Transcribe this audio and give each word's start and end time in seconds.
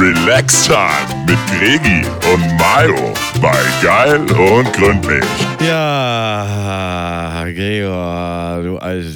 Relax 0.00 0.64
Time 0.66 1.26
mit 1.26 1.38
Gregi 1.58 2.00
und 2.32 2.40
Mayo 2.56 3.12
bei 3.42 3.52
Geil 3.82 4.20
und 4.20 4.72
Gründlich. 4.72 5.24
Ja, 5.60 7.44
Gregor, 7.44 8.62
du 8.62 8.78
alte 8.78 9.10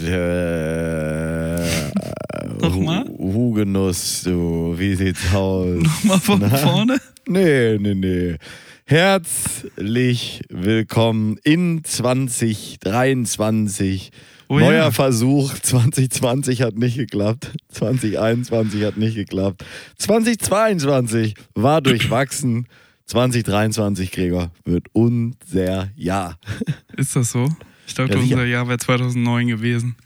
Nochmal? 2.60 3.04
Hu- 3.08 3.32
Hugenuss, 3.32 4.24
du, 4.24 4.74
wie 4.76 4.94
sieht's 4.94 5.32
aus? 5.34 5.82
Nochmal 5.82 6.20
von 6.20 6.40
Na? 6.40 6.54
vorne? 6.58 6.98
Nee, 7.26 7.78
nee, 7.78 7.94
nee. 7.94 8.36
Herzlich 8.84 10.42
willkommen 10.50 11.38
in 11.44 11.82
2023. 11.82 14.10
Oh 14.48 14.58
Neuer 14.58 14.72
ja. 14.84 14.90
Versuch. 14.90 15.52
2020 15.62 16.62
hat 16.62 16.76
nicht 16.76 16.96
geklappt. 16.96 17.52
2021 17.70 18.82
hat 18.84 18.96
nicht 18.96 19.14
geklappt. 19.14 19.64
2022 19.98 21.34
war 21.54 21.80
durchwachsen. 21.80 22.66
2023, 23.06 24.10
Gregor, 24.12 24.50
wird 24.64 24.86
unser 24.92 25.90
Jahr. 25.94 26.38
Ist 26.96 27.14
das 27.16 27.32
so? 27.32 27.54
Ich 27.86 27.92
dachte, 27.94 28.14
Ja, 28.14 28.18
unser 28.20 28.44
Jahr 28.46 28.66
wäre 28.66 28.78
2009 28.78 29.46
gewesen. 29.48 29.96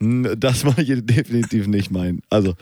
Das 0.00 0.64
war 0.64 0.74
definitiv 0.74 1.66
nicht 1.66 1.90
mein. 1.90 2.20
Also, 2.30 2.54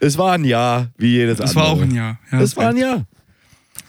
es 0.00 0.16
war 0.18 0.32
ein 0.32 0.44
Jahr, 0.44 0.90
wie 0.96 1.12
jedes 1.12 1.38
Es 1.38 1.50
andere. 1.50 1.56
war 1.56 1.68
auch 1.72 1.82
ein 1.82 1.94
Jahr. 1.94 2.18
Ja, 2.32 2.40
Es 2.40 2.56
war 2.56 2.70
ein 2.70 2.76
Jahr. 2.76 3.06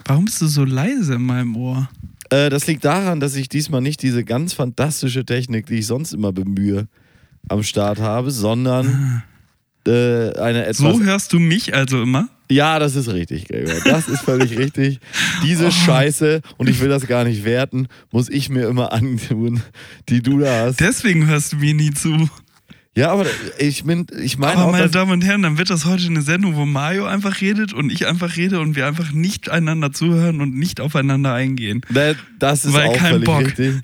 Warum 0.06 0.26
bist 0.26 0.42
du 0.42 0.48
so 0.48 0.64
leise 0.66 1.16
in 1.16 1.22
meinem 1.24 1.56
Ohr? 1.56 1.90
Äh, 2.32 2.50
das 2.50 2.66
liegt 2.66 2.84
daran, 2.86 3.20
dass 3.20 3.36
ich 3.36 3.50
diesmal 3.50 3.82
nicht 3.82 4.02
diese 4.02 4.24
ganz 4.24 4.54
fantastische 4.54 5.26
Technik, 5.26 5.68
die 5.68 5.76
ich 5.80 5.86
sonst 5.88 6.14
immer 6.14 6.32
bemühe, 6.32 6.88
am 7.50 7.62
Start 7.64 8.00
habe, 8.00 8.32
sondern 8.32 9.24
äh, 9.88 10.34
eine 10.40 10.66
etwas. 10.66 10.78
So 10.78 11.02
hörst 11.04 11.34
du 11.34 11.40
mich 11.40 11.74
also 11.76 12.02
immer? 12.02 12.30
ja, 12.50 12.80
das 12.80 12.96
ist 12.98 13.08
richtig, 13.08 13.48
Gregor. 13.48 13.76
Das 13.86 14.08
ist 14.10 14.22
völlig 14.24 14.58
richtig. 14.58 15.00
Diese 15.44 15.68
Oh. 15.68 15.72
Scheiße, 15.72 16.42
und 16.58 16.70
ich 16.70 16.82
will 16.82 16.90
das 16.90 17.08
gar 17.08 17.24
nicht 17.24 17.46
werten, 17.46 17.88
muss 18.12 18.28
ich 18.30 18.50
mir 18.50 18.68
immer 18.68 18.92
antun, 18.94 19.62
die 20.10 20.22
du 20.22 20.40
da 20.40 20.66
hast. 20.66 20.80
Deswegen 20.82 21.28
hörst 21.28 21.54
du 21.54 21.58
mir 21.58 21.74
nie 21.74 21.92
zu. 21.92 22.30
Ja, 22.96 23.12
aber 23.12 23.26
ich, 23.58 23.84
bin, 23.84 24.06
ich 24.22 24.38
meine 24.38 24.58
Aber 24.58 24.66
auch, 24.66 24.72
meine 24.72 24.90
Damen 24.90 25.12
und 25.12 25.24
Herren, 25.24 25.44
dann 25.44 25.58
wird 25.58 25.70
das 25.70 25.86
heute 25.86 26.06
eine 26.08 26.22
Sendung, 26.22 26.56
wo 26.56 26.66
Mario 26.66 27.06
einfach 27.06 27.40
redet 27.42 27.74
und 27.74 27.92
ich 27.92 28.08
einfach 28.08 28.36
rede 28.36 28.60
und 28.60 28.76
wir 28.76 28.86
einfach 28.86 29.12
nicht 29.12 29.50
einander 29.50 29.94
zuhören 29.94 30.42
und 30.42 30.58
nicht 30.58 30.82
aufeinander 30.82 31.34
eingehen. 31.34 31.82
Das 32.40 32.66
ist 32.66 32.74
Weil 32.74 32.90
auch 32.90 32.98
kein 32.98 33.12
völlig 33.12 33.26
Bock. 33.26 33.46
richtig. 33.46 33.82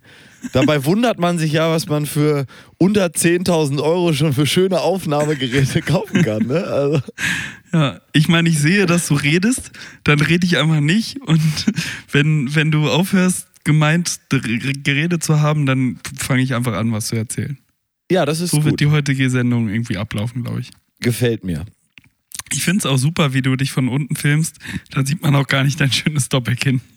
Dabei 0.54 0.86
wundert 0.86 1.20
man 1.20 1.40
sich 1.40 1.54
ja, 1.54 1.72
was 1.72 1.88
man 1.88 2.06
für 2.06 2.46
unter 2.78 3.08
10.000 3.08 3.82
Euro 3.82 4.14
schon 4.14 4.34
für 4.34 4.46
schöne 4.46 4.82
Aufnahmegeräte 4.82 5.82
kaufen 5.82 6.22
kann. 6.24 6.46
Ne? 6.48 6.64
Also, 6.64 7.02
Ja, 7.74 8.00
ich 8.14 8.28
meine, 8.28 8.48
ich 8.50 8.60
sehe, 8.60 8.86
dass 8.86 9.08
du 9.08 9.16
redest, 9.16 9.72
dann 10.04 10.20
rede 10.20 10.46
ich 10.46 10.58
einfach 10.58 10.80
nicht 10.80 11.22
und 11.22 11.42
wenn, 12.12 12.54
wenn 12.56 12.72
du 12.72 12.90
aufhörst, 12.90 13.48
gemeint 13.64 14.20
geredet 14.30 15.24
zu 15.24 15.42
haben, 15.42 15.66
dann 15.66 16.00
fange 16.18 16.42
ich 16.42 16.56
einfach 16.56 16.74
an, 16.74 16.92
was 16.94 17.08
zu 17.08 17.18
erzählen. 17.18 17.58
Ja, 18.12 18.26
das 18.26 18.40
ist 18.42 18.52
So 18.52 18.58
wird 18.64 18.74
gut. 18.74 18.80
die 18.80 18.88
heutige 18.88 19.30
Sendung 19.30 19.70
irgendwie 19.70 19.98
ablaufen, 19.98 20.44
glaube 20.44 20.62
ich. 20.62 20.72
Gefällt 21.00 21.44
mir. 21.44 21.66
Ich 22.52 22.64
finde 22.64 22.80
es 22.80 22.86
auch 22.86 22.98
super, 22.98 23.34
wie 23.34 23.42
du 23.42 23.56
dich 23.56 23.72
von 23.72 23.90
unten 23.90 24.16
filmst. 24.16 24.58
Da 24.92 25.06
sieht 25.06 25.22
man 25.22 25.36
auch 25.36 25.48
gar 25.48 25.64
nicht 25.64 25.80
dein 25.82 25.92
schönes 25.92 26.30
Doppelkinn. 26.30 26.82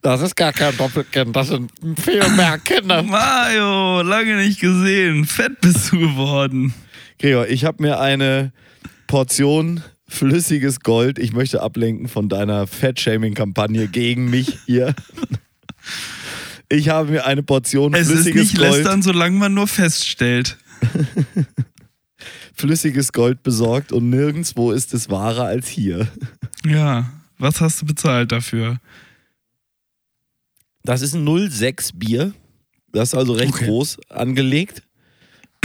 Das 0.00 0.22
ist 0.22 0.36
gar 0.36 0.52
kein 0.52 0.76
Doppelkind, 0.76 1.34
das 1.34 1.48
sind 1.48 1.72
viel 2.00 2.26
mehr 2.30 2.56
Kinder. 2.58 3.02
Mario, 3.02 4.00
lange 4.02 4.36
nicht 4.36 4.60
gesehen. 4.60 5.24
Fett 5.24 5.60
bist 5.60 5.90
du 5.90 5.98
geworden. 5.98 6.72
Gregor, 7.18 7.48
ich 7.48 7.64
habe 7.64 7.82
mir 7.82 7.98
eine 7.98 8.52
Portion 9.08 9.82
flüssiges 10.06 10.80
Gold, 10.80 11.18
ich 11.18 11.32
möchte 11.32 11.62
ablenken 11.62 12.06
von 12.06 12.28
deiner 12.28 12.68
Fat-Shaming-Kampagne 12.68 13.88
gegen 13.88 14.30
mich 14.30 14.58
hier. 14.66 14.94
Ich 16.70 16.88
habe 16.90 17.10
mir 17.12 17.24
eine 17.26 17.42
Portion 17.42 17.94
Es 17.94 18.08
ist 18.08 18.12
flüssiges 18.24 18.42
nicht 18.52 18.58
Gold, 18.58 18.70
lästern, 18.72 19.02
solange 19.02 19.36
man 19.38 19.54
nur 19.54 19.66
feststellt. 19.66 20.58
flüssiges 22.54 23.12
Gold 23.12 23.42
besorgt 23.42 23.92
und 23.92 24.10
nirgendwo 24.10 24.72
ist 24.72 24.92
es 24.94 25.08
wahrer 25.10 25.44
als 25.44 25.68
hier. 25.68 26.08
Ja, 26.66 27.10
was 27.38 27.60
hast 27.60 27.80
du 27.82 27.86
bezahlt 27.86 28.32
dafür? 28.32 28.78
Das 30.82 31.02
ist 31.02 31.14
ein 31.14 31.26
06 31.50 31.92
Bier. 31.92 32.32
Das 32.92 33.10
ist 33.10 33.14
also 33.14 33.32
recht 33.34 33.54
Okay. 33.54 33.66
groß 33.66 33.98
angelegt. 34.10 34.82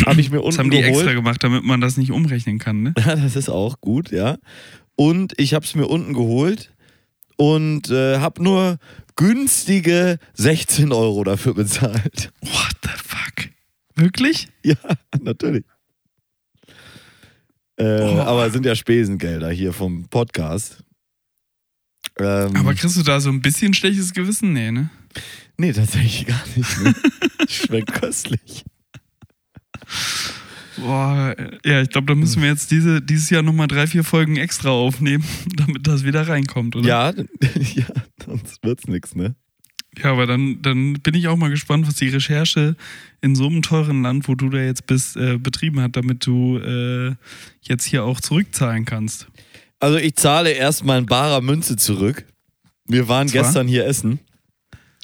Habe 0.05 0.21
ich 0.21 0.29
mir 0.29 0.37
Das 0.37 0.45
unten 0.45 0.57
haben 0.59 0.71
die 0.71 0.81
geholt. 0.81 0.95
extra 0.95 1.13
gemacht, 1.13 1.43
damit 1.43 1.63
man 1.63 1.79
das 1.81 1.97
nicht 1.97 2.11
umrechnen 2.11 2.59
kann, 2.59 2.83
ne? 2.83 2.93
Ja, 3.05 3.15
das 3.15 3.35
ist 3.35 3.49
auch 3.49 3.79
gut, 3.81 4.11
ja. 4.11 4.37
Und 4.95 5.33
ich 5.39 5.53
habe 5.53 5.65
es 5.65 5.75
mir 5.75 5.87
unten 5.87 6.13
geholt 6.13 6.73
und 7.37 7.89
äh, 7.89 8.19
habe 8.19 8.43
nur 8.43 8.77
günstige 9.15 10.19
16 10.33 10.91
Euro 10.91 11.23
dafür 11.23 11.53
bezahlt. 11.53 12.31
What 12.41 12.75
the 12.83 12.89
fuck? 12.89 13.49
Wirklich? 13.95 14.47
Ja, 14.63 14.75
natürlich. 15.21 15.63
Äh, 17.77 18.01
Oh. 18.01 18.19
Aber 18.21 18.45
es 18.47 18.53
sind 18.53 18.65
ja 18.65 18.75
Spesengelder 18.75 19.49
hier 19.49 19.73
vom 19.73 20.07
Podcast. 20.07 20.83
Ähm, 22.19 22.55
Aber 22.55 22.75
kriegst 22.75 22.95
du 22.97 23.01
da 23.03 23.19
so 23.19 23.29
ein 23.29 23.41
bisschen 23.41 23.73
schlechtes 23.73 24.13
Gewissen? 24.13 24.53
Nee, 24.53 24.71
ne? 24.71 24.89
nee, 25.57 25.73
tatsächlich 25.73 26.27
gar 26.27 26.43
nicht. 26.55 26.79
Ne? 26.81 26.93
Schmeckt 27.49 27.93
köstlich. 27.93 28.63
Boah, 30.83 31.35
ja, 31.65 31.81
ich 31.81 31.89
glaube, 31.89 32.07
da 32.07 32.15
müssen 32.15 32.41
wir 32.41 32.49
jetzt 32.49 32.69
diese, 32.69 33.01
dieses 33.01 33.29
Jahr 33.29 33.41
nochmal 33.41 33.67
drei, 33.67 33.87
vier 33.87 34.03
Folgen 34.03 34.35
extra 34.35 34.69
aufnehmen, 34.69 35.23
damit 35.55 35.87
das 35.87 36.03
wieder 36.03 36.27
reinkommt, 36.27 36.75
oder? 36.75 36.87
Ja, 36.87 37.09
ja, 37.75 37.85
sonst 38.23 38.63
wird's 38.63 38.87
nix, 38.87 39.15
ne? 39.15 39.35
Ja, 39.97 40.11
aber 40.11 40.25
dann, 40.25 40.61
dann 40.61 40.93
bin 40.93 41.13
ich 41.13 41.27
auch 41.27 41.37
mal 41.37 41.49
gespannt, 41.49 41.87
was 41.87 41.95
die 41.95 42.09
Recherche 42.09 42.75
in 43.21 43.35
so 43.35 43.47
einem 43.47 43.61
teuren 43.61 44.01
Land, 44.01 44.27
wo 44.27 44.35
du 44.35 44.49
da 44.49 44.57
jetzt 44.57 44.87
bist, 44.87 45.15
äh, 45.15 45.37
betrieben 45.37 45.79
hat, 45.79 45.95
damit 45.95 46.25
du 46.25 46.57
äh, 46.57 47.15
jetzt 47.61 47.85
hier 47.85 48.03
auch 48.03 48.19
zurückzahlen 48.19 48.85
kannst. 48.85 49.27
Also 49.79 49.97
ich 49.97 50.15
zahle 50.15 50.51
erstmal 50.51 50.99
in 50.99 51.05
barer 51.05 51.41
Münze 51.41 51.75
zurück. 51.75 52.25
Wir 52.87 53.07
waren 53.07 53.27
Zwar? 53.27 53.43
gestern 53.43 53.67
hier 53.67 53.85
essen 53.85 54.19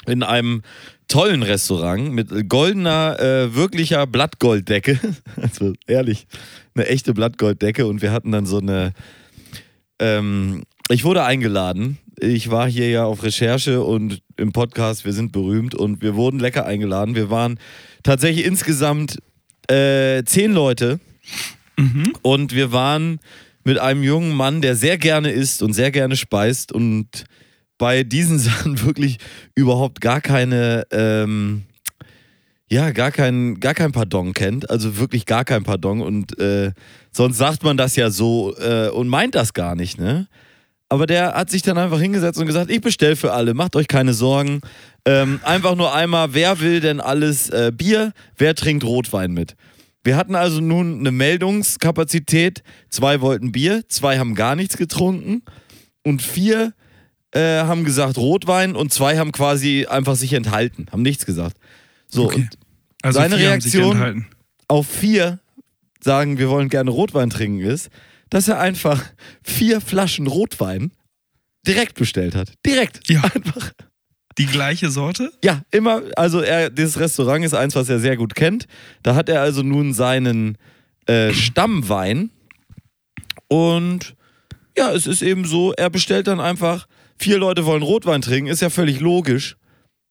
in 0.08 0.24
einem 0.24 0.64
tollen 1.10 1.44
Restaurant 1.44 2.14
mit 2.14 2.48
goldener, 2.48 3.20
äh, 3.20 3.54
wirklicher 3.56 4.08
Blattgolddecke. 4.08 4.98
Also 5.42 5.74
ehrlich, 5.88 6.28
eine 6.76 6.88
echte 6.88 7.14
Blattgolddecke 7.14 7.86
und 7.86 8.02
wir 8.02 8.12
hatten 8.14 8.32
dann 8.32 8.46
so 8.46 8.60
eine. 8.60 8.94
Ähm, 10.00 10.64
ich 10.90 11.04
wurde 11.04 11.24
eingeladen. 11.26 11.98
Ich 12.20 12.50
war 12.50 12.70
hier 12.70 12.90
ja 12.90 13.04
auf 13.06 13.24
Recherche 13.24 13.82
und 13.84 14.22
im 14.38 14.52
Podcast, 14.54 15.06
wir 15.06 15.14
sind 15.14 15.32
berühmt 15.32 15.76
und 15.76 16.02
wir 16.02 16.16
wurden 16.16 16.40
lecker 16.40 16.66
eingeladen. 16.66 17.16
Wir 17.16 17.30
waren 17.30 17.60
tatsächlich 18.04 18.46
insgesamt 18.46 19.18
äh, 19.70 20.24
zehn 20.24 20.54
Leute 20.54 21.00
Mhm. 21.78 22.14
und 22.24 22.54
wir 22.54 22.72
waren 22.74 23.20
mit 23.64 23.78
einem 23.80 24.04
jungen 24.04 24.36
Mann, 24.36 24.62
der 24.62 24.76
sehr 24.76 24.98
gerne 24.98 25.32
isst 25.32 25.62
und 25.64 25.74
sehr 25.74 25.92
gerne 25.92 26.18
speist 26.18 26.72
und 26.74 27.24
bei 27.80 28.04
diesen 28.04 28.38
Sachen 28.40 28.84
wirklich 28.84 29.18
überhaupt 29.56 30.02
gar 30.02 30.22
keine, 30.22 30.86
ähm, 30.92 31.64
ja, 32.70 32.92
gar 32.92 33.10
kein, 33.10 33.60
gar 33.60 33.74
kein 33.74 33.92
Pardon 33.92 34.34
kennt. 34.36 34.70
Also 34.70 34.98
wirklich 34.98 35.26
gar 35.26 35.44
kein 35.44 35.64
Pardon. 35.64 36.02
Und 36.02 36.38
äh, 36.40 36.74
sonst 37.12 37.38
sagt 37.38 37.64
man 37.64 37.78
das 37.78 37.96
ja 37.96 38.12
so 38.12 38.56
äh, 38.58 38.90
und 38.90 39.08
meint 39.08 39.34
das 39.34 39.54
gar 39.54 39.74
nicht, 39.74 39.98
ne? 39.98 40.28
Aber 40.92 41.06
der 41.06 41.36
hat 41.36 41.52
sich 41.52 41.62
dann 41.62 41.78
einfach 41.78 42.00
hingesetzt 42.00 42.40
und 42.40 42.48
gesagt, 42.48 42.72
ich 42.72 42.82
bestell 42.82 43.16
für 43.16 43.32
alle, 43.32 43.54
macht 43.54 43.76
euch 43.76 43.88
keine 43.88 44.14
Sorgen. 44.14 44.62
Ähm, 45.06 45.40
einfach 45.44 45.76
nur 45.76 45.94
einmal, 45.94 46.34
wer 46.34 46.60
will 46.62 46.80
denn 46.80 47.00
alles 47.00 47.50
äh, 47.52 47.72
Bier, 47.72 48.12
wer 48.38 48.56
trinkt 48.56 48.84
Rotwein 48.84 49.32
mit? 49.32 49.56
Wir 50.04 50.18
hatten 50.18 50.34
also 50.34 50.62
nun 50.62 51.00
eine 51.00 51.12
Meldungskapazität. 51.12 52.64
Zwei 52.90 53.22
wollten 53.22 53.52
Bier, 53.52 53.84
zwei 53.88 54.18
haben 54.18 54.34
gar 54.34 54.56
nichts 54.56 54.78
getrunken 54.78 55.44
und 56.04 56.24
vier 56.24 56.74
äh, 57.32 57.60
haben 57.62 57.84
gesagt 57.86 58.18
Rotwein 58.18 58.76
und 58.76 58.94
zwei 58.94 59.18
haben 59.18 59.32
quasi 59.32 59.86
einfach 59.88 60.16
sich 60.16 60.34
enthalten, 60.34 60.88
haben 60.92 61.02
nichts 61.04 61.26
gesagt. 61.26 61.58
So, 62.08 62.26
Okay. 62.26 62.36
und 62.42 62.50
Also 63.04 63.20
Seine 63.20 63.38
Reaktion? 63.38 64.26
auf 64.68 64.88
vier 64.88 65.40
sagen, 66.02 66.38
wir 66.38 66.50
wollen 66.50 66.70
gerne 66.70 66.90
Rotwein 66.92 67.30
trinken 67.30 67.62
ist, 67.62 67.90
dass 68.30 68.48
er 68.48 68.60
einfach 68.60 69.04
vier 69.44 69.82
Flaschen 69.82 70.28
Rotwein 70.28 70.92
direkt 71.68 71.96
bestellt 71.96 72.36
hat. 72.36 72.54
Direkt. 72.66 73.08
Ja. 73.10 73.22
Einfach. 73.24 73.72
Die 74.38 74.46
gleiche 74.46 74.90
Sorte? 74.90 75.32
Ja, 75.44 75.64
immer, 75.72 76.02
also 76.16 76.40
er, 76.40 76.70
dieses 76.70 77.00
Restaurant 77.00 77.44
ist 77.44 77.54
eins, 77.54 77.76
was 77.76 77.90
er 77.90 78.00
sehr 78.00 78.16
gut 78.16 78.36
kennt. 78.36 78.68
Da 79.04 79.14
hat 79.16 79.28
er 79.28 79.42
also 79.42 79.64
nun 79.64 79.94
seinen 79.94 80.58
äh, 81.08 81.34
Stammwein 81.34 82.30
und 83.48 84.16
ja, 84.78 84.92
es 84.94 85.08
ist 85.08 85.22
eben 85.22 85.46
so, 85.46 85.74
er 85.74 85.90
bestellt 85.90 86.28
dann 86.28 86.40
einfach, 86.40 86.88
vier 87.20 87.38
Leute 87.38 87.66
wollen 87.66 87.84
Rotwein 87.84 88.22
trinken, 88.22 88.50
ist 88.50 88.62
ja 88.62 88.70
völlig 88.70 89.00
logisch. 89.00 89.56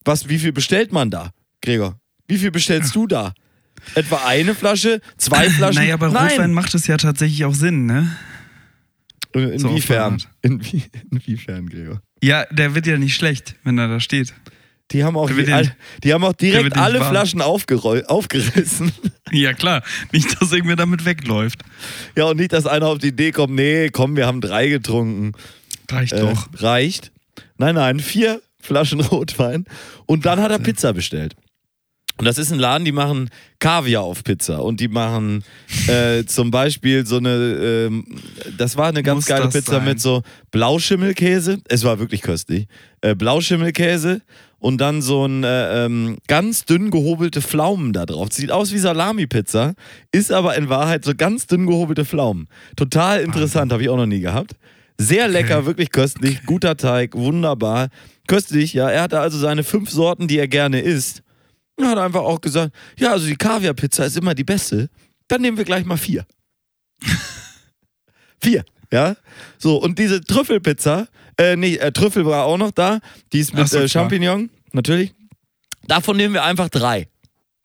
Was, 0.04 0.28
wie 0.28 0.38
viel 0.38 0.52
bestellt 0.52 0.92
man 0.92 1.10
da, 1.10 1.30
Gregor? 1.62 1.98
Wie 2.26 2.38
viel 2.38 2.50
bestellst 2.50 2.94
du 2.94 3.06
da? 3.06 3.32
Etwa 3.94 4.22
eine 4.26 4.54
Flasche? 4.54 5.00
Zwei 5.16 5.48
Flaschen? 5.50 5.82
Naja, 5.82 5.96
bei 5.96 6.08
Nein. 6.08 6.28
Rotwein 6.30 6.52
macht 6.52 6.74
es 6.74 6.86
ja 6.86 6.96
tatsächlich 6.96 7.44
auch 7.44 7.54
Sinn, 7.54 7.86
ne? 7.86 8.16
Inwiefern? 9.34 10.14
Automat. 10.14 10.28
Inwie 10.42 10.84
inwiefern, 11.10 11.68
Gregor? 11.68 12.00
Ja, 12.22 12.44
der 12.50 12.74
wird 12.74 12.86
ja 12.86 12.96
nicht 12.96 13.14
schlecht, 13.14 13.54
wenn 13.62 13.78
er 13.78 13.88
da 13.88 14.00
steht. 14.00 14.34
Die 14.90 15.04
haben 15.04 15.16
auch, 15.18 15.28
die, 15.30 15.34
nicht- 15.42 15.76
die 16.02 16.14
haben 16.14 16.24
auch 16.24 16.32
direkt 16.32 16.74
alle 16.76 17.00
warm. 17.00 17.10
Flaschen 17.10 17.42
aufgerissen. 17.42 18.92
Ja, 19.30 19.52
klar. 19.52 19.82
Nicht, 20.10 20.40
dass 20.40 20.52
irgendwer 20.52 20.76
damit 20.76 21.04
wegläuft. 21.04 21.60
ja, 22.16 22.24
und 22.24 22.38
nicht, 22.38 22.54
dass 22.54 22.64
einer 22.64 22.86
auf 22.86 22.96
die 22.96 23.08
Idee 23.08 23.30
kommt, 23.30 23.54
nee, 23.54 23.90
komm, 23.90 24.16
wir 24.16 24.26
haben 24.26 24.40
drei 24.40 24.68
getrunken. 24.68 25.32
Reicht 25.90 26.12
Äh, 26.12 26.20
doch. 26.20 26.48
reicht. 26.54 27.12
Nein, 27.56 27.74
nein, 27.76 28.00
vier 28.00 28.40
Flaschen 28.60 29.00
Rotwein. 29.12 29.64
Und 30.06 30.26
dann 30.26 30.40
hat 30.40 30.50
er 30.50 30.58
Pizza 30.58 30.92
bestellt. 30.92 31.34
Und 32.18 32.24
das 32.24 32.36
ist 32.36 32.50
ein 32.52 32.58
Laden, 32.58 32.84
die 32.84 32.90
machen 32.90 33.30
Kaviar 33.60 34.02
auf 34.02 34.24
Pizza. 34.24 34.64
Und 34.64 34.80
die 34.80 34.88
machen 34.88 35.44
äh, 35.86 36.24
zum 36.26 36.50
Beispiel 36.50 37.06
so 37.06 37.18
eine, 37.18 37.30
ähm, 37.88 38.04
das 38.56 38.76
war 38.76 38.88
eine 38.88 39.04
ganz 39.04 39.18
Muss 39.18 39.26
geile 39.26 39.48
Pizza 39.48 39.72
sein? 39.76 39.84
mit 39.84 40.00
so 40.00 40.22
Blauschimmelkäse. 40.50 41.58
Es 41.68 41.84
war 41.84 42.00
wirklich 42.00 42.22
köstlich. 42.22 42.66
Äh, 43.02 43.14
Blauschimmelkäse 43.14 44.20
und 44.58 44.80
dann 44.80 45.00
so 45.00 45.26
ein 45.26 45.44
äh, 45.44 45.84
ähm, 45.84 46.18
ganz 46.26 46.64
dünn 46.64 46.90
gehobelte 46.90 47.40
Pflaumen 47.40 47.92
da 47.92 48.04
drauf. 48.04 48.28
Sieht 48.32 48.50
aus 48.50 48.72
wie 48.72 48.78
Salami-Pizza, 48.78 49.74
ist 50.10 50.32
aber 50.32 50.56
in 50.56 50.68
Wahrheit 50.68 51.04
so 51.04 51.12
ganz 51.16 51.46
dünn 51.46 51.66
gehobelte 51.66 52.04
Pflaumen. 52.04 52.48
Total 52.76 53.20
interessant, 53.20 53.72
habe 53.72 53.82
ich 53.82 53.88
auch 53.88 53.96
noch 53.96 54.06
nie 54.06 54.20
gehabt. 54.20 54.54
Sehr 55.00 55.28
lecker, 55.28 55.64
wirklich 55.64 55.90
köstlich, 55.92 56.44
guter 56.44 56.76
Teig, 56.76 57.14
wunderbar. 57.14 57.88
Köstlich, 58.26 58.74
ja. 58.74 58.90
Er 58.90 59.02
hatte 59.02 59.20
also 59.20 59.38
seine 59.38 59.62
fünf 59.62 59.90
Sorten, 59.90 60.26
die 60.26 60.38
er 60.38 60.48
gerne 60.48 60.80
isst. 60.80 61.22
Und 61.76 61.86
hat 61.86 61.98
einfach 61.98 62.22
auch 62.22 62.40
gesagt, 62.40 62.74
ja, 62.98 63.12
also 63.12 63.26
die 63.26 63.36
Kaviar-Pizza 63.36 64.06
ist 64.06 64.16
immer 64.16 64.34
die 64.34 64.42
beste. 64.42 64.90
Dann 65.28 65.40
nehmen 65.40 65.56
wir 65.56 65.64
gleich 65.64 65.84
mal 65.84 65.96
vier. 65.96 66.26
vier, 68.42 68.64
ja. 68.92 69.16
So, 69.58 69.76
und 69.76 70.00
diese 70.00 70.20
Trüffelpizza, 70.20 71.06
äh, 71.38 71.54
nee, 71.54 71.76
äh, 71.76 71.92
Trüffel 71.92 72.26
war 72.26 72.44
auch 72.46 72.58
noch 72.58 72.72
da. 72.72 72.98
Die 73.32 73.38
ist 73.38 73.54
mit 73.54 73.68
so, 73.68 73.78
äh. 73.78 73.88
Champignon, 73.88 74.50
natürlich. 74.72 75.14
Davon 75.86 76.16
nehmen 76.16 76.34
wir 76.34 76.42
einfach 76.42 76.68
drei. 76.68 77.08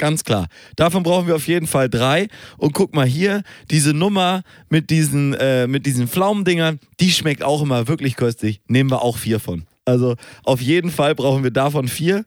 Ganz 0.03 0.25
klar. 0.25 0.47
Davon 0.75 1.01
brauchen 1.01 1.27
wir 1.27 1.35
auf 1.38 1.47
jeden 1.47 1.65
Fall 1.65 1.88
drei. 1.89 2.27
Und 2.57 2.73
guck 2.73 2.94
mal 2.94 3.05
hier, 3.05 3.41
diese 3.71 3.94
Nummer 3.94 4.44
mit 4.67 4.89
diesen, 4.89 5.33
äh, 5.35 5.65
mit 5.65 5.85
diesen 5.85 6.09
Pflaumendingern, 6.09 6.81
die 7.00 7.09
schmeckt 7.09 7.41
auch 7.41 7.61
immer 7.61 7.88
wirklich 7.88 8.17
köstlich. 8.17 8.59
Nehmen 8.67 8.91
wir 8.91 9.01
auch 9.01 9.17
vier 9.17 9.39
von. 9.39 9.63
Also 9.85 10.17
auf 10.44 10.59
jeden 10.59 10.91
Fall 10.91 11.15
brauchen 11.15 11.45
wir 11.45 11.51
davon 11.51 11.88
vier. 11.88 12.25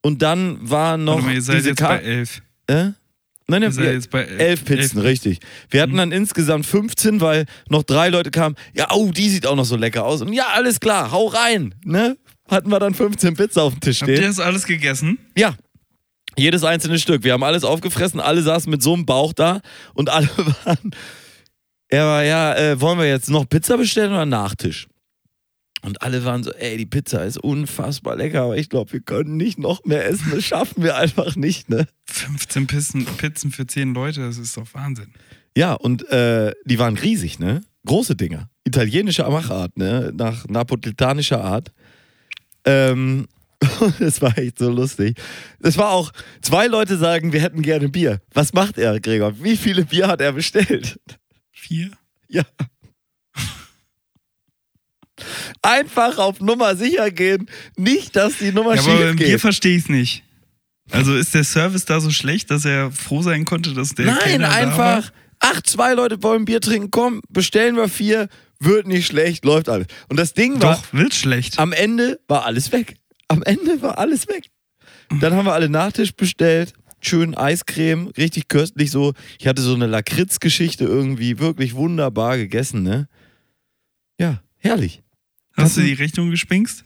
Und 0.00 0.22
dann 0.22 0.56
war 0.62 0.96
noch 0.96 1.20
mal, 1.20 1.34
ihr 1.34 1.42
seid 1.42 1.58
diese 1.58 1.68
jetzt 1.68 1.78
Ka 1.80 1.88
bei 1.88 1.98
elf. 1.98 2.40
äh? 2.66 2.72
Nein, 2.74 2.94
nein, 3.46 3.76
wir, 3.76 3.92
jetzt 3.92 4.08
bei 4.08 4.22
elf, 4.22 4.40
elf 4.40 4.64
Pizzen, 4.64 5.00
richtig. 5.00 5.40
Wir 5.68 5.82
hatten 5.82 5.98
dann 5.98 6.12
insgesamt 6.12 6.64
15, 6.64 7.20
weil 7.20 7.44
noch 7.68 7.82
drei 7.82 8.08
Leute 8.08 8.30
kamen. 8.30 8.56
Ja, 8.72 8.88
oh, 8.92 9.10
die 9.10 9.28
sieht 9.28 9.46
auch 9.46 9.56
noch 9.56 9.66
so 9.66 9.76
lecker 9.76 10.06
aus. 10.06 10.22
Und 10.22 10.32
ja, 10.32 10.46
alles 10.54 10.80
klar, 10.80 11.12
hau 11.12 11.26
rein. 11.26 11.74
Ne? 11.84 12.16
Hatten 12.50 12.70
wir 12.70 12.78
dann 12.78 12.94
15 12.94 13.34
Pizza 13.36 13.64
auf 13.64 13.74
dem 13.74 13.80
Tisch 13.80 14.00
Habt 14.00 14.08
ihr 14.08 14.16
stehen. 14.16 14.28
das 14.28 14.40
alles 14.40 14.64
gegessen? 14.64 15.18
Ja. 15.36 15.54
Jedes 16.38 16.64
einzelne 16.64 16.98
Stück. 16.98 17.24
Wir 17.24 17.32
haben 17.32 17.42
alles 17.42 17.64
aufgefressen, 17.64 18.20
alle 18.20 18.42
saßen 18.42 18.70
mit 18.70 18.82
so 18.82 18.94
einem 18.94 19.06
Bauch 19.06 19.32
da 19.32 19.60
und 19.94 20.08
alle 20.08 20.28
waren. 20.64 20.94
Er 21.88 22.04
war, 22.04 22.24
ja, 22.24 22.54
äh, 22.54 22.80
wollen 22.80 22.98
wir 22.98 23.08
jetzt 23.08 23.30
noch 23.30 23.48
Pizza 23.48 23.76
bestellen 23.76 24.12
oder 24.12 24.26
Nachtisch? 24.26 24.86
Und 25.82 26.02
alle 26.02 26.24
waren 26.24 26.42
so, 26.42 26.52
ey, 26.52 26.76
die 26.76 26.86
Pizza 26.86 27.24
ist 27.24 27.38
unfassbar 27.38 28.16
lecker, 28.16 28.42
aber 28.42 28.56
ich 28.56 28.68
glaube, 28.68 28.92
wir 28.92 29.00
können 29.00 29.36
nicht 29.36 29.58
noch 29.58 29.84
mehr 29.84 30.06
essen. 30.06 30.32
Das 30.34 30.44
schaffen 30.44 30.82
wir 30.82 30.96
einfach 30.96 31.36
nicht, 31.36 31.70
ne? 31.70 31.86
15 32.06 32.66
Pizzen, 32.66 33.04
Pizzen 33.04 33.52
für 33.52 33.66
10 33.66 33.94
Leute, 33.94 34.20
das 34.20 34.38
ist 34.38 34.56
doch 34.56 34.66
Wahnsinn. 34.74 35.12
Ja, 35.56 35.74
und 35.74 36.08
äh, 36.10 36.52
die 36.64 36.78
waren 36.78 36.96
riesig, 36.96 37.38
ne? 37.38 37.62
Große 37.86 38.16
Dinger. 38.16 38.50
Italienische 38.64 39.22
Machart, 39.22 39.76
ne? 39.76 40.12
Nach 40.14 40.46
napolitanischer 40.48 41.42
Art. 41.42 41.72
Ähm, 42.64 43.28
das 43.98 44.22
war 44.22 44.36
echt 44.38 44.58
so 44.58 44.70
lustig. 44.70 45.16
Das 45.60 45.76
war 45.76 45.90
auch, 45.90 46.12
zwei 46.42 46.66
Leute 46.66 46.96
sagen, 46.96 47.32
wir 47.32 47.40
hätten 47.40 47.62
gerne 47.62 47.88
Bier. 47.88 48.20
Was 48.32 48.52
macht 48.52 48.78
er, 48.78 49.00
Gregor? 49.00 49.34
Wie 49.42 49.56
viele 49.56 49.84
Bier 49.84 50.06
hat 50.08 50.20
er 50.20 50.32
bestellt? 50.32 50.98
Vier? 51.50 51.90
Ja. 52.28 52.44
Einfach 55.62 56.18
auf 56.18 56.40
Nummer 56.40 56.76
sicher 56.76 57.10
gehen. 57.10 57.48
Nicht, 57.76 58.14
dass 58.14 58.38
die 58.38 58.52
Nummer 58.52 58.76
Ja, 58.76 58.82
aber 58.82 58.90
schief 58.90 59.00
beim 59.00 59.16
Bier 59.16 59.26
geht. 59.28 59.40
verstehe 59.40 59.76
ich 59.76 59.84
es 59.84 59.88
nicht. 59.88 60.22
Also 60.90 61.14
ist 61.16 61.34
der 61.34 61.44
Service 61.44 61.84
da 61.84 62.00
so 62.00 62.10
schlecht, 62.10 62.50
dass 62.50 62.64
er 62.64 62.90
froh 62.92 63.22
sein 63.22 63.44
konnte, 63.44 63.74
dass 63.74 63.90
der 63.90 64.06
Nein, 64.06 64.18
Kellner 64.20 64.50
einfach. 64.50 65.10
Ach, 65.40 65.60
zwei 65.62 65.94
Leute 65.94 66.22
wollen 66.22 66.44
Bier 66.44 66.60
trinken, 66.60 66.90
komm, 66.90 67.20
bestellen 67.28 67.76
wir 67.76 67.88
vier, 67.88 68.28
wird 68.58 68.86
nicht 68.86 69.06
schlecht, 69.06 69.44
läuft 69.44 69.68
alles. 69.68 69.86
Und 70.08 70.18
das 70.18 70.34
Ding 70.34 70.60
war, 70.62 70.74
Doch, 70.76 70.92
wird 70.92 71.14
schlecht. 71.14 71.58
am 71.58 71.72
Ende 71.72 72.18
war 72.26 72.44
alles 72.44 72.72
weg. 72.72 72.96
Am 73.28 73.42
Ende 73.42 73.82
war 73.82 73.98
alles 73.98 74.28
weg. 74.28 74.50
Dann 75.20 75.34
haben 75.34 75.46
wir 75.46 75.52
alle 75.52 75.68
Nachtisch 75.68 76.14
bestellt. 76.14 76.72
Schön 77.00 77.36
Eiscreme, 77.36 78.08
richtig 78.16 78.48
köstlich 78.48 78.90
so. 78.90 79.14
Ich 79.38 79.46
hatte 79.46 79.62
so 79.62 79.74
eine 79.74 79.86
Lakritz-Geschichte 79.86 80.84
irgendwie 80.84 81.38
wirklich 81.38 81.74
wunderbar 81.74 82.36
gegessen, 82.36 82.82
ne? 82.82 83.08
Ja, 84.18 84.42
herrlich. 84.56 85.02
Hast 85.56 85.76
du 85.76 85.82
die 85.82 85.92
Rechnung 85.92 86.30
gespinkst? 86.30 86.84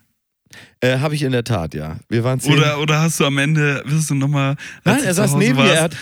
Äh, 0.81 0.99
Habe 0.99 1.15
ich 1.15 1.23
in 1.23 1.33
der 1.33 1.45
Tat, 1.45 1.73
ja. 1.75 1.99
Wir 2.09 2.25
waren 2.25 2.41
zehn. 2.41 2.53
Oder, 2.53 2.79
oder 2.79 3.01
hast 3.01 3.21
du 3.21 3.25
am 3.25 3.39
Ende, 3.39 3.83
bist 3.87 4.11
du 4.11 4.15
nochmal. 4.15 4.57
Nein, 4.85 5.03
er 5.03 5.15
saß 5.15 5.35
neben 5.37 5.57
mir. 5.57 5.73
Er 5.73 5.83
hat, 5.85 5.97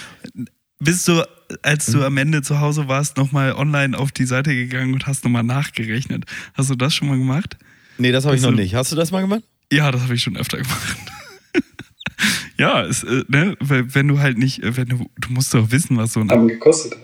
Bist 0.80 1.06
du, 1.06 1.22
als 1.62 1.86
du 1.86 2.04
am 2.04 2.16
Ende 2.16 2.42
zu 2.42 2.60
Hause 2.60 2.88
warst, 2.88 3.16
nochmal 3.16 3.52
online 3.52 3.96
auf 3.96 4.10
die 4.10 4.24
Seite 4.24 4.54
gegangen 4.54 4.92
und 4.94 5.06
hast 5.06 5.24
nochmal 5.24 5.44
nachgerechnet? 5.44 6.24
Hast 6.54 6.70
du 6.70 6.74
das 6.74 6.94
schon 6.94 7.08
mal 7.08 7.18
gemacht? 7.18 7.56
nee, 7.98 8.10
das 8.12 8.24
habe 8.24 8.34
ich 8.34 8.42
noch 8.42 8.50
nicht. 8.50 8.74
Hast 8.74 8.90
du 8.90 8.96
das 8.96 9.12
mal 9.12 9.20
gemacht? 9.20 9.44
Ja, 9.72 9.90
das 9.90 10.02
habe 10.02 10.14
ich 10.14 10.22
schon 10.22 10.36
öfter 10.36 10.58
gemacht. 10.58 10.96
ja, 12.58 12.82
es, 12.84 13.04
äh, 13.04 13.24
ne, 13.28 13.56
weil 13.60 13.94
wenn 13.94 14.08
du 14.08 14.18
halt 14.18 14.38
nicht, 14.38 14.62
äh, 14.62 14.76
wenn 14.76 14.88
du, 14.88 15.10
du 15.18 15.32
musst 15.32 15.54
doch 15.54 15.70
wissen, 15.70 15.96
was 15.96 16.12
so 16.12 16.20
ein. 16.20 16.30
haben 16.30 16.48
gekostet 16.48 16.96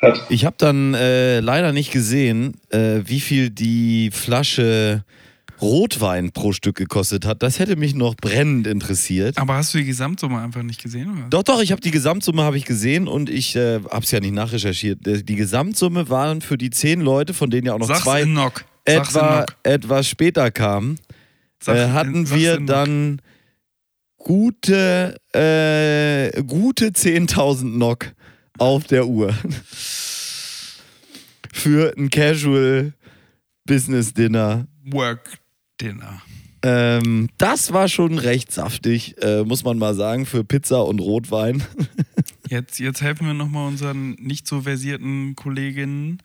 hat. 0.00 0.26
Ich 0.28 0.44
habe 0.44 0.56
dann 0.58 0.94
äh, 0.94 1.40
leider 1.40 1.72
nicht 1.72 1.90
gesehen, 1.90 2.54
äh, 2.70 3.00
wie 3.04 3.20
viel 3.20 3.50
die 3.50 4.10
Flasche 4.12 5.04
Rotwein 5.60 6.30
pro 6.30 6.52
Stück 6.52 6.76
gekostet 6.76 7.26
hat. 7.26 7.42
Das 7.42 7.58
hätte 7.58 7.74
mich 7.76 7.94
noch 7.94 8.14
brennend 8.14 8.66
interessiert. 8.68 9.38
Aber 9.38 9.54
hast 9.54 9.74
du 9.74 9.78
die 9.78 9.84
Gesamtsumme 9.84 10.40
einfach 10.40 10.62
nicht 10.62 10.80
gesehen? 10.80 11.10
Oder? 11.12 11.26
Doch, 11.30 11.42
doch, 11.42 11.60
ich 11.60 11.72
habe 11.72 11.80
die 11.80 11.90
Gesamtsumme 11.90 12.42
habe 12.42 12.56
ich 12.56 12.64
gesehen 12.64 13.08
und 13.08 13.28
ich 13.28 13.56
äh, 13.56 13.80
habe 13.90 14.04
es 14.04 14.10
ja 14.12 14.20
nicht 14.20 14.34
nachrecherchiert. 14.34 15.04
Äh, 15.06 15.22
Die 15.24 15.34
Gesamtsumme 15.34 16.08
waren 16.08 16.42
für 16.42 16.56
die 16.58 16.70
zehn 16.70 17.00
Leute, 17.00 17.34
von 17.34 17.50
denen 17.50 17.66
ja 17.66 17.74
auch 17.74 17.78
noch 17.78 17.88
Sag's 17.88 18.02
zwei 18.02 18.24
etwa, 18.84 19.44
etwas 19.64 20.08
später 20.08 20.50
kamen, 20.50 20.98
Sag- 21.62 21.76
äh, 21.76 21.88
hatten 21.90 22.28
wir 22.30 22.60
dann 22.60 23.20
gute, 24.16 25.16
äh, 25.32 26.42
gute 26.42 26.92
10.000 26.92 27.76
Nock 27.78 28.12
auf 28.58 28.84
der 28.84 29.06
Uhr. 29.06 29.34
Für 31.52 31.94
ein 31.96 32.10
Casual 32.10 32.92
Business 33.64 34.14
Dinner. 34.14 34.66
Work 34.86 35.38
Dinner. 35.80 36.22
Ähm, 36.62 37.28
das 37.38 37.72
war 37.72 37.88
schon 37.88 38.18
recht 38.18 38.50
saftig, 38.52 39.14
äh, 39.22 39.44
muss 39.44 39.64
man 39.64 39.78
mal 39.78 39.94
sagen, 39.94 40.26
für 40.26 40.42
Pizza 40.44 40.84
und 40.84 41.00
Rotwein. 41.00 41.62
Jetzt, 42.48 42.78
jetzt 42.80 43.02
helfen 43.02 43.26
wir 43.26 43.34
nochmal 43.34 43.68
unseren 43.68 44.12
nicht 44.12 44.46
so 44.46 44.62
versierten 44.62 45.36
Kolleginnen. 45.36 46.22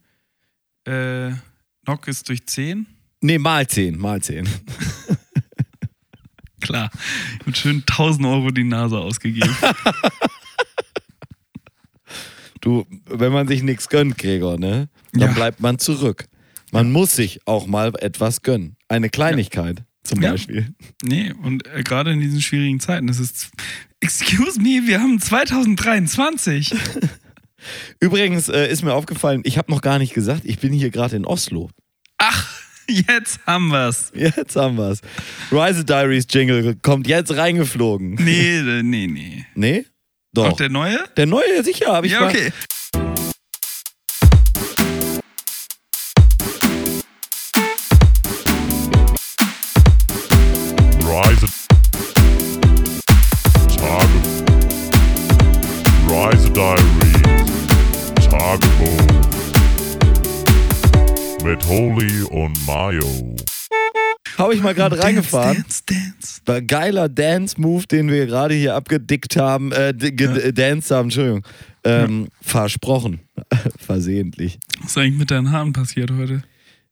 Äh, 0.88 1.32
Nock 1.86 2.08
ist 2.08 2.30
durch 2.30 2.46
10. 2.46 2.86
Nee, 3.20 3.38
mal 3.40 3.68
10, 3.68 3.98
mal 4.00 4.22
10. 4.22 4.48
Klar. 6.64 6.90
Mit 7.46 7.58
schön 7.58 7.84
1000 7.88 8.26
Euro 8.26 8.50
die 8.52 8.64
Nase 8.64 8.98
ausgegeben. 8.98 9.56
Du, 12.62 12.86
wenn 13.08 13.34
man 13.34 13.46
sich 13.48 13.62
nichts 13.62 13.90
gönnt, 13.90 14.18
Gregor, 14.18 14.58
ne? 14.58 14.88
Dann 15.12 15.22
Ja. 15.22 15.34
bleibt 15.34 15.60
man 15.60 15.80
zurück. 15.80 16.26
Man 16.72 16.94
muss 16.94 17.14
sich 17.14 17.46
auch 17.46 17.68
mal 17.68 17.92
etwas 18.00 18.42
gönnen. 18.42 18.78
Eine 18.88 19.10
Kleinigkeit 19.10 19.84
zum 20.04 20.22
Ja. 20.22 20.32
Beispiel. 20.32 20.74
nee, 21.04 21.34
und 21.44 21.68
äh, 21.68 21.84
gerade 21.84 22.14
in 22.14 22.22
diesen 22.22 22.42
schwierigen 22.42 22.80
Zeiten, 22.80 23.08
das 23.08 23.20
ist. 23.20 23.52
Excuse 24.00 24.62
me, 24.62 24.84
wir 24.88 25.02
haben 25.02 25.20
2023. 25.20 26.74
Übrigens 28.00 28.48
äh, 28.48 28.72
ist 28.72 28.82
mir 28.84 28.94
aufgefallen, 28.94 29.42
ich 29.44 29.58
habe 29.58 29.70
noch 29.70 29.82
gar 29.82 30.00
nicht 30.00 30.14
gesagt, 30.14 30.44
ich 30.46 30.60
bin 30.60 30.72
hier 30.72 30.90
gerade 30.90 31.18
in 31.18 31.26
Oslo. 31.26 31.70
Ach, 32.18 32.50
jetzt 32.90 33.40
haben 33.46 33.70
wir's. 33.70 34.12
Jetzt 34.16 34.56
haben 34.56 34.78
wir's. 34.78 35.00
Rise 35.52 35.86
Diaries 35.86 36.26
Jingle 36.30 36.76
kommt 36.82 37.08
jetzt 37.08 37.36
reingeflogen. 37.36 38.16
Nee, 38.16 38.58
äh, 38.58 38.84
nee, 38.84 39.08
nee. 39.08 39.46
Nee? 39.56 39.86
Doch. 40.34 40.52
Auch 40.52 40.58
der 40.58 40.70
neue? 40.70 41.00
der 41.16 41.26
neue, 41.28 41.64
sicher, 41.64 41.94
habe 41.94 42.08
ich 42.08 42.14
Ja, 42.14 42.22
mal- 42.22 42.30
okay. 42.30 42.46
Rise. 42.46 42.54
Holy 61.68 62.22
und 62.24 62.66
Mayo. 62.66 63.36
Habe 64.38 64.56
ich 64.56 64.62
mal 64.62 64.74
gerade 64.74 65.02
reingefahren. 65.02 65.58
Dance, 65.58 65.84
dance. 65.86 66.42
War 66.46 66.62
geiler 66.62 67.08
Dance-Move, 67.10 67.88
den 67.88 68.10
wir 68.10 68.26
gerade 68.26 68.56
hier 68.56 68.76
abgedickt 68.76 69.36
haben, 69.38 69.72
äh, 69.72 69.94
gedanced 69.96 70.92
haben, 70.92 71.06
Entschuldigung. 71.08 71.44
Ähm, 71.84 72.28
Versprochen. 72.42 73.22
Versehentlich. 73.78 74.60
Was 74.82 74.92
ist 74.92 74.98
eigentlich 74.98 75.20
mit 75.20 75.32
deinen 75.32 75.52
Haaren 75.52 75.74
passiert 75.74 76.12
heute? 76.12 76.44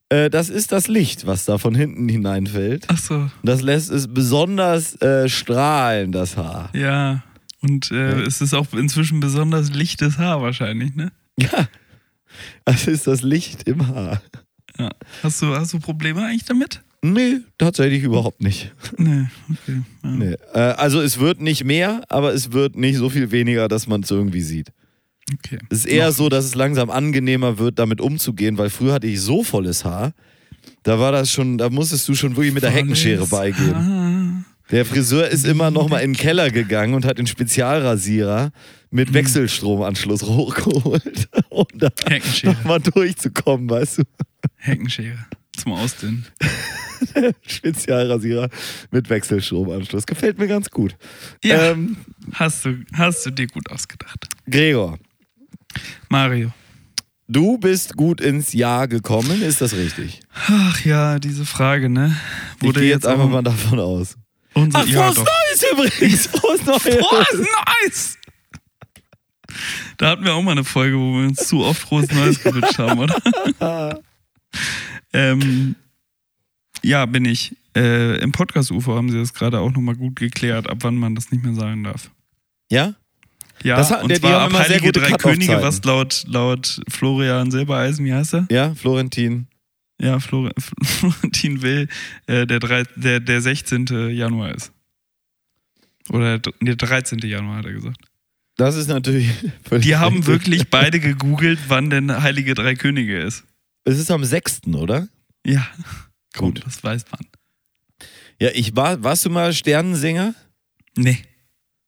Äh, 0.09 0.29
das 0.29 0.49
ist 0.49 0.71
das 0.71 0.87
Licht, 0.87 1.25
was 1.25 1.45
da 1.45 1.57
von 1.57 1.73
hinten 1.75 2.07
hineinfällt. 2.09 2.85
Ach 2.89 2.97
so, 2.97 3.29
Das 3.43 3.61
lässt 3.61 3.89
es 3.91 4.13
besonders 4.13 4.95
äh, 5.01 5.27
strahlen, 5.29 6.11
das 6.11 6.37
Haar. 6.37 6.69
ja. 6.73 7.23
Und 7.63 7.91
äh, 7.91 8.21
es 8.23 8.41
ist 8.41 8.55
auch 8.55 8.73
inzwischen 8.73 9.19
besonders 9.19 9.69
lichtes 9.71 10.17
Haar 10.17 10.41
wahrscheinlich, 10.41 10.95
ne? 10.95 11.11
Ja. 11.37 11.67
Das 12.65 12.87
ist 12.87 13.05
das 13.05 13.21
Licht 13.21 13.67
im 13.67 13.87
Haar. 13.87 14.19
Ja. 14.77 14.89
Hast 15.23 15.41
du, 15.41 15.47
hast 15.55 15.73
du 15.73 15.79
Probleme 15.79 16.23
eigentlich 16.25 16.45
damit? 16.45 16.81
Nee, 17.03 17.37
tatsächlich 17.57 18.03
überhaupt 18.03 18.41
nicht. 18.41 18.71
Nee, 18.97 19.25
okay. 19.49 19.81
Ja. 20.03 20.09
Nee. 20.11 20.35
Äh, 20.53 20.59
also 20.59 21.01
es 21.01 21.19
wird 21.19 21.41
nicht 21.41 21.63
mehr, 21.63 22.03
aber 22.09 22.33
es 22.33 22.51
wird 22.51 22.75
nicht 22.75 22.97
so 22.97 23.09
viel 23.09 23.31
weniger, 23.31 23.67
dass 23.67 23.87
man 23.87 24.01
es 24.01 24.11
irgendwie 24.11 24.41
sieht. 24.41 24.71
okay. 25.33 25.57
Es 25.69 25.79
ist 25.79 25.85
eher 25.87 26.11
so, 26.11 26.29
dass 26.29 26.45
es 26.45 26.53
langsam 26.55 26.91
angenehmer 26.91 27.57
wird, 27.57 27.79
damit 27.79 28.01
umzugehen, 28.01 28.57
weil 28.59 28.69
früher 28.69 28.93
hatte 28.93 29.07
ich 29.07 29.19
so 29.19 29.43
volles 29.43 29.83
Haar. 29.83 30.13
Da 30.83 30.99
war 30.99 31.11
das 31.11 31.31
schon, 31.31 31.57
da 31.57 31.69
musstest 31.71 32.07
du 32.07 32.13
schon 32.13 32.35
wirklich 32.35 32.53
mit 32.53 32.61
der 32.63 32.69
Heckenschere 32.69 33.25
beigehen. 33.25 33.73
Ah, 33.73 34.43
Der 34.69 34.85
Friseur 34.85 35.27
ist 35.27 35.43
immer 35.45 35.71
noch 35.71 35.89
mal 35.89 35.99
in 35.99 36.13
den 36.13 36.17
Keller 36.19 36.51
gegangen 36.51 36.93
und 36.93 37.03
hat 37.05 37.17
den 37.17 37.25
Spezialrasierer 37.25 38.51
mit 38.91 39.11
Wechselstromanschluss 39.13 40.21
hochgeholt, 40.23 41.29
um 41.49 41.65
da 41.73 41.89
Heckenschere. 42.07 42.53
noch 42.53 42.63
mal 42.63 42.79
durchzukommen, 42.79 43.67
weißt 43.69 43.99
du? 43.99 44.03
Heckenschere. 44.61 45.17
Zum 45.57 45.73
Ausdünnen. 45.73 46.25
Spezialrasierer 47.45 48.49
mit 48.91 49.09
Wechselstromanschluss. 49.09 50.05
Gefällt 50.05 50.37
mir 50.39 50.47
ganz 50.47 50.69
gut. 50.69 50.95
Ja, 51.43 51.71
Ähm, 51.71 51.97
hast, 52.33 52.65
du, 52.65 52.77
hast 52.93 53.25
du 53.25 53.31
dir 53.31 53.47
gut 53.47 53.69
ausgedacht. 53.69 54.27
Gregor, 54.49 54.97
Mario. 56.09 56.51
du 57.27 57.57
bist 57.57 57.95
gut 57.97 58.21
ins 58.21 58.53
Jahr 58.53 58.87
gekommen, 58.87 59.41
ist 59.41 59.61
das 59.61 59.73
richtig? 59.73 60.21
Ach 60.47 60.79
ja, 60.85 61.19
diese 61.19 61.45
Frage, 61.45 61.89
ne? 61.89 62.15
Ich 62.61 62.73
gehe 62.73 62.83
jetzt 62.89 63.05
einfach 63.07 63.27
mal 63.29 63.41
davon 63.43 63.79
aus. 63.79 64.15
Unser, 64.53 64.79
Ach, 64.79 64.85
ja, 64.87 65.11
frohes. 65.11 65.17
Neues 65.17 65.71
übrigens! 65.71 66.27
Frohes 66.27 66.65
Neues! 66.65 66.81
Frohes 66.83 67.33
Neues! 67.33 68.17
Da 69.97 70.09
hatten 70.09 70.23
wir 70.23 70.33
auch 70.33 70.41
mal 70.41 70.51
eine 70.51 70.63
Folge, 70.63 70.97
wo 70.97 71.13
wir 71.19 71.27
uns 71.27 71.47
zu 71.47 71.63
oft 71.63 71.81
frohes 71.81 72.11
Neues 72.11 72.41
gewünscht 72.43 72.77
haben, 72.77 72.99
oder? 72.99 73.17
ähm, 75.13 75.75
ja, 76.83 77.05
bin 77.05 77.25
ich. 77.25 77.55
Äh, 77.75 78.17
Im 78.19 78.31
Podcast-UFO 78.31 78.95
haben 78.95 79.09
sie 79.09 79.17
das 79.17 79.33
gerade 79.33 79.59
auch 79.59 79.71
nochmal 79.71 79.95
gut 79.95 80.15
geklärt, 80.17 80.69
ab 80.69 80.79
wann 80.81 80.95
man 80.95 81.15
das 81.15 81.31
nicht 81.31 81.43
mehr 81.43 81.53
sagen 81.53 81.83
darf. 81.83 82.09
Ja? 82.69 82.95
Ja, 83.63 83.75
Das 83.77 83.91
hat- 83.91 84.03
und 84.03 84.09
der- 84.09 84.17
die 84.17 84.21
zwar 84.21 84.31
haben 84.41 84.43
ab 84.43 84.49
immer 84.49 84.59
sehr 84.59 84.67
Heilige 84.81 84.85
gute 84.87 84.99
Drei. 85.01 85.17
Könige, 85.17 85.61
was 85.61 85.83
laut, 85.83 86.23
laut 86.27 86.81
Florian 86.89 87.51
Silbereisen, 87.51 88.03
wie 88.05 88.13
heißt 88.13 88.33
er? 88.33 88.47
Ja, 88.49 88.73
Florentin. 88.75 89.47
Ja, 90.01 90.19
Flor 90.19 90.51
Florentin 90.83 91.61
Will, 91.61 91.87
äh, 92.25 92.47
der, 92.47 92.59
drei, 92.59 92.83
der, 92.95 93.19
der 93.19 93.39
16. 93.39 93.85
Januar 94.09 94.55
ist. 94.55 94.71
Oder 96.09 96.39
der, 96.39 96.53
der 96.59 96.75
13. 96.75 97.19
Januar, 97.19 97.57
hat 97.57 97.65
er 97.65 97.73
gesagt. 97.73 97.97
Das 98.57 98.75
ist 98.75 98.87
natürlich. 98.87 99.29
Die 99.79 99.95
haben 99.95 100.25
wirklich 100.25 100.69
beide 100.69 100.99
gegoogelt, 100.99 101.59
wann 101.67 101.89
denn 101.91 102.21
Heilige 102.21 102.53
Drei 102.55 102.73
Könige 102.75 103.17
ist. 103.19 103.43
Es 103.83 103.97
ist 103.97 104.11
am 104.11 104.23
6., 104.23 104.61
oder? 104.75 105.07
Ja, 105.45 105.65
komm, 106.35 106.53
Gut. 106.53 106.63
das 106.65 106.83
weiß 106.83 107.05
man. 107.11 107.21
Ja, 108.39 108.49
ich 108.53 108.75
war. 108.75 109.03
Warst 109.03 109.25
du 109.25 109.29
mal 109.29 109.53
Sternensänger? 109.53 110.33
Nee. 110.97 111.19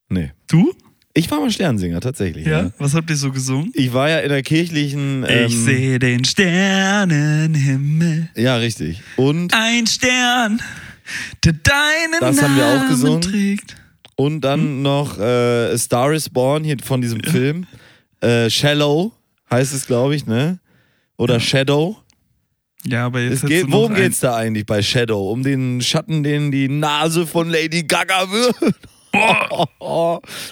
Nee. 0.10 0.32
Du? 0.48 0.74
Ich 1.16 1.30
war 1.30 1.40
mal 1.40 1.52
Sternensänger, 1.52 2.02
tatsächlich. 2.02 2.46
Ja. 2.48 2.72
Was 2.80 2.94
habt 2.96 3.10
ihr 3.12 3.16
so 3.16 3.32
gesungen? 3.32 3.72
Ich 3.76 3.94
war 3.94 4.10
ja 4.10 4.20
in 4.20 4.30
der 4.30 4.42
kirchlichen. 4.42 5.24
Ähm, 5.28 5.46
ich 5.48 5.56
sehe 5.58 6.00
den 6.00 6.24
Sternenhimmel. 7.14 8.30
Ja, 8.36 8.56
richtig. 8.58 9.02
Und, 9.16 9.54
Ein 9.54 9.86
Stern, 9.88 10.62
der 11.44 11.54
deinen 11.54 12.20
Das 12.20 12.42
haben 12.42 12.56
wir 12.56 12.66
auch 12.66 12.76
Namen 12.78 12.90
gesungen. 12.90 13.22
trägt. 13.22 13.76
und 14.16 14.42
dann 14.42 14.60
Hm? 14.62 14.82
noch 14.84 15.18
äh, 15.20 15.76
Star 15.78 16.14
is 16.14 16.30
Born 16.30 16.64
hier 16.64 16.78
von 16.84 17.02
diesem 17.02 17.24
Film. 17.24 17.66
Äh, 18.22 18.50
Shallow 18.50 19.12
heißt 19.52 19.74
es, 19.74 19.86
glaube 19.88 20.16
ich, 20.16 20.26
ne? 20.28 20.60
Oder 21.18 21.40
Shadow. 21.40 21.98
Ja, 22.86 23.06
aber 23.06 23.22
jetzt 23.22 23.44
Es 23.44 23.50
geht, 23.50 23.72
worum 23.72 23.96
geht's 23.96 24.20
da 24.20 24.36
eigentlich 24.36 24.66
bei 24.66 24.82
Shadow? 24.82 25.32
Um 25.32 25.44
den 25.44 25.82
Schatten, 25.82 26.24
den 26.24 26.52
die 26.52 26.68
Nase 26.68 27.26
von 27.26 27.50
Lady 27.50 27.84
Gaga 27.84 28.30
wird. 28.30 28.76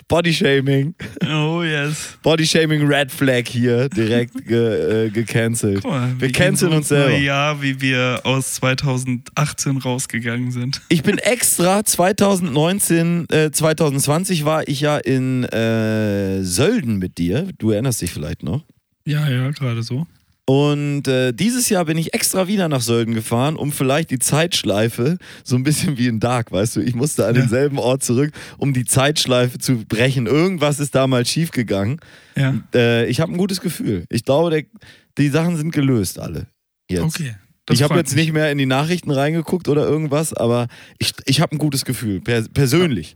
Bodyshaming. 0.08 0.94
Oh, 1.25 1.63
yes. 1.63 2.18
Bodyshaming 2.22 2.86
Red 2.88 3.12
Flag 3.12 3.48
hier 3.48 3.89
direkt 3.89 4.46
ge, 4.46 5.08
äh, 5.08 5.10
gecancelt. 5.10 5.84
Mal, 5.84 6.13
Wir 6.20 6.32
canceln 6.32 6.74
uns 6.74 6.89
selber. 6.89 7.18
Ja, 7.18 7.62
wie 7.62 7.82
wir 7.82 8.22
aus 8.24 8.53
2018 8.56 9.77
rausgegangen 9.77 10.51
sind. 10.51 10.82
Ich 10.91 11.03
bin 11.03 11.18
extra 11.18 11.84
2019, 11.84 13.25
äh, 13.32 13.50
2020 13.50 14.46
war 14.46 14.68
ich 14.68 14.82
ja 14.82 14.98
in 14.98 15.44
äh, 15.46 16.44
Sölden 16.44 17.00
mit 17.00 17.18
dir. 17.18 17.48
Du 17.58 17.72
erinnerst 17.72 18.01
dich 18.01 18.12
vielleicht 18.12 18.44
noch. 18.44 18.63
Ja, 19.06 19.27
ja, 19.27 19.50
gerade 19.51 19.82
so. 19.82 20.06
Und 20.48 21.07
äh, 21.07 21.31
dieses 21.33 21.69
Jahr 21.69 21.86
bin 21.86 21.98
ich 21.98 22.13
extra 22.13 22.48
wieder 22.48 22.67
nach 22.67 22.81
Sölden 22.81 23.13
gefahren, 23.13 23.55
um 23.55 23.71
vielleicht 23.71 24.10
die 24.10 24.19
Zeitschleife, 24.19 25.17
so 25.43 25.55
ein 25.55 25.63
bisschen 25.63 25.98
wie 25.98 26.07
in 26.07 26.19
Dark, 26.19 26.51
weißt 26.51 26.75
du, 26.75 26.81
ich 26.81 26.95
musste 26.95 27.25
an 27.27 27.36
Ja. 27.36 27.41
denselben 27.41 27.77
Ort 27.77 28.03
zurück, 28.03 28.31
um 28.57 28.74
die 28.74 28.83
Zeitschleife 28.86 29.60
zu 29.60 29.86
brechen. 29.86 30.25
Irgendwas 30.25 30.79
ist 30.79 30.95
damals 30.95 31.29
schiefgegangen. 31.29 32.00
Ja. 32.36 32.55
Äh, 32.74 33.05
ich 33.07 33.21
habe 33.21 33.31
ein 33.31 33.38
gutes 33.38 33.62
Gefühl. 33.62 34.05
Ich 34.10 34.25
glaube, 34.25 34.50
der, 34.50 34.63
die 35.17 35.29
Sachen 35.29 35.55
sind 35.57 35.71
gelöst 35.71 36.19
alle. 36.19 36.48
Jetzt. 36.89 37.03
Okay. 37.03 37.36
ich 37.69 37.83
habe 37.83 37.95
jetzt 37.95 38.15
mich. 38.15 38.25
nicht 38.25 38.33
mehr 38.33 38.51
in 38.51 38.57
die 38.57 38.65
Nachrichten 38.65 39.12
reingeguckt 39.12 39.69
oder 39.69 39.88
irgendwas, 39.88 40.33
aber 40.33 40.67
ich, 40.98 41.13
ich 41.25 41.39
habe 41.39 41.55
ein 41.55 41.60
gutes 41.60 41.86
Gefühl, 41.86 42.19
per, 42.19 42.41
persönlich. 42.50 43.15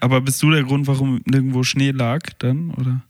Aber 0.00 0.20
bist 0.20 0.42
du 0.42 0.50
der 0.50 0.64
Grund, 0.64 0.88
warum 0.88 1.20
nirgendwo 1.26 1.62
Schnee 1.62 1.92
lag 1.92 2.20
dann? 2.38 2.72
Oder? 2.72 3.02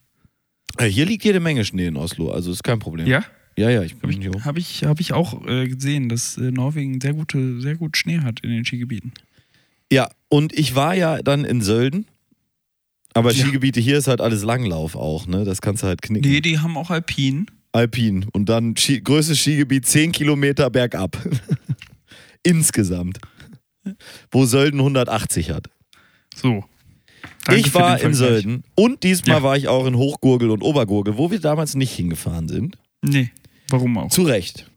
Äh, 0.81 0.87
Hier 0.89 1.07
liegt 1.07 1.25
jede 1.25 1.41
Menge 1.41 1.65
Schnee 1.65 1.87
in 1.87 1.97
Oslo, 1.97 2.31
also 2.31 2.51
ist 2.51 2.65
kein 2.65 2.79
Problem. 2.79 3.07
Ja? 3.07 3.25
ja, 3.57 3.71
ja 3.71 3.83
ich 3.83 3.95
Habe 3.95 4.09
bin 4.09 4.23
ich, 4.23 4.29
hier. 4.29 4.45
hab 4.45 4.57
ich, 4.57 4.85
hab 4.85 5.01
ich 5.01 5.13
auch 5.13 5.47
äh, 5.47 5.69
gesehen, 5.69 6.09
dass 6.09 6.37
äh, 6.39 6.51
Norwegen 6.51 7.01
sehr, 7.01 7.13
gute, 7.13 7.61
sehr 7.61 7.77
gut 7.77 7.97
Schnee 7.97 8.21
hat 8.21 8.41
in 8.41 8.51
den 8.51 8.65
Skigebieten. 8.65 9.13
Ja, 9.93 10.09
und 10.29 10.53
ich 10.59 10.75
war 10.75 10.95
ja 10.95 11.21
dann 11.23 11.45
in 11.45 11.61
Sölden. 11.61 12.07
Aber 13.13 13.33
Ja. 13.33 13.43
Skigebiete 13.45 13.81
hier 13.81 13.99
ist 13.99 14.07
halt 14.09 14.21
alles 14.21 14.43
Langlauf 14.45 14.95
auch, 14.95 15.27
ne? 15.27 15.45
Das 15.45 15.61
kannst 15.61 15.83
du 15.83 15.89
halt 15.89 16.01
knicken. 16.01 16.31
Nee, 16.31 16.41
die 16.41 16.61
haben 16.61 16.77
auch 16.77 16.91
Alpin. 16.91 17.47
Alpin. 17.73 18.27
Und 18.33 18.49
dann 18.49 18.77
Ski 18.77 19.01
größtes 19.01 19.39
Skigebiet 19.41 19.87
10 19.87 20.13
Kilometer 20.13 20.71
bergab. 20.71 21.17
Insgesamt. 22.45 23.19
Wo 24.31 24.47
Sölden 24.47 24.79
180 24.81 25.51
hat. 25.51 25.69
So. 26.35 26.65
Danke 27.45 27.61
ich 27.61 27.75
war 27.75 28.01
in. 28.01 28.15
Sölden 28.15 28.65
und 28.75 29.03
diesmal 29.03 29.39
Ja. 29.39 29.43
war 29.43 29.57
ich 29.57 29.69
auch 29.69 29.87
in 29.87 29.97
Hochgurgel 29.97 30.51
und 30.51 30.63
Obergurgel, 30.63 31.17
wo 31.17 31.31
wir 31.31 31.41
damals 31.41 31.75
nicht 31.75 31.93
hingefahren 31.93 32.49
sind. 32.49 32.77
Nee, 33.03 33.31
warum 33.71 33.97
auch? 33.99 34.11
Zu 34.11 34.23
Recht. 34.23 34.71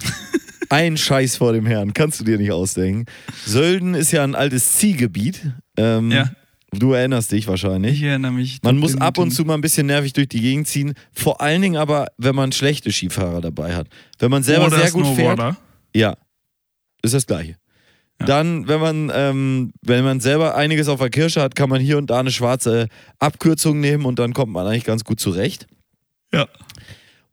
Ein 0.68 0.96
Scheiß 0.96 1.36
vor 1.36 1.52
dem 1.52 1.66
Herrn, 1.66 1.94
kannst 1.94 2.20
du 2.20 2.24
dir 2.24 2.38
nicht 2.38 2.52
ausdenken. 2.52 3.06
Sölden 3.44 3.94
ist 3.94 4.12
ja 4.12 4.22
ein 4.22 4.34
altes 4.36 4.72
Ziehgebiet. 4.72 5.52
Ähm, 5.76 6.10
Ja. 6.10 6.30
Du 6.72 6.92
erinnerst 6.92 7.32
dich 7.32 7.48
wahrscheinlich. 7.48 7.94
Ich 7.94 8.02
erinnere 8.04 8.30
mich. 8.30 8.60
Man 8.62 8.78
muss 8.78 8.96
ab 8.96 9.18
und 9.18 9.32
zu 9.32 9.44
mal 9.44 9.54
ein 9.54 9.60
bisschen 9.60 9.88
nervig 9.88 10.12
durch 10.12 10.28
die 10.28 10.40
Gegend 10.40 10.68
ziehen. 10.68 10.94
Vor 11.12 11.40
allen 11.40 11.60
Dingen 11.62 11.76
aber, 11.76 12.06
wenn 12.16 12.36
man 12.36 12.52
schlechte 12.52 12.92
Skifahrer 12.92 13.40
dabei 13.40 13.74
hat. 13.74 13.88
Wenn 14.20 14.30
man 14.30 14.44
selber 14.44 14.68
Oder 14.68 14.78
sehr 14.78 14.92
gut 14.92 15.06
fährt. 15.16 15.56
Ja. 15.96 16.16
Ist 17.02 17.14
das 17.14 17.26
Gleiche. 17.26 17.56
Ja. 18.20 18.26
Dann, 18.26 18.68
wenn 18.68 18.80
man, 18.80 19.12
ähm, 19.14 19.72
wenn 19.82 20.04
man 20.04 20.20
selber 20.20 20.54
einiges 20.54 20.88
auf 20.88 21.00
der 21.00 21.10
Kirsche 21.10 21.40
hat, 21.40 21.56
kann 21.56 21.70
man 21.70 21.80
hier 21.80 21.96
und 21.96 22.10
da 22.10 22.20
eine 22.20 22.30
schwarze 22.30 22.88
Abkürzung 23.18 23.80
nehmen 23.80 24.04
und 24.04 24.18
dann 24.18 24.34
kommt 24.34 24.52
man 24.52 24.66
eigentlich 24.66 24.84
ganz 24.84 25.04
gut 25.04 25.20
zurecht. 25.20 25.66
Ja. 26.32 26.46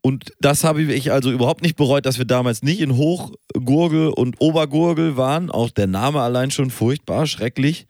Und 0.00 0.32
das 0.40 0.64
habe 0.64 0.82
ich 0.82 1.12
also 1.12 1.30
überhaupt 1.30 1.62
nicht 1.62 1.76
bereut, 1.76 2.06
dass 2.06 2.18
wir 2.18 2.24
damals 2.24 2.62
nicht 2.62 2.80
in 2.80 2.96
Hochgurgel 2.96 4.08
und 4.08 4.36
Obergurgel 4.40 5.16
waren. 5.16 5.50
Auch 5.50 5.70
der 5.70 5.86
Name 5.86 6.22
allein 6.22 6.50
schon 6.50 6.70
furchtbar, 6.70 7.26
schrecklich. 7.26 7.86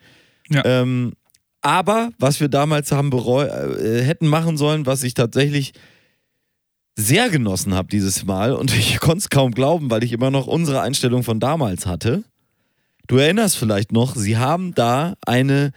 Ja. 0.48 0.64
Ähm, 0.64 1.12
aber 1.60 2.10
was 2.18 2.40
wir 2.40 2.48
damals 2.48 2.92
haben 2.92 3.10
bereu 3.10 3.44
äh, 3.44 4.02
hätten 4.02 4.26
machen 4.26 4.56
sollen, 4.56 4.86
was 4.86 5.02
ich 5.02 5.14
tatsächlich 5.14 5.72
sehr 6.96 7.30
genossen 7.30 7.74
habe 7.74 7.88
dieses 7.88 8.24
Mal 8.24 8.52
und 8.52 8.74
ich 8.76 8.98
konnte 8.98 9.18
es 9.18 9.30
kaum 9.30 9.52
glauben, 9.52 9.90
weil 9.90 10.02
ich 10.02 10.12
immer 10.12 10.30
noch 10.30 10.46
unsere 10.46 10.80
Einstellung 10.80 11.22
von 11.22 11.40
damals 11.40 11.86
hatte. 11.86 12.24
Du 13.08 13.16
erinnerst 13.16 13.56
vielleicht 13.56 13.90
noch, 13.90 14.14
sie 14.14 14.36
haben 14.36 14.74
da 14.74 15.16
eine 15.26 15.72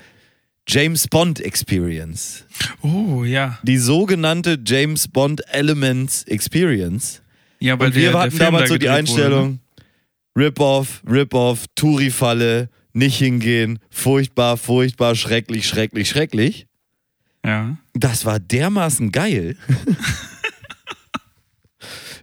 James 0.68 1.08
Bond 1.08 1.40
Experience. 1.40 2.46
Oh, 2.82 3.24
ja. 3.24 3.58
Die 3.64 3.78
sogenannte 3.78 4.60
James 4.64 5.08
Bond 5.08 5.42
Elements 5.48 6.24
Experience. 6.24 7.22
Ja, 7.60 7.80
weil 7.80 7.88
Und 7.88 7.96
wir 7.96 8.02
der, 8.04 8.12
der 8.12 8.20
hatten 8.20 8.32
Film 8.32 8.40
damals 8.40 8.64
da 8.64 8.68
so 8.68 8.78
die 8.78 8.86
wurde, 8.86 8.92
ne? 8.92 8.98
Einstellung: 8.98 9.60
Rip-Off, 10.38 11.02
Rip-Off, 11.10 11.66
Touri-Falle, 11.76 12.70
nicht 12.92 13.18
hingehen, 13.18 13.80
furchtbar, 13.90 14.58
furchtbar, 14.58 15.16
schrecklich, 15.16 15.68
schrecklich, 15.68 16.10
schrecklich. 16.10 16.68
Ja. 17.46 17.78
Das 17.94 18.26
war 18.26 18.40
dermaßen 18.40 19.12
geil. 19.12 19.56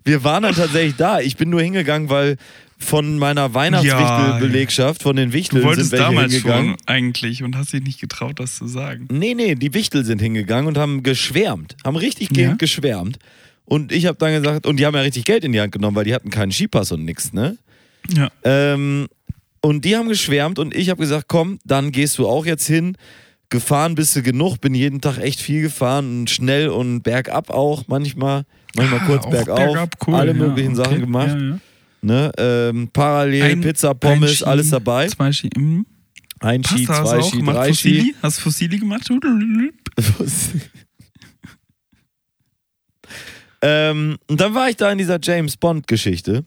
wir 0.05 0.23
waren 0.23 0.43
dann 0.43 0.55
tatsächlich 0.55 0.97
da. 0.97 1.21
Ich 1.21 1.37
bin 1.37 1.49
nur 1.49 1.63
hingegangen, 1.63 2.11
weil 2.11 2.37
von 2.79 3.19
meiner 3.19 3.53
Weihnachtswichtelbelegschaft, 3.55 5.03
von 5.03 5.17
den 5.17 5.31
Du 5.31 5.35
Wichteln 5.35 5.61
sind 5.63 5.69
wolltest 5.69 5.93
welche 5.93 6.05
damals 6.05 6.33
hingegangen. 6.33 6.69
schon 6.71 6.77
eigentlich 6.87 7.43
und 7.43 7.57
hast 7.57 7.73
dich 7.73 7.83
nicht 7.83 8.01
getraut, 8.01 8.39
das 8.41 8.57
zu 8.57 8.67
sagen. 8.67 9.09
Nee, 9.11 9.35
nee, 9.35 9.55
die 9.55 9.75
Wichtel 9.75 10.05
sind 10.05 10.21
hingegangen 10.21 10.67
und 10.69 10.79
haben 10.79 11.03
geschwärmt, 11.03 11.77
haben 11.85 11.97
richtig 11.97 12.37
Ja. 12.37 12.55
geschwärmt. 12.55 13.19
Und 13.65 13.93
ich 13.93 14.07
habe 14.07 14.17
dann 14.19 14.33
gesagt, 14.33 14.67
und 14.67 14.79
die 14.79 14.87
haben 14.87 14.95
ja 14.95 15.03
richtig 15.03 15.25
Geld 15.25 15.45
in 15.45 15.53
die 15.53 15.61
Hand 15.61 15.73
genommen, 15.73 15.95
weil 15.97 16.05
die 16.05 16.15
hatten 16.15 16.31
keinen 16.31 16.53
Skipass 16.53 16.93
und 16.93 17.05
nix, 17.05 17.33
ne? 17.33 17.59
Ja. 18.11 18.29
Ähm, 18.45 19.09
und 19.61 19.85
die 19.85 19.97
haben 19.97 20.09
geschwärmt 20.09 20.59
und 20.59 20.75
ich 20.75 20.89
habe 20.89 21.01
gesagt, 21.01 21.27
komm, 21.29 21.59
dann 21.65 21.93
gehst 21.93 22.17
du 22.19 22.27
auch 22.27 22.47
jetzt 22.47 22.67
hin. 22.67 22.97
Gefahren 23.51 23.95
bist 23.95 24.15
du 24.15 24.23
genug, 24.23 24.61
bin 24.61 24.75
jeden 24.75 25.01
Tag 25.01 25.19
echt 25.19 25.41
viel 25.41 25.63
gefahren 25.63 26.21
und 26.21 26.31
schnell 26.31 26.69
und 26.69 27.03
bergab 27.03 27.51
auch 27.51 27.85
manchmal, 27.89 28.45
manchmal 28.77 29.01
Ah, 29.01 29.07
kurz 29.07 29.29
bergauf, 29.29 29.57
bergab, 29.57 29.95
cool, 30.07 30.15
alle 30.15 30.33
ja, 30.33 30.39
möglichen 30.39 30.73
okay. 30.79 30.85
Sachen 30.85 31.01
gemacht. 31.01 31.29
Ja, 31.39 31.39
ja. 31.49 31.59
Ne? 32.01 32.31
Ähm, 32.39 32.89
parallel 32.93 33.43
Ein- 33.43 33.61
Pizza, 33.61 33.95
Pommes, 33.95 34.37
Ski, 34.37 34.45
alles 34.45 34.71
dabei. 34.71 35.09
Zwei 35.09 35.33
Ski. 35.33 35.51
Mhm. 35.57 35.85
Ein 36.41 36.63
Ski, 36.65 36.85
zwei 36.87 37.23
Ski, 37.23 37.43
drei 37.43 37.73
Ski. 37.73 38.15
Hast 38.23 38.39
du 38.39 38.43
Fossili 38.43 38.79
gemacht? 38.79 39.09
ähm, 43.63 44.17
und 44.29 44.41
dann 44.41 44.55
war 44.55 44.71
ich 44.71 44.77
da 44.77 44.93
in 44.93 44.99
dieser 44.99 45.19
James 45.21 45.57
Bond-Geschichte. 45.57 46.45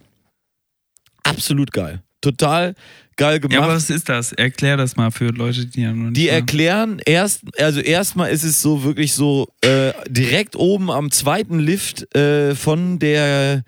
Absolut 1.23 1.71
geil. 1.73 2.01
Total 2.21 2.75
geil 3.17 3.39
gemacht. 3.39 3.53
Ja, 3.53 3.61
aber 3.63 3.73
was 3.73 3.89
ist 3.89 4.07
das? 4.07 4.31
Erklär 4.31 4.77
das 4.77 4.95
mal 4.95 5.11
für 5.11 5.27
Leute, 5.29 5.65
die 5.65 5.81
ja 5.81 5.91
noch 5.91 6.11
nicht 6.11 6.17
Die 6.17 6.27
waren. 6.27 6.35
erklären 6.35 7.01
erst, 7.05 7.41
also 7.59 7.79
erstmal 7.81 8.31
ist 8.31 8.43
es 8.43 8.61
so 8.61 8.83
wirklich 8.83 9.13
so 9.13 9.47
äh, 9.61 9.91
direkt 10.07 10.55
oben 10.55 10.89
am 10.89 11.11
zweiten 11.11 11.59
Lift 11.59 12.15
äh, 12.15 12.55
von 12.55 12.99
der 12.99 13.63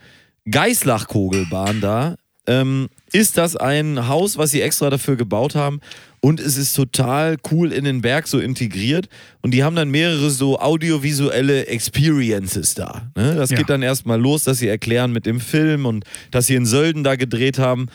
Geislach-Kogelbahn 0.50 1.82
da. 1.82 2.16
Ähm, 2.46 2.90
ist 3.14 3.38
das 3.38 3.56
ein 3.56 4.10
Haus, 4.10 4.38
was 4.38 4.52
sie 4.52 4.62
extra 4.62 4.90
dafür 4.90 5.16
gebaut 5.16 5.56
haben 5.56 5.80
und 6.20 6.42
es 6.42 6.58
ist 6.58 6.74
total 6.76 7.38
cool 7.52 7.72
in 7.72 7.86
den 7.86 8.02
Berg 8.02 8.28
so 8.28 8.38
integriert 8.38 9.08
und 9.42 9.52
die 9.54 9.64
haben 9.64 9.78
dann 9.78 9.90
mehrere 9.90 10.30
so 10.30 10.60
audiovisuelle 10.60 11.68
Experiences 11.68 12.76
da. 12.76 13.10
Ne? 13.16 13.36
Das 13.36 13.50
Ja. 13.52 13.58
geht 13.58 13.70
dann 13.70 13.82
erstmal 13.82 14.20
los, 14.20 14.44
dass 14.44 14.58
sie 14.58 14.68
erklären 14.68 15.14
mit 15.14 15.26
dem 15.26 15.40
Film 15.40 15.86
und 15.86 16.04
dass 16.32 16.48
sie 16.48 16.56
in 16.56 16.66
Sölden 16.66 17.06
da 17.06 17.16
gedreht 17.16 17.60
haben 17.60 17.88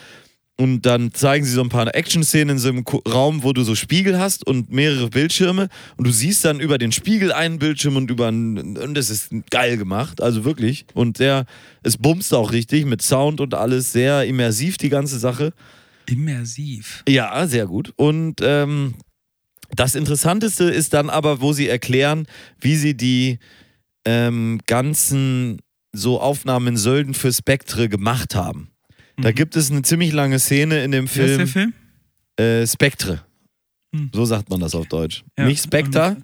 und 0.60 0.82
dann 0.82 1.14
zeigen 1.14 1.44
sie 1.44 1.52
so 1.52 1.62
ein 1.62 1.68
paar 1.68 1.94
Action-Szenen 1.94 2.56
in 2.56 2.58
so 2.58 2.68
einem 2.68 2.84
Raum, 3.08 3.44
wo 3.44 3.52
du 3.52 3.62
so 3.62 3.76
Spiegel 3.76 4.18
hast 4.18 4.44
und 4.44 4.72
mehrere 4.72 5.08
Bildschirme 5.08 5.68
und 5.96 6.06
du 6.06 6.10
siehst 6.10 6.44
dann 6.44 6.58
über 6.58 6.78
den 6.78 6.90
Spiegel 6.90 7.32
einen 7.32 7.60
Bildschirm 7.60 7.96
und 7.96 8.10
über 8.10 8.26
einen, 8.26 8.76
und 8.76 8.94
das 8.94 9.08
ist 9.08 9.30
geil 9.50 9.76
gemacht, 9.76 10.20
also 10.20 10.44
wirklich. 10.44 10.86
Und 10.94 11.16
sehr, 11.16 11.46
es 11.84 11.96
bumst 11.96 12.34
auch 12.34 12.50
richtig 12.50 12.86
mit 12.86 13.02
Sound 13.02 13.40
und 13.40 13.54
alles, 13.54 13.92
sehr 13.92 14.24
immersiv 14.24 14.78
die 14.78 14.88
ganze 14.88 15.20
Sache. 15.20 15.52
Immersiv. 16.06 17.04
Ja, 17.08 17.46
sehr 17.46 17.66
gut. 17.66 17.92
Und 17.94 18.40
ähm, 18.42 18.94
das 19.76 19.94
Interessanteste 19.94 20.64
ist 20.64 20.92
dann 20.92 21.08
aber, 21.08 21.40
wo 21.40 21.52
sie 21.52 21.68
erklären, 21.68 22.26
wie 22.60 22.74
sie 22.74 22.96
die 22.96 23.38
ähm, 24.04 24.60
ganzen 24.66 25.60
so 25.92 26.20
Aufnahmen 26.20 26.68
in 26.68 26.76
Sölden 26.76 27.14
für 27.14 27.32
Spektre 27.32 27.88
gemacht 27.88 28.34
haben. 28.34 28.70
Da 29.20 29.30
Mhm. 29.30 29.34
gibt 29.34 29.56
es 29.56 29.70
eine 29.70 29.82
ziemlich 29.82 30.12
lange 30.12 30.38
Szene 30.38 30.82
in 30.84 30.90
dem 30.92 31.08
Wer 31.12 31.24
ist 31.26 31.38
der 31.38 31.46
Film. 31.46 31.72
Film? 32.36 32.62
Äh, 32.62 32.66
Spektre. 32.66 33.22
Hm. 33.94 34.10
So 34.14 34.24
sagt 34.24 34.48
man 34.50 34.60
das 34.60 34.74
auf 34.74 34.86
Deutsch. 34.86 35.24
Ja. 35.36 35.44
Mhm. 35.44 35.50
Nicht 35.50 35.62
Spectre 35.64 36.16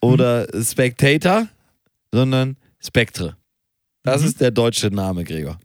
oder 0.00 0.46
Spectator, 0.62 1.48
sondern 2.12 2.56
Spektre. 2.84 3.36
Das 4.02 4.22
Mhm. 4.22 4.28
ist 4.28 4.40
der 4.40 4.50
deutsche 4.50 4.88
Name, 4.88 5.24
Gregor. 5.24 5.58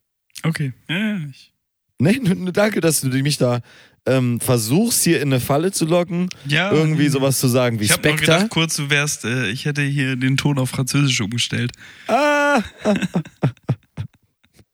Okay. 0.43 0.73
Ja, 0.89 1.17
ich. 1.29 1.53
Nee, 1.99 2.19
danke, 2.51 2.81
dass 2.81 3.01
du 3.01 3.07
mich 3.09 3.37
da 3.37 3.61
ähm, 4.07 4.39
versuchst, 4.39 5.03
hier 5.03 5.21
in 5.21 5.27
eine 5.31 5.39
Falle 5.39 5.71
zu 5.71 5.85
locken, 5.85 6.27
ja 6.47 6.71
irgendwie 6.71 7.03
mhm. 7.05 7.11
sowas 7.11 7.39
zu 7.39 7.47
sagen 7.47 7.79
wie 7.79 7.83
Ich 7.83 7.91
Spectre. 7.93 8.21
gedacht, 8.21 8.49
kurz 8.49 8.75
du 8.75 8.89
wärst, 8.89 9.25
äh, 9.25 9.49
ich 9.51 9.65
hätte 9.65 9.83
hier 9.83 10.15
den 10.15 10.37
Ton 10.37 10.57
auf 10.57 10.71
Französisch 10.71 11.21
umgestellt. 11.21 11.71
Ah! 12.07 12.63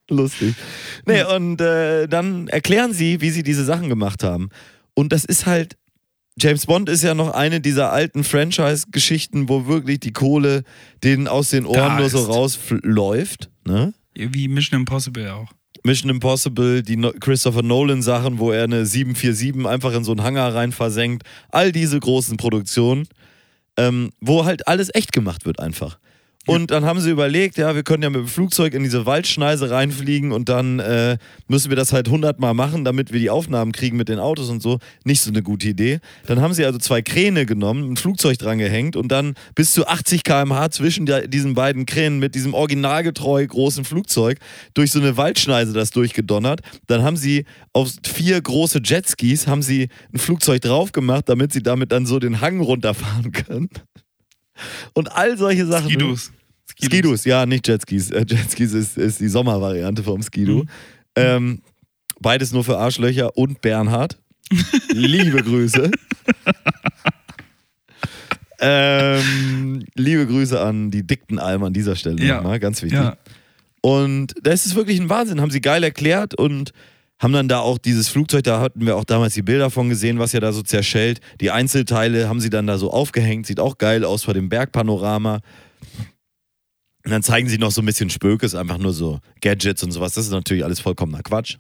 Lustig. 0.10 0.56
Nee, 1.06 1.24
und 1.24 1.60
äh, 1.62 2.08
dann 2.08 2.48
erklären 2.48 2.94
sie, 2.94 3.22
wie 3.22 3.30
sie 3.30 3.44
diese 3.44 3.66
Sachen 3.66 3.90
gemacht 3.90 4.24
haben. 4.24 4.50
Und 4.94 5.12
das 5.12 5.26
ist 5.26 5.46
halt. 5.46 5.78
James 6.40 6.68
Bond 6.68 6.88
ist 6.88 7.02
ja 7.02 7.16
noch 7.16 7.32
eine 7.32 7.62
dieser 7.62 7.92
alten 7.92 8.24
Franchise-Geschichten, 8.24 9.50
wo 9.50 9.66
wirklich 9.66 10.00
die 10.00 10.14
Kohle 10.14 10.64
denen 11.04 11.28
aus 11.28 11.50
den 11.50 11.66
Ohren 11.66 11.98
nur 11.98 12.10
so 12.12 12.26
rausläuft. 12.26 13.50
Ne? 13.66 13.92
Wie 14.14 14.48
Mission 14.48 14.82
Impossible 14.82 15.32
auch. 15.32 15.52
Mission 15.84 16.12
Impossible, 16.12 16.84
die 16.84 16.98
Christopher 17.20 17.64
Nolan-Sachen, 17.64 18.38
wo 18.38 18.52
er 18.52 18.66
eine 18.66 18.86
747 18.86 19.66
einfach 19.66 19.94
in 19.96 20.04
so 20.04 20.12
einen 20.12 20.22
Hangar 20.22 20.54
rein 20.54 20.72
versenkt. 20.72 21.24
All 21.50 21.72
diese 21.72 22.00
großen 22.00 22.38
Produktionen, 22.38 23.08
ähm, 23.78 24.12
wo 24.20 24.46
halt 24.46 24.68
alles 24.68 24.94
echt 24.94 25.14
gemacht 25.14 25.46
wird 25.46 25.60
einfach. 25.60 25.98
Und 26.48 26.72
dann 26.72 26.86
haben 26.86 27.00
sie 27.00 27.10
überlegt, 27.10 27.58
ja, 27.58 27.76
wir 27.76 27.84
können 27.84 28.04
ja 28.04 28.10
mit 28.10 28.22
dem 28.22 28.28
Flugzeug 28.28 28.74
in 28.74 28.84
diese 28.84 29.06
Waldschneise 29.06 29.70
reinfliegen 29.70 30.32
und 30.32 30.50
dann 30.50 30.80
äh, 30.80 31.18
müssen 31.48 31.70
wir 31.70 31.76
das 31.76 31.94
halt 31.94 32.10
hundertmal 32.10 32.54
machen, 32.54 32.86
damit 32.86 33.12
wir 33.12 33.20
die 33.20 33.30
Aufnahmen 33.30 33.72
kriegen 33.72 33.98
mit 33.98 34.10
den 34.10 34.20
Autos 34.20 34.50
und 34.50 34.62
so. 34.62 34.80
Nicht 35.04 35.22
so 35.22 35.30
eine 35.30 35.44
gute 35.44 35.68
Idee. 35.68 36.00
Dann 36.26 36.42
haben 36.42 36.54
sie 36.54 36.66
also 36.66 36.80
zwei 36.80 37.02
Kräne 37.02 37.46
genommen, 37.46 37.92
ein 37.92 37.98
Flugzeug 37.98 38.38
dran 38.38 38.58
gehängt 38.58 38.96
und 38.96 39.10
dann 39.10 39.36
bis 39.56 39.74
zu 39.74 39.88
80 39.88 40.24
km/h 40.24 40.72
zwischen 40.72 41.06
der, 41.06 41.28
diesen 41.28 41.54
beiden 41.54 41.86
Kränen 41.86 42.20
mit 42.20 42.36
diesem 42.36 42.54
originalgetreu 42.54 43.46
großen 43.46 43.86
Flugzeug 43.86 44.40
durch 44.74 44.92
so 44.92 45.00
eine 45.00 45.18
Waldschneise 45.18 45.74
das 45.74 45.92
durchgedonnert. 45.92 46.62
Dann 46.88 47.04
haben 47.04 47.18
sie 47.18 47.46
auf 47.74 47.92
vier 48.06 48.42
große 48.42 48.82
Jetskis 48.84 49.48
haben 49.48 49.62
sie 49.62 49.90
ein 50.14 50.20
Flugzeug 50.20 50.62
drauf 50.62 50.92
gemacht, 50.92 51.28
damit 51.28 51.54
sie 51.54 51.62
damit 51.62 51.92
dann 51.92 52.06
so 52.06 52.20
den 52.20 52.42
Hang 52.42 52.60
runterfahren 52.60 53.32
können. 53.32 53.70
Und 54.94 55.12
all 55.12 55.38
solche 55.38 55.66
Sachen. 55.66 55.90
Skidus. 55.90 56.32
Skidus, 56.84 57.26
ja, 57.26 57.46
nicht 57.46 57.68
Jetskis. 57.68 58.12
Äh, 58.12 58.26
Jetskis 58.28 58.74
ist, 58.74 58.98
ist 58.98 59.20
die 59.20 59.28
Sommervariante 59.28 60.04
vom 60.04 60.22
Skidu. 60.22 60.60
Mhm. 60.64 60.70
Ähm, 61.16 61.62
beides 62.20 62.52
nur 62.52 62.64
für 62.64 62.78
Arschlöcher 62.78 63.36
und 63.38 63.62
Bernhard. 63.62 64.18
liebe 64.92 65.42
Grüße. 65.44 65.92
ähm, 68.60 69.84
liebe 69.96 70.26
Grüße 70.28 70.60
an 70.60 70.92
die 70.92 71.06
dickten 71.06 71.40
Alm 71.40 71.64
an 71.64 71.74
dieser 71.74 71.96
Stelle 71.96 72.24
Ja. 72.24 72.38
nochmal, 72.38 72.60
ganz 72.60 72.82
wichtig. 72.82 73.00
Ja. 73.00 73.18
Und 73.82 74.34
das 74.42 74.66
ist 74.66 74.76
wirklich 74.76 75.00
ein 75.00 75.10
Wahnsinn, 75.10 75.42
haben 75.42 75.52
sie 75.52 75.62
geil 75.62 75.84
erklärt 75.84 76.36
und 76.36 76.72
haben 77.20 77.34
dann 77.34 77.48
da 77.48 77.60
auch 77.60 77.78
dieses 77.78 78.10
Flugzeug, 78.10 78.44
da 78.44 78.60
hatten 78.60 78.86
wir 78.86 78.96
auch 78.96 79.04
damals 79.04 79.34
die 79.34 79.42
Bilder 79.42 79.70
von 79.70 79.90
gesehen, 79.90 80.20
was 80.20 80.34
ja 80.34 80.40
da 80.40 80.52
so 80.52 80.62
zerschellt. 80.62 81.20
Die 81.42 81.52
Einzelteile 81.52 82.30
haben 82.30 82.40
sie 82.40 82.50
dann 82.50 82.68
da 82.68 82.78
so 82.78 82.92
aufgehängt, 82.92 83.48
sieht 83.48 83.60
auch 83.60 83.78
geil 83.78 84.04
aus 84.06 84.24
vor 84.24 84.34
dem 84.34 84.50
Bergpanorama. 84.50 85.40
Und 87.08 87.12
dann 87.12 87.24
zeigen 87.24 87.48
sie 87.48 87.58
noch 87.58 87.72
so 87.72 87.82
ein 87.82 87.86
bisschen 87.86 88.10
Spökes, 88.10 88.54
einfach 88.54 88.78
nur 88.78 88.92
so 88.92 89.22
Gadgets 89.40 89.82
und 89.82 89.92
sowas. 89.94 90.14
Das 90.14 90.26
ist 90.26 90.32
natürlich 90.34 90.66
alles 90.66 90.82
vollkommener 90.82 91.24
Quatsch 91.24 91.56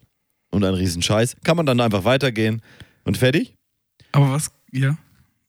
und 0.51 0.65
ein 0.65 0.73
Riesenscheiß. 0.73 1.37
Kann 1.45 1.55
man 1.55 1.65
dann 1.65 1.79
einfach 1.79 2.03
weitergehen 2.03 2.61
und 3.05 3.17
fertig. 3.17 3.53
Aber 4.11 4.29
was, 4.29 4.51
ja. 4.73 4.89
Und 4.89 4.97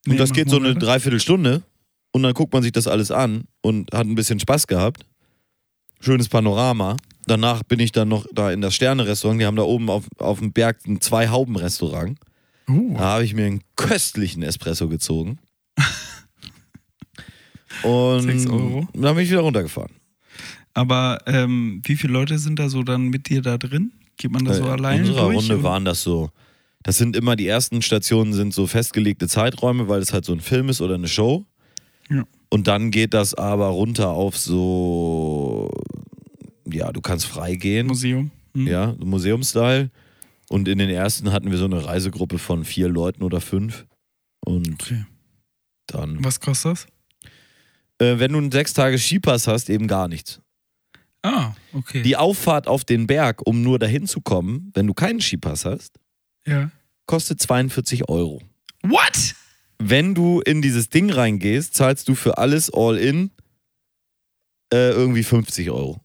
Nee, 0.06 0.16
das 0.16 0.28
mach 0.30 0.36
geht 0.36 0.50
so 0.50 0.56
eine 0.58 0.68
weiter. 0.68 0.78
Dreiviertelstunde 0.78 1.62
und 2.12 2.22
dann 2.22 2.32
guckt 2.32 2.52
man 2.52 2.62
sich 2.62 2.70
das 2.70 2.86
alles 2.86 3.10
an 3.10 3.46
und 3.60 3.92
hat 3.92 4.06
ein 4.06 4.14
bisschen 4.14 4.38
Spaß 4.38 4.68
gehabt. 4.68 5.04
Schönes 5.98 6.28
Panorama. 6.28 6.96
Danach 7.26 7.64
bin 7.64 7.80
ich 7.80 7.90
dann 7.90 8.06
noch 8.08 8.24
da 8.32 8.52
in 8.52 8.60
das 8.60 8.76
Sterne-Restaurant. 8.76 9.40
Die 9.40 9.46
haben 9.46 9.56
da 9.56 9.64
oben 9.64 9.90
auf, 9.90 10.04
auf 10.18 10.38
dem 10.38 10.52
Berg 10.52 10.78
ein 10.86 11.00
Zwei-Hauben-Restaurant. 11.00 12.16
Uh, 12.68 12.94
Da 12.94 13.00
habe 13.00 13.24
ich 13.24 13.34
mir 13.34 13.46
einen 13.46 13.62
köstlichen 13.74 14.44
Espresso 14.44 14.88
gezogen. 14.88 15.40
Und 17.82 18.22
Sechs 18.22 18.46
Euro. 18.46 18.88
dann 18.94 19.14
bin 19.14 19.24
ich 19.24 19.30
wieder 19.30 19.40
runtergefahren. 19.40 19.92
aber 20.74 21.18
ähm, 21.26 21.80
wie 21.84 21.96
viele 21.96 22.12
Leute 22.12 22.38
sind 22.38 22.58
da 22.58 22.68
so 22.68 22.82
dann 22.82 23.08
mit 23.08 23.28
dir 23.28 23.42
da 23.42 23.58
drin? 23.58 23.92
Geht 24.16 24.30
man 24.32 24.44
da 24.44 24.54
so 24.54 24.64
Äh, 24.64 24.70
alleine 24.70 25.02
In 25.02 25.08
unserer 25.08 25.24
durch? 25.26 25.36
Runde 25.38 25.54
oder? 25.54 25.62
waren 25.64 25.84
das 25.84 26.02
so. 26.02 26.30
Das 26.82 26.96
sind 26.96 27.16
immer 27.16 27.36
die 27.36 27.46
ersten 27.48 27.82
Stationen, 27.82 28.32
sind 28.32 28.54
so 28.54 28.66
festgelegte 28.66 29.28
Zeiträume, 29.28 29.88
weil 29.88 30.00
es 30.00 30.12
halt 30.12 30.24
so 30.24 30.32
ein 30.32 30.40
Film 30.40 30.68
ist 30.68 30.80
oder 30.80 30.94
eine 30.94 31.08
Show. 31.08 31.44
Ja. 32.08 32.24
Und 32.50 32.66
dann 32.68 32.90
geht 32.90 33.12
das 33.14 33.34
aber 33.34 33.66
runter 33.66 34.08
auf 34.10 34.36
so, 34.38 35.70
ja, 36.70 36.90
du 36.92 37.00
kannst 37.00 37.26
frei 37.26 37.56
gehen, 37.56 37.86
Museum. 37.88 38.30
Hm? 38.54 38.66
ja, 38.66 38.94
Museumstyle. 39.04 39.90
Und 40.48 40.66
in 40.68 40.78
den 40.78 40.88
ersten 40.88 41.30
hatten 41.32 41.50
wir 41.50 41.58
so 41.58 41.66
eine 41.66 41.84
Reisegruppe 41.84 42.38
von 42.38 42.64
vier 42.64 42.88
Leuten 42.88 43.22
oder 43.22 43.40
fünf. 43.40 43.86
Und 44.40 44.80
Okay. 44.80 45.04
dann, 45.88 46.24
Was 46.24 46.40
kostet 46.40 46.72
das? 46.72 46.86
Äh, 47.98 48.18
wenn 48.18 48.32
du 48.32 48.38
einen 48.38 48.52
sechs 48.52 48.72
Tage 48.72 48.98
Skipass 48.98 49.46
hast, 49.46 49.70
eben 49.70 49.86
gar 49.86 50.08
nichts. 50.08 50.40
Ah, 51.22 51.52
okay. 51.72 52.02
Die 52.02 52.16
Auffahrt 52.16 52.68
auf 52.68 52.84
den 52.84 53.06
Berg, 53.06 53.46
um 53.46 53.62
nur 53.62 53.78
dahin 53.78 54.06
zu 54.06 54.20
kommen, 54.20 54.70
wenn 54.74 54.86
du 54.86 54.94
keinen 54.94 55.20
Skipass 55.20 55.64
hast, 55.64 55.98
ja. 56.46 56.70
kostet 57.06 57.42
42 57.42 58.08
Euro. 58.08 58.42
What? 58.82 59.34
Wenn 59.78 60.14
du 60.14 60.40
in 60.40 60.62
dieses 60.62 60.88
Ding 60.88 61.10
reingehst, 61.10 61.74
zahlst 61.74 62.08
du 62.08 62.14
für 62.14 62.38
alles 62.38 62.72
all 62.72 62.96
in 62.96 63.30
äh, 64.72 64.90
irgendwie 64.90 65.24
50 65.24 65.70
Euro. 65.70 66.00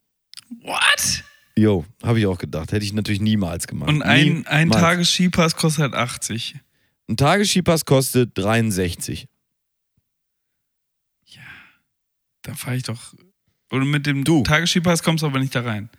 What? 0.62 1.23
Jo, 1.56 1.86
habe 2.01 2.19
ich 2.19 2.25
auch 2.25 2.39
gedacht. 2.39 2.71
Hätte 2.71 2.84
ich 2.84 2.93
natürlich 2.93 3.21
niemals 3.21 3.67
gemacht. 3.67 3.89
Und 3.89 4.01
ein, 4.01 4.47
ein 4.47 4.67
Niemals. 4.67 4.82
Tages-Skipass 4.82 5.56
kostet 5.56 5.84
halt 5.84 5.93
80. 5.93 6.56
Ein 7.10 7.17
Tagesskipass 7.17 7.86
kostet 7.86 8.32
63. 8.38 9.27
Da 12.43 12.53
fahre 12.53 12.77
ich 12.77 12.84
doch. 12.84 13.13
Oder 13.71 13.86
mit 13.86 14.06
dem 14.06 14.23
Du. 14.23 14.43
Tages-Skipass 14.43 15.01
kommst 15.03 15.23
du 15.23 15.27
aber 15.27 15.39
nicht 15.39 15.56
da 15.56 15.62
rein. 15.62 15.89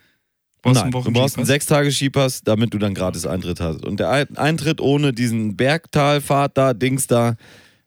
Brauchst 0.61 0.75
Nein, 0.75 0.83
einen 0.85 0.91
du 0.91 0.97
brauchst 0.97 1.07
einen 1.07 1.15
Wochenskipass? 1.15 1.47
Sechstages-Skipass, 1.47 2.41
damit 2.43 2.73
du 2.73 2.77
dann 2.79 2.93
gratis 2.93 3.25
Eintritt 3.25 3.59
hast. 3.59 3.83
Und 3.85 3.99
der 3.99 4.09
Ein- 4.09 4.37
Eintritt 4.37 4.79
ohne 4.81 5.13
diesen 5.13 5.55
Bergtalfahrt 5.57 6.57
da, 6.57 6.73
Dings 6.73 7.07
da, 7.07 7.35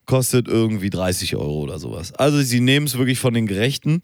kostet 0.07 0.47
irgendwie 0.49 0.91
30 0.91 1.35
Euro 1.37 1.61
oder 1.63 1.79
sowas. 1.79 2.13
Also 2.15 2.41
sie 2.43 2.61
nehmen 2.61 2.87
es 2.87 2.97
wirklich 2.97 3.19
von 3.19 3.35
den 3.35 3.47
Gerechten. 3.47 4.01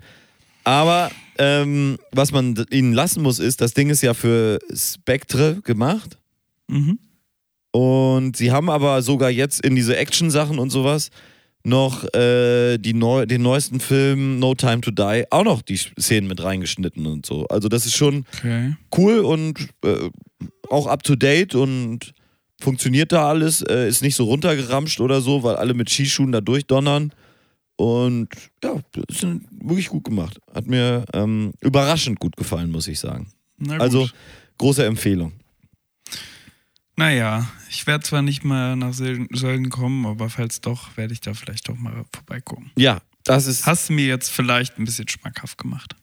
Aber 0.64 1.11
ähm, 1.38 1.99
was 2.12 2.33
man 2.33 2.55
ihnen 2.71 2.95
lassen 2.95 3.23
muss, 3.23 3.38
ist, 3.38 3.61
das 3.61 3.75
Ding 3.75 3.90
ist 3.90 4.03
ja 4.03 4.14
für 4.14 4.59
Spectre 4.75 5.61
gemacht. 5.62 6.19
Mhm. 6.69 6.99
Und 7.71 8.37
sie 8.37 8.51
haben 8.53 8.71
aber 8.71 9.03
sogar 9.03 9.31
jetzt 9.31 9.61
in 9.64 9.75
diese 9.77 9.97
Action-Sachen 9.97 10.59
und 10.59 10.71
sowas 10.71 11.11
noch 11.64 12.05
äh, 12.14 12.77
die 12.79 12.92
neu, 12.94 13.24
den 13.27 13.42
neuesten 13.42 13.81
Film 13.81 14.38
No 14.38 14.55
Time 14.55 14.81
to 14.83 14.90
Die 14.90 15.24
auch 15.31 15.44
noch 15.44 15.62
die 15.62 15.77
Szenen 15.77 16.29
mit 16.29 16.42
reingeschnitten 16.42 17.07
und 17.07 17.24
so. 17.24 17.46
Also 17.48 17.68
das 17.68 17.87
ist 17.87 17.96
schon 17.96 18.27
Okay. 18.38 18.77
cool 18.96 19.20
und 19.20 19.59
äh, 19.85 20.11
auch 20.68 20.87
up 20.87 21.03
to 21.03 21.16
date 21.16 21.55
und 21.55 22.12
funktioniert 22.61 23.12
da 23.12 23.29
alles, 23.29 23.62
äh, 23.62 23.88
ist 23.88 24.03
nicht 24.03 24.14
so 24.14 24.24
runtergeramscht 24.24 25.00
oder 25.00 25.20
so, 25.20 25.42
weil 25.42 25.57
alle 25.57 25.74
mit 25.74 25.90
Skischuhen 25.90 26.33
da 26.33 26.40
durchdonnern. 26.40 27.12
Und 27.77 28.29
ja, 28.62 28.74
das 28.92 29.22
ist 29.22 29.27
wirklich 29.50 29.88
gut 29.88 30.05
gemacht. 30.05 30.38
Hat 30.55 30.66
mir 30.66 31.05
ähm, 31.12 31.53
überraschend 31.61 32.20
gut 32.20 32.37
gefallen, 32.37 32.70
muss 32.70 32.87
ich 32.88 33.00
sagen. 33.00 33.29
Gut. 33.59 33.81
Also 33.81 34.09
große 34.59 34.85
Empfehlung. 34.85 35.33
Naja, 36.97 37.49
ich 37.71 37.87
werde 37.87 38.05
zwar 38.05 38.23
nicht 38.23 38.45
mal 38.45 38.77
nach 38.77 38.93
Sölden 38.93 39.69
kommen, 39.71 40.07
aber 40.07 40.31
falls 40.31 40.61
doch, 40.61 40.97
werde 40.97 41.13
ich 41.13 41.21
da 41.21 41.35
vielleicht 41.35 41.69
doch 41.69 41.77
mal 41.77 42.05
vorbeigucken. 42.15 42.71
Ja, 42.77 43.01
das 43.25 43.47
ist, 43.47 43.67
Hast 43.67 43.89
du 43.89 43.95
mir 43.95 44.07
jetzt 44.07 44.31
vielleicht 44.31 44.79
ein 44.79 44.85
bisschen 44.85 45.09
schmackhaft 45.09 45.59
gemacht? 45.59 45.97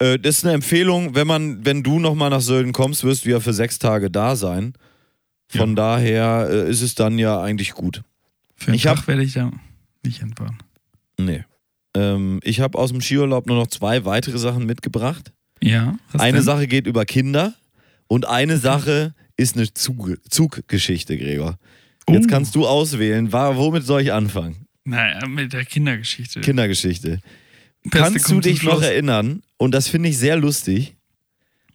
äh, 0.00 0.18
das 0.18 0.38
ist 0.38 0.44
eine 0.44 0.54
Empfehlung. 0.54 1.14
Wenn 1.14 1.26
man, 1.28 1.64
wenn 1.64 1.82
du 1.84 2.00
nochmal 2.00 2.30
nach 2.30 2.40
Sölden 2.40 2.72
kommst, 2.72 3.04
wirst 3.04 3.24
du 3.24 3.30
ja 3.30 3.38
für 3.40 3.52
sechs 3.52 3.78
Tage 3.78 4.10
da 4.10 4.34
sein. 4.34 4.72
Von 5.48 5.70
Ja. 5.70 5.74
daher 5.76 6.48
äh, 6.50 6.70
ist 6.70 6.80
es 6.82 6.94
dann 6.96 7.18
ja 7.18 7.40
eigentlich 7.40 7.72
gut. 7.72 8.02
Für 8.56 8.74
Ich 8.74 8.82
Tag 8.82 9.06
werde 9.06 9.22
ich 9.22 9.34
da 9.34 9.52
nicht 10.04 10.18
hinfahren. 10.20 10.58
Nee. 11.20 11.44
Ähm, 11.94 12.40
ich 12.42 12.60
habe 12.60 12.78
aus 12.78 12.90
dem 12.90 13.00
Skiurlaub 13.02 13.46
nur 13.46 13.56
noch 13.58 13.66
zwei 13.68 14.04
weitere 14.04 14.38
Sachen 14.38 14.66
mitgebracht. 14.66 15.32
Ja. 15.62 15.96
eine 16.14 16.38
denn? 16.38 16.42
Sache 16.42 16.66
geht 16.66 16.86
über 16.88 17.04
Kinder 17.04 17.54
und 18.08 18.26
eine 18.26 18.56
Sache 18.58 19.14
ist 19.36 19.56
eine 19.56 19.72
Zug 19.72 20.18
Zuggeschichte, 20.28 21.16
Gregor. 21.18 21.58
Jetzt 22.08 22.24
Oh. 22.26 22.28
kannst 22.28 22.54
du 22.54 22.66
auswählen, 22.66 23.32
wa- 23.32 23.56
womit 23.56 23.84
soll 23.84 24.02
ich 24.02 24.12
anfangen? 24.12 24.66
Naja, 24.84 25.26
mit 25.26 25.52
der 25.52 25.64
Kindergeschichte. 25.64 26.40
Kindergeschichte. 26.40 27.20
Beste 27.84 27.98
Kannst 27.98 28.30
du 28.30 28.40
dich 28.40 28.62
noch 28.62 28.82
erinnern? 28.82 29.42
Und 29.56 29.72
das 29.72 29.88
finde 29.88 30.08
ich 30.08 30.18
sehr 30.18 30.36
lustig, 30.36 30.96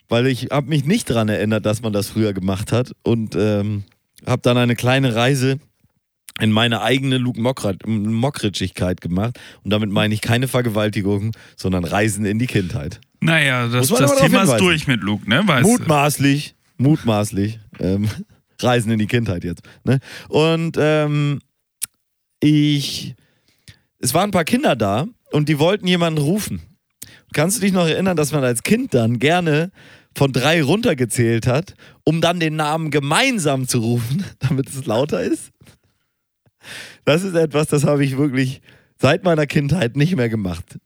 weil 0.10 0.28
ich 0.28 0.48
habe 0.52 0.67
mich 0.70 0.86
nicht 0.86 1.10
daran 1.10 1.30
erinnert, 1.30 1.65
dass 1.65 1.82
man 1.82 1.93
das 1.93 2.08
früher 2.10 2.34
gemacht 2.34 2.72
hat 2.72 2.91
und 3.04 3.36
ähm, 3.38 3.84
habe 4.26 4.41
dann 4.41 4.58
eine 4.58 4.76
kleine 4.76 5.15
Reise 5.15 5.60
in 6.39 6.52
meine 6.52 6.82
eigene 6.82 7.17
Luke 7.17 7.41
Mockritschigkeit 7.41 9.02
gemacht. 9.02 9.39
Und 9.63 9.72
damit 9.72 9.89
meine 9.89 10.13
ich 10.13 10.22
keine 10.22 10.48
Vergewaltigung, 10.48 11.32
sondern 11.56 11.84
Reisen 11.84 12.26
in 12.26 12.39
die 12.39 12.48
Kindheit. 12.48 13.00
Naja, 13.20 13.67
das, 13.67 13.88
das 13.88 14.15
Thema 14.17 14.43
ist 14.43 14.58
durch 14.60 14.88
mit 14.88 15.02
Luke, 15.02 15.28
ne? 15.30 15.41
Weißt? 15.46 15.63
Mutmaßlich, 15.67 16.56
mutmaßlich. 16.78 17.60
Ähm, 17.80 18.10
Reisen 18.60 18.92
in 18.92 19.00
die 19.00 19.08
Kindheit 19.08 19.44
jetzt. 19.44 19.62
Ne? 19.84 20.00
Und 20.30 20.78
ähm, 20.80 21.40
ich, 22.40 23.16
es 24.00 24.13
waren 24.13 24.30
ein 24.30 24.32
paar 24.32 24.46
Kinder 24.46 24.76
da 24.76 25.06
und 25.32 25.50
die 25.50 25.60
wollten 25.60 25.88
jemanden 25.88 26.20
rufen. 26.20 26.62
Kannst 27.34 27.58
du 27.58 27.62
dich 27.62 27.74
noch 27.74 27.88
erinnern, 27.88 28.18
dass 28.18 28.32
man 28.32 28.44
als 28.44 28.63
Kind 28.63 28.94
dann 28.94 29.20
gerne 29.20 29.72
von 30.16 30.32
drei 30.32 30.63
runtergezählt 30.63 31.46
hat, 31.46 31.76
um 32.04 32.22
dann 32.22 32.40
den 32.40 32.56
Namen 32.56 32.90
gemeinsam 32.90 33.68
zu 33.68 33.80
rufen, 33.80 34.26
damit 34.40 34.70
es 34.70 34.86
lauter 34.86 35.22
ist? 35.22 35.52
Das 37.06 37.24
ist 37.24 37.36
etwas, 37.36 37.68
das 37.68 37.84
habe 37.84 38.04
ich 38.04 38.18
wirklich 38.18 38.62
seit 39.00 39.24
meiner 39.24 39.46
Kindheit 39.46 39.96
nicht 39.96 40.16
mehr 40.16 40.30
gemacht. 40.30 40.80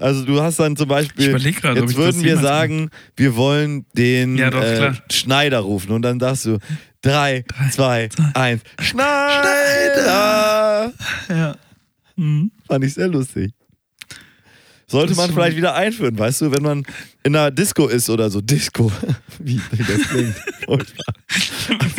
Also 0.00 0.24
du 0.24 0.40
hast 0.40 0.58
dann 0.58 0.76
zum 0.76 0.88
Beispiel, 0.88 1.32
grad, 1.54 1.76
jetzt 1.76 1.96
würden 1.96 2.22
wir 2.22 2.38
sagen, 2.38 2.90
wir 3.16 3.36
wollen 3.36 3.84
den 3.94 4.36
Ja, 4.36 4.50
doch, 4.50 4.62
äh. 4.62 4.92
Schneider 5.10 5.58
rufen 5.60 5.92
und 5.92 6.02
dann 6.02 6.20
sagst 6.20 6.46
du 6.46 6.58
drei, 7.02 7.44
zwei, 7.70 8.08
zwei, 8.08 8.30
eins, 8.34 8.62
Schneider! 8.80 9.32
Ja. 11.28 11.56
Mhm. 12.16 12.50
Fand 12.66 12.84
ich 12.84 12.94
sehr 12.94 13.08
lustig. 13.08 13.52
Sollte 14.90 15.14
man 15.16 15.30
vielleicht 15.30 15.56
wieder 15.56 15.74
einführen, 15.74 16.18
weißt 16.18 16.40
du, 16.40 16.50
wenn 16.50 16.62
man 16.62 16.82
in 17.22 17.36
einer 17.36 17.50
Disco 17.50 17.88
ist 17.88 18.08
oder 18.08 18.30
so. 18.30 18.40
Disco. 18.40 18.90
Wie, 19.38 19.60
wie 19.70 19.82
das 19.82 20.08
klingt. 20.08 20.34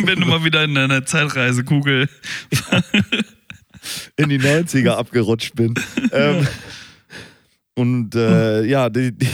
Wenn 0.04 0.20
du 0.20 0.26
mal 0.26 0.42
wieder 0.42 0.64
in 0.64 0.74
deiner 0.74 1.06
Zeitreisekugel. 1.06 2.08
in 4.16 4.28
die 4.28 4.40
90er 4.40 4.90
abgerutscht 4.90 5.54
bin. 5.54 5.74
Ähm, 6.12 6.46
und 7.76 8.14
äh, 8.14 8.64
ja, 8.64 8.88
die, 8.90 9.12
die, 9.12 9.28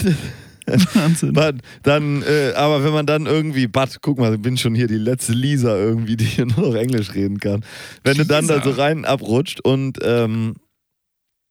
Wahnsinn. 0.95 1.33
Man, 1.33 1.63
dann, 1.83 2.23
äh, 2.23 2.53
aber 2.55 2.83
wenn 2.85 2.93
man 2.93 3.07
dann 3.07 3.27
irgendwie, 3.27 3.67
Bad, 3.69 3.99
guck 4.03 4.19
mal, 4.19 4.35
ich 4.35 4.43
bin 4.43 4.57
schon 4.57 4.75
hier 4.75 4.89
die 4.89 4.99
letzte 4.99 5.33
Lisa 5.33 5.77
irgendwie, 5.77 6.17
die 6.17 6.25
hier 6.25 6.47
nur 6.57 6.69
noch 6.69 6.75
Englisch 6.75 7.15
reden 7.15 7.39
kann. 7.39 7.65
Wenn 8.03 8.17
du 8.17 8.27
dann 8.27 8.47
da 8.47 8.57
Lisa. 8.57 8.65
so 8.65 8.81
rein 8.81 9.05
abrutscht 9.05 9.61
und, 9.61 9.99
ähm, 10.03 10.55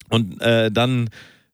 und 0.10 0.42
äh, 0.42 0.70
dann 0.72 1.10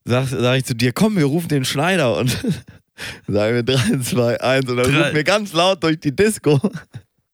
sag, 0.06 0.28
sag 0.28 0.58
ich 0.58 0.66
zu 0.66 0.76
dir, 0.76 0.92
komm, 0.92 1.16
wir 1.18 1.26
rufen 1.26 1.50
den 1.50 1.66
Schneider 1.66 2.18
und 2.18 2.30
sagen 3.28 3.56
wir 3.56 3.64
3, 3.64 4.00
2, 4.00 4.42
1 4.42 4.70
und 4.70 4.78
dann 4.78 4.86
rufen 4.86 5.14
wir 5.16 5.24
ganz 5.24 5.54
laut 5.54 5.84
durch 5.84 6.00
die 6.00 6.16
Disco 6.16 6.60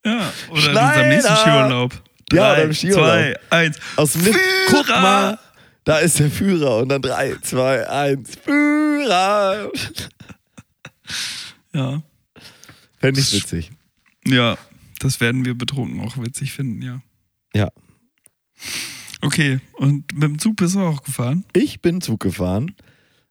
Ja, 0.05 0.31
oder 0.49 0.57
in 0.57 0.61
Schneider! 0.61 0.87
unserem 0.87 1.09
nächsten 1.09 1.35
Skiurlaub. 1.35 1.93
Ja, 2.33 2.43
Drei, 2.43 2.53
oder 2.53 2.63
im 2.63 2.73
Skiurlaub. 2.73 3.05
Zwei, 3.05 3.35
eins. 3.49 3.77
aus 3.95 4.13
dem! 4.13 4.35
Guck 4.69 4.89
mal, 4.89 5.39
da 5.87 5.99
ist 5.99 6.19
der 6.19 6.29
Führer 6.29 6.77
und 6.79 6.89
dann 6.89 7.01
3, 7.01 7.37
2, 7.41 7.89
1, 7.89 8.35
Führer. 8.43 9.71
Ja. 11.73 12.03
Fände 12.97 13.19
ich 13.21 13.31
witzig. 13.33 13.71
Ja, 14.25 14.57
das 14.99 15.21
werden 15.21 15.45
wir 15.45 15.55
betrunken 15.57 16.01
auch 16.01 16.17
witzig 16.17 16.51
finden, 16.51 16.81
ja. 16.81 17.01
Ja. 17.53 17.69
Okay, 19.21 19.59
und 19.77 20.11
mit 20.13 20.23
dem 20.23 20.39
Zug 20.39 20.57
bist 20.57 20.75
du 20.75 20.81
auch 20.81 21.03
gefahren? 21.03 21.45
Ich 21.53 21.81
bin 21.81 22.01
Zug 22.01 22.19
gefahren. 22.19 22.75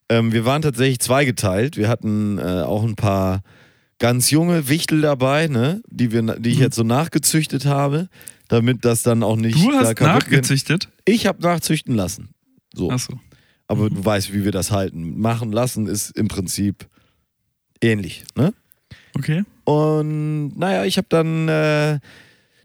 Ähm, 0.09 0.31
wir 0.31 0.43
waren 0.45 0.61
tatsächlich 0.61 0.99
zweigeteilt. 0.99 1.77
Wir 1.77 1.89
hatten 1.89 2.39
äh, 2.39 2.61
auch 2.63 2.83
ein 2.83 2.95
paar 2.95 3.41
ganz 3.99 4.31
junge 4.31 4.67
Wichtel 4.67 5.01
dabei, 5.01 5.47
ne? 5.47 5.81
die, 5.87 6.11
wir, 6.11 6.21
die 6.39 6.49
ich 6.49 6.57
Mhm. 6.57 6.63
jetzt 6.63 6.75
so 6.75 6.83
nachgezüchtet 6.83 7.65
habe, 7.65 8.09
damit 8.47 8.83
das 8.85 9.03
dann 9.03 9.21
auch 9.21 9.35
nicht 9.35 9.55
Du 9.57 9.71
hast 9.73 9.99
nachgezüchtet? 9.99 10.89
Ich 11.05 11.27
habe 11.27 11.41
nachzüchten 11.41 11.93
lassen. 11.95 12.29
So. 12.77 12.91
Achso. 12.91 13.19
Aber 13.67 13.85
Mhm. 13.89 13.95
du 13.95 14.05
weißt, 14.05 14.33
wie 14.33 14.45
wir 14.45 14.51
das 14.51 14.71
halten. 14.71 15.19
Machen 15.19 15.51
lassen 15.51 15.87
ist 15.87 16.11
im 16.17 16.27
Prinzip 16.27 16.87
ähnlich. 17.81 18.23
Ne? 18.35 18.53
Okay. 19.15 19.43
Und 19.65 20.57
naja, 20.57 20.85
ich 20.85 20.97
habe 20.97 21.07
dann 21.09 21.47
äh, 21.49 21.99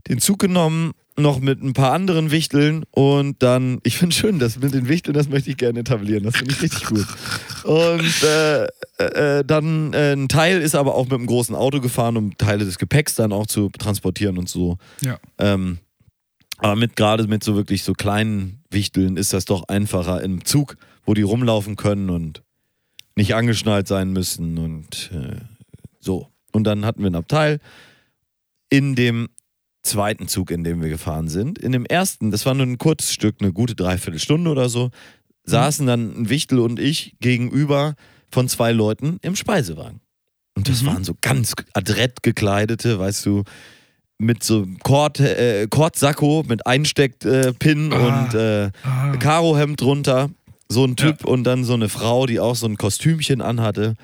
den 0.09 0.21
Zug 0.21 0.39
genommen, 0.39 0.93
noch 1.19 1.41
mit 1.41 1.63
ein 1.63 1.75
paar 1.75 1.93
anderen 1.93 2.31
Wichteln 2.31 2.85
und 2.91 3.43
dann, 3.43 3.81
ich 3.85 3.99
finde 3.99 4.15
schön, 4.15 4.39
das 4.39 4.59
mit 4.59 4.73
den 4.73 4.89
Wichteln, 4.89 5.13
das 5.15 5.29
möchte 5.29 5.51
ich 5.51 5.57
gerne 5.59 5.81
etablieren, 5.81 6.25
das 6.25 6.37
finde 6.37 6.55
ich 6.55 6.63
richtig 6.63 6.85
gut. 6.87 7.07
Und 7.65 8.23
äh, 8.23 8.65
äh, 8.99 9.45
dann 9.45 9.93
äh, 9.93 10.13
ein 10.15 10.29
Teil 10.29 10.61
ist 10.63 10.75
aber 10.75 10.95
auch 10.95 11.05
mit 11.05 11.15
einem 11.15 11.27
großen 11.27 11.55
Auto 11.55 11.81
gefahren, 11.81 12.17
um 12.17 12.37
Teile 12.39 12.65
des 12.65 12.79
Gepäcks 12.79 13.15
dann 13.15 13.33
auch 13.33 13.47
zu 13.47 13.69
transportieren 13.79 14.39
und 14.39 14.49
so. 14.49 14.79
Ja. 15.03 15.19
Ähm, 15.39 15.79
aber 16.63 16.77
mit 16.77 16.97
gerade 16.97 17.27
mit 17.27 17.45
so 17.45 17.57
wirklich 17.57 17.83
so 17.83 17.93
kleinen 17.93 18.63
Wichteln 18.71 19.17
ist 19.17 19.33
das 19.33 19.45
doch 19.45 19.69
einfacher 19.69 20.23
im 20.23 20.45
Zug, 20.45 20.77
wo 21.05 21.15
die 21.15 21.23
rumlaufen 21.23 21.77
können 21.77 22.09
und 22.11 22.43
nicht 23.17 23.35
angeschnallt 23.35 23.87
sein 23.89 24.13
müssen 24.13 24.59
und 24.59 25.11
äh, 25.13 25.37
so. 26.01 26.29
Und 26.53 26.65
dann 26.65 26.85
hatten 26.85 27.03
wir 27.03 27.11
ein 27.11 27.15
Abteil 27.17 27.61
in 28.71 28.95
dem 28.95 29.29
zweiten 29.83 30.29
Zug, 30.29 30.51
in 30.51 30.65
dem 30.65 30.81
wir 30.81 30.89
gefahren 30.89 31.29
sind. 31.29 31.59
In 31.59 31.73
dem 31.73 31.85
ersten, 31.85 32.31
das 32.31 32.47
war 32.47 32.55
nur 32.55 32.67
ein 32.67 32.79
kurzes 32.79 33.13
Stück, 33.13 33.37
eine 33.41 33.53
gute 33.53 33.75
Dreiviertelstunde 33.75 34.51
oder 34.51 34.69
so, 34.69 34.91
saßen 35.45 35.87
dann 35.87 36.23
ein 36.23 36.29
Wichtel 36.29 36.61
und 36.61 36.79
ich 36.79 37.17
gegenüber 37.21 37.97
von 38.31 38.49
zwei 38.49 38.73
Leuten 38.73 39.19
im 39.23 39.35
Speisewagen. 39.37 40.01
Und 40.55 40.69
das 40.69 40.83
Mhm. 40.83 40.87
waren 40.87 41.05
so 41.05 41.15
ganz 41.21 41.55
adrett 41.75 42.23
gekleidete, 42.23 42.99
weißt 42.99 43.27
du, 43.27 43.43
mit 44.23 44.43
so 44.43 44.67
Kord, 44.83 45.21
äh, 45.21 45.67
Kordsacko 45.69 46.45
mit 46.49 46.67
Einsteckpin 46.67 47.93
äh, 47.93 47.95
Ah. 47.95 48.23
und 48.25 48.35
äh, 48.35 48.71
Ah, 48.85 49.17
Karohemd 49.17 49.81
drunter. 49.81 50.31
So 50.69 50.85
ein 50.85 50.97
Typ 50.97 51.25
und 51.25 51.45
dann 51.45 51.65
so 51.65 51.75
eine 51.75 51.89
Frau, 51.91 52.25
die 52.27 52.41
auch 52.41 52.57
so 52.57 52.67
ein 52.67 52.79
Kostümchen 52.79 53.43
anhatte. 53.43 53.95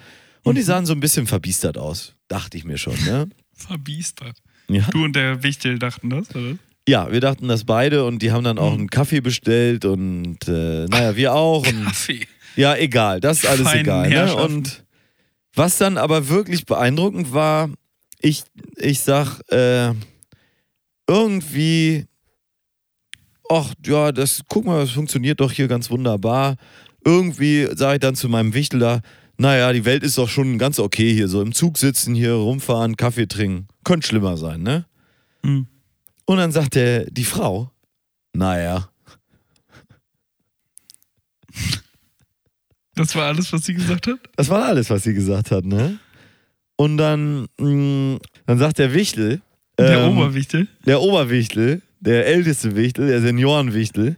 Und 0.42 0.52
Mhm. 0.52 0.56
die 0.56 0.62
sahen 0.62 0.86
so 0.86 0.92
ein 0.92 1.00
bisschen 1.00 1.26
verbiestert 1.26 1.78
aus. 1.78 2.14
Dachte 2.28 2.58
ich 2.58 2.64
mir 2.64 2.76
schon, 2.78 2.94
ne? 3.06 3.28
verbiestert. 3.54 4.36
Ja. 4.68 4.82
Du 4.90 5.04
und 5.04 5.16
der 5.16 5.42
Wichtel 5.42 5.78
dachten 5.78 6.10
das, 6.10 6.34
oder? 6.34 6.58
ja, 6.86 7.10
wir 7.10 7.20
dachten 7.20 7.48
das 7.48 7.64
beide 7.64 8.04
und 8.04 8.20
die 8.22 8.32
haben 8.32 8.44
dann 8.44 8.58
auch 8.58 8.72
Mhm. 8.72 8.78
einen 8.80 8.90
Kaffee 8.90 9.20
bestellt 9.20 9.84
und 9.86 10.38
äh, 10.46 10.84
naja, 10.86 11.16
wir 11.16 11.34
auch. 11.34 11.66
Und 11.66 11.84
Kaffee. 11.84 12.26
Ja, 12.56 12.74
egal, 12.76 13.20
das 13.20 13.38
ist 13.44 13.46
alles 13.48 13.62
Feinen 13.68 13.82
egal. 13.82 14.08
Ne? 14.10 14.34
Und 14.36 14.84
was 15.54 15.78
dann 15.78 15.96
aber 15.96 16.28
wirklich 16.28 16.66
beeindruckend 16.66 17.32
war, 17.32 17.70
ich, 18.20 18.44
ich 18.76 19.00
sag, 19.00 19.40
äh, 19.50 19.92
irgendwie, 21.08 22.06
ach 23.48 23.72
ja, 23.84 24.12
das, 24.12 24.42
guck 24.48 24.64
mal, 24.64 24.80
das 24.80 24.90
funktioniert 24.90 25.40
doch 25.40 25.52
hier 25.52 25.68
ganz 25.68 25.90
wunderbar. 25.90 26.56
Irgendwie 27.04 27.68
sage 27.74 27.94
ich 27.94 28.00
dann 28.00 28.14
zu 28.14 28.28
meinem 28.28 28.54
Wichtel 28.54 29.00
naja, 29.40 29.72
die 29.72 29.84
Welt 29.84 30.02
ist 30.02 30.18
doch 30.18 30.28
schon 30.28 30.58
ganz 30.58 30.80
okay 30.80 31.14
hier, 31.14 31.28
so 31.28 31.40
im 31.40 31.54
Zug 31.54 31.78
sitzen, 31.78 32.14
hier 32.14 32.32
rumfahren, 32.32 32.96
Kaffee 32.96 33.28
trinken. 33.28 33.68
Könnte 33.84 34.08
schlimmer 34.08 34.36
sein, 34.36 34.62
ne? 34.62 34.84
Mhm. 35.42 35.68
Und 36.24 36.36
dann 36.38 36.50
sagt 36.50 36.74
der, 36.74 37.04
die 37.08 37.24
Frau, 37.24 37.70
naja, 38.32 38.90
Das 42.98 43.14
war 43.14 43.26
alles, 43.26 43.52
was 43.52 43.64
sie 43.64 43.74
gesagt 43.74 44.08
hat? 44.08 44.18
Das 44.34 44.48
war 44.48 44.64
alles, 44.64 44.90
was 44.90 45.04
sie 45.04 45.14
gesagt 45.14 45.52
hat, 45.52 45.64
ne? 45.64 46.00
Und 46.80 46.96
dann, 46.96 47.48
mh, 47.58 48.18
dann 48.46 48.58
sagt 48.58 48.78
der 48.78 48.94
Wichtel, 48.94 49.42
Der 49.78 50.04
ähm, 50.04 50.16
Oberwichtel? 50.16 50.68
der 50.86 51.00
Oberwichtel, 51.02 51.82
der 52.00 52.26
älteste 52.26 52.76
Wichtel, 52.76 53.08
der 53.08 53.20
Seniorenwichtel, 53.20 54.16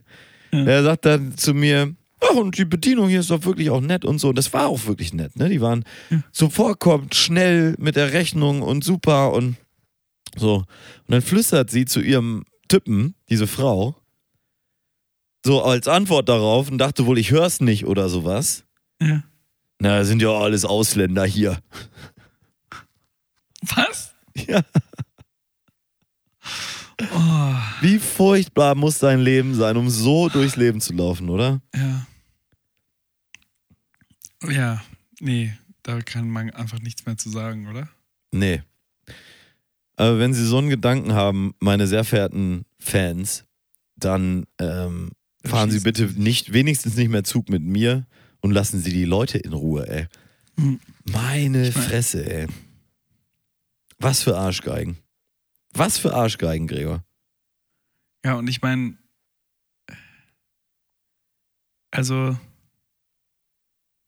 Ja. 0.52 0.64
der 0.64 0.82
sagt 0.82 1.06
dann 1.06 1.36
zu 1.38 1.54
mir, 1.54 1.94
ach, 2.20 2.34
und 2.34 2.58
die 2.58 2.66
Bedienung 2.66 3.08
hier 3.08 3.20
ist 3.20 3.30
doch 3.30 3.44
wirklich 3.46 3.70
auch 3.70 3.80
nett 3.80 4.04
und 4.04 4.18
so. 4.18 4.28
Und 4.28 4.36
das 4.36 4.52
war 4.52 4.68
auch 4.68 4.84
wirklich 4.86 5.14
nett, 5.14 5.36
ne? 5.36 5.48
Die 5.48 5.60
waren 5.62 5.84
Ja. 6.10 6.22
zuvorkommend, 6.32 7.14
schnell 7.14 7.74
mit 7.78 7.96
der 7.96 8.12
Rechnung 8.12 8.60
und 8.62 8.84
super 8.84 9.32
und 9.32 9.56
so. 10.36 10.56
Und 10.56 10.66
dann 11.08 11.22
flüstert 11.22 11.70
sie 11.70 11.86
zu 11.86 12.00
ihrem 12.00 12.44
Typen, 12.68 13.14
diese 13.30 13.46
Frau, 13.46 13.96
so 15.46 15.62
als 15.62 15.88
Antwort 15.88 16.28
darauf 16.28 16.70
und 16.70 16.76
dachte 16.78 17.06
wohl, 17.06 17.18
ich 17.18 17.30
hör's 17.30 17.60
nicht 17.62 17.86
oder 17.86 18.10
sowas. 18.10 18.64
Ja. 19.00 19.22
Na, 19.82 20.04
sind 20.04 20.20
ja 20.20 20.28
alles 20.30 20.66
Ausländer 20.66 21.24
hier. 21.24 21.58
Was? 23.62 24.12
Ja. 24.48 24.62
Oh, 27.12 27.54
Wie 27.80 27.98
furchtbar 27.98 28.74
muss 28.74 28.98
dein 28.98 29.20
Leben 29.20 29.54
sein, 29.54 29.76
um 29.76 29.88
so 29.88 30.28
durchs 30.28 30.56
Leben 30.56 30.80
zu 30.80 30.92
laufen, 30.92 31.28
oder? 31.30 31.60
ja. 31.74 32.06
Ja, 34.48 34.82
nee, 35.20 35.52
da 35.82 36.00
kann 36.00 36.30
man 36.30 36.48
einfach 36.50 36.78
nichts 36.80 37.04
mehr 37.04 37.18
zu 37.18 37.28
sagen, 37.28 37.68
oder? 37.68 37.90
Nee. 38.32 38.62
Aber 39.96 40.18
wenn 40.18 40.32
Sie 40.32 40.46
so 40.46 40.56
einen 40.56 40.70
Gedanken 40.70 41.12
haben, 41.12 41.54
meine 41.60 41.86
sehr 41.86 42.04
verehrten 42.04 42.64
Fans, 42.78 43.44
dann 43.96 44.46
ähm, 44.58 45.10
fahren 45.44 45.70
Sie 45.70 45.80
bitte 45.80 46.04
nicht, 46.18 46.54
wenigstens 46.54 46.96
nicht 46.96 47.10
mehr 47.10 47.22
Zug 47.22 47.50
mit 47.50 47.62
mir 47.62 48.06
und 48.40 48.52
lassen 48.52 48.80
Sie 48.80 48.92
die 48.94 49.04
Leute 49.04 49.36
in 49.36 49.52
Ruhe, 49.52 49.86
ey. 49.88 50.06
Hm. 50.58 50.80
Meine 51.04 51.68
Ich 51.68 51.74
mein- 51.76 51.84
Fresse, 51.84 52.24
ey. 52.30 52.46
Was 54.00 54.22
für 54.22 54.36
Arschgeigen. 54.36 54.98
Was 55.72 55.98
für 55.98 56.14
Arschgeigen, 56.14 56.66
Gregor. 56.66 57.04
Ja, 58.24 58.34
und 58.34 58.48
ich 58.48 58.60
meine, 58.62 58.96
also, 61.90 62.36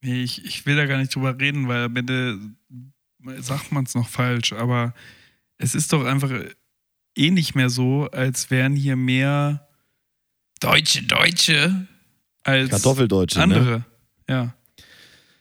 nee, 0.02 0.22
ich, 0.22 0.44
ich 0.44 0.66
will 0.66 0.76
da 0.76 0.86
gar 0.86 0.98
nicht 0.98 1.14
drüber 1.14 1.38
reden, 1.38 1.68
weil 1.68 1.84
am 1.84 1.96
Ende 1.96 2.38
sagt 3.38 3.70
man 3.70 3.84
es 3.84 3.94
noch 3.94 4.08
falsch, 4.08 4.52
aber 4.52 4.94
es 5.58 5.74
ist 5.74 5.92
doch 5.92 6.04
einfach 6.04 6.30
eh 7.16 7.30
nicht 7.30 7.54
mehr 7.54 7.70
so, 7.70 8.08
als 8.10 8.50
wären 8.50 8.74
hier 8.74 8.96
mehr 8.96 9.68
Deutsche, 10.60 11.02
Deutsche 11.02 11.86
als 12.44 12.70
Kartoffeldeutsche, 12.70 13.38
ne? 13.38 13.44
andere. 13.44 13.84
Ja. 14.28 14.54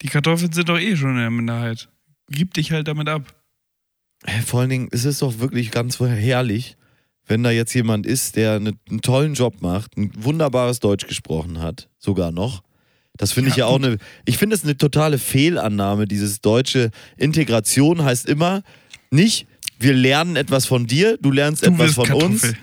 Die 0.02 0.08
Kartoffeln 0.08 0.52
sind 0.52 0.68
doch 0.68 0.80
eh 0.80 0.96
schon 0.98 1.12
in 1.12 1.18
der 1.18 1.32
Minderheit. 1.32 1.90
Gib 2.28 2.54
dich 2.54 2.72
halt 2.72 2.88
damit 2.88 3.08
ab. 3.08 3.41
Vor 4.46 4.62
allen 4.62 4.70
Dingen, 4.70 4.88
es 4.92 5.06
ist 5.06 5.22
doch 5.22 5.40
wirklich 5.40 5.72
ganz 5.72 6.00
herrlich, 6.00 6.78
wenn 7.28 7.44
da 7.44 7.50
jetzt 7.52 7.74
jemand 7.74 8.06
ist, 8.06 8.36
der 8.36 8.60
ne- 8.60 8.74
einen 8.90 9.02
tollen 9.02 9.34
Job 9.34 9.62
macht, 9.62 9.98
ein 9.98 10.12
wunderbares 10.18 10.80
Deutsch 10.80 11.08
gesprochen 11.08 11.60
hat, 11.60 11.90
sogar 11.98 12.32
noch. 12.32 12.62
Das 13.18 13.32
finde 13.32 13.50
ich 13.50 13.56
ja 13.58 13.66
Ja, 13.66 13.72
auch 13.72 13.76
eine, 13.78 13.98
ich 14.26 14.38
finde 14.38 14.56
es 14.56 14.64
eine 14.64 14.78
totale 14.78 15.18
Fehlannahme, 15.18 16.08
dieses 16.08 16.42
deutsche 16.42 16.92
Integration 17.18 18.04
heißt 18.04 18.28
immer 18.28 18.62
nicht, 19.12 19.48
wir 19.80 19.94
lernen 19.94 20.36
etwas 20.36 20.66
von 20.66 20.86
dir, 20.88 21.18
du 21.18 21.32
lernst 21.32 21.66
Du 21.66 21.72
etwas 21.72 21.94
von 21.94 22.12
uns, 22.12 22.42
Kartoffel. 22.42 22.58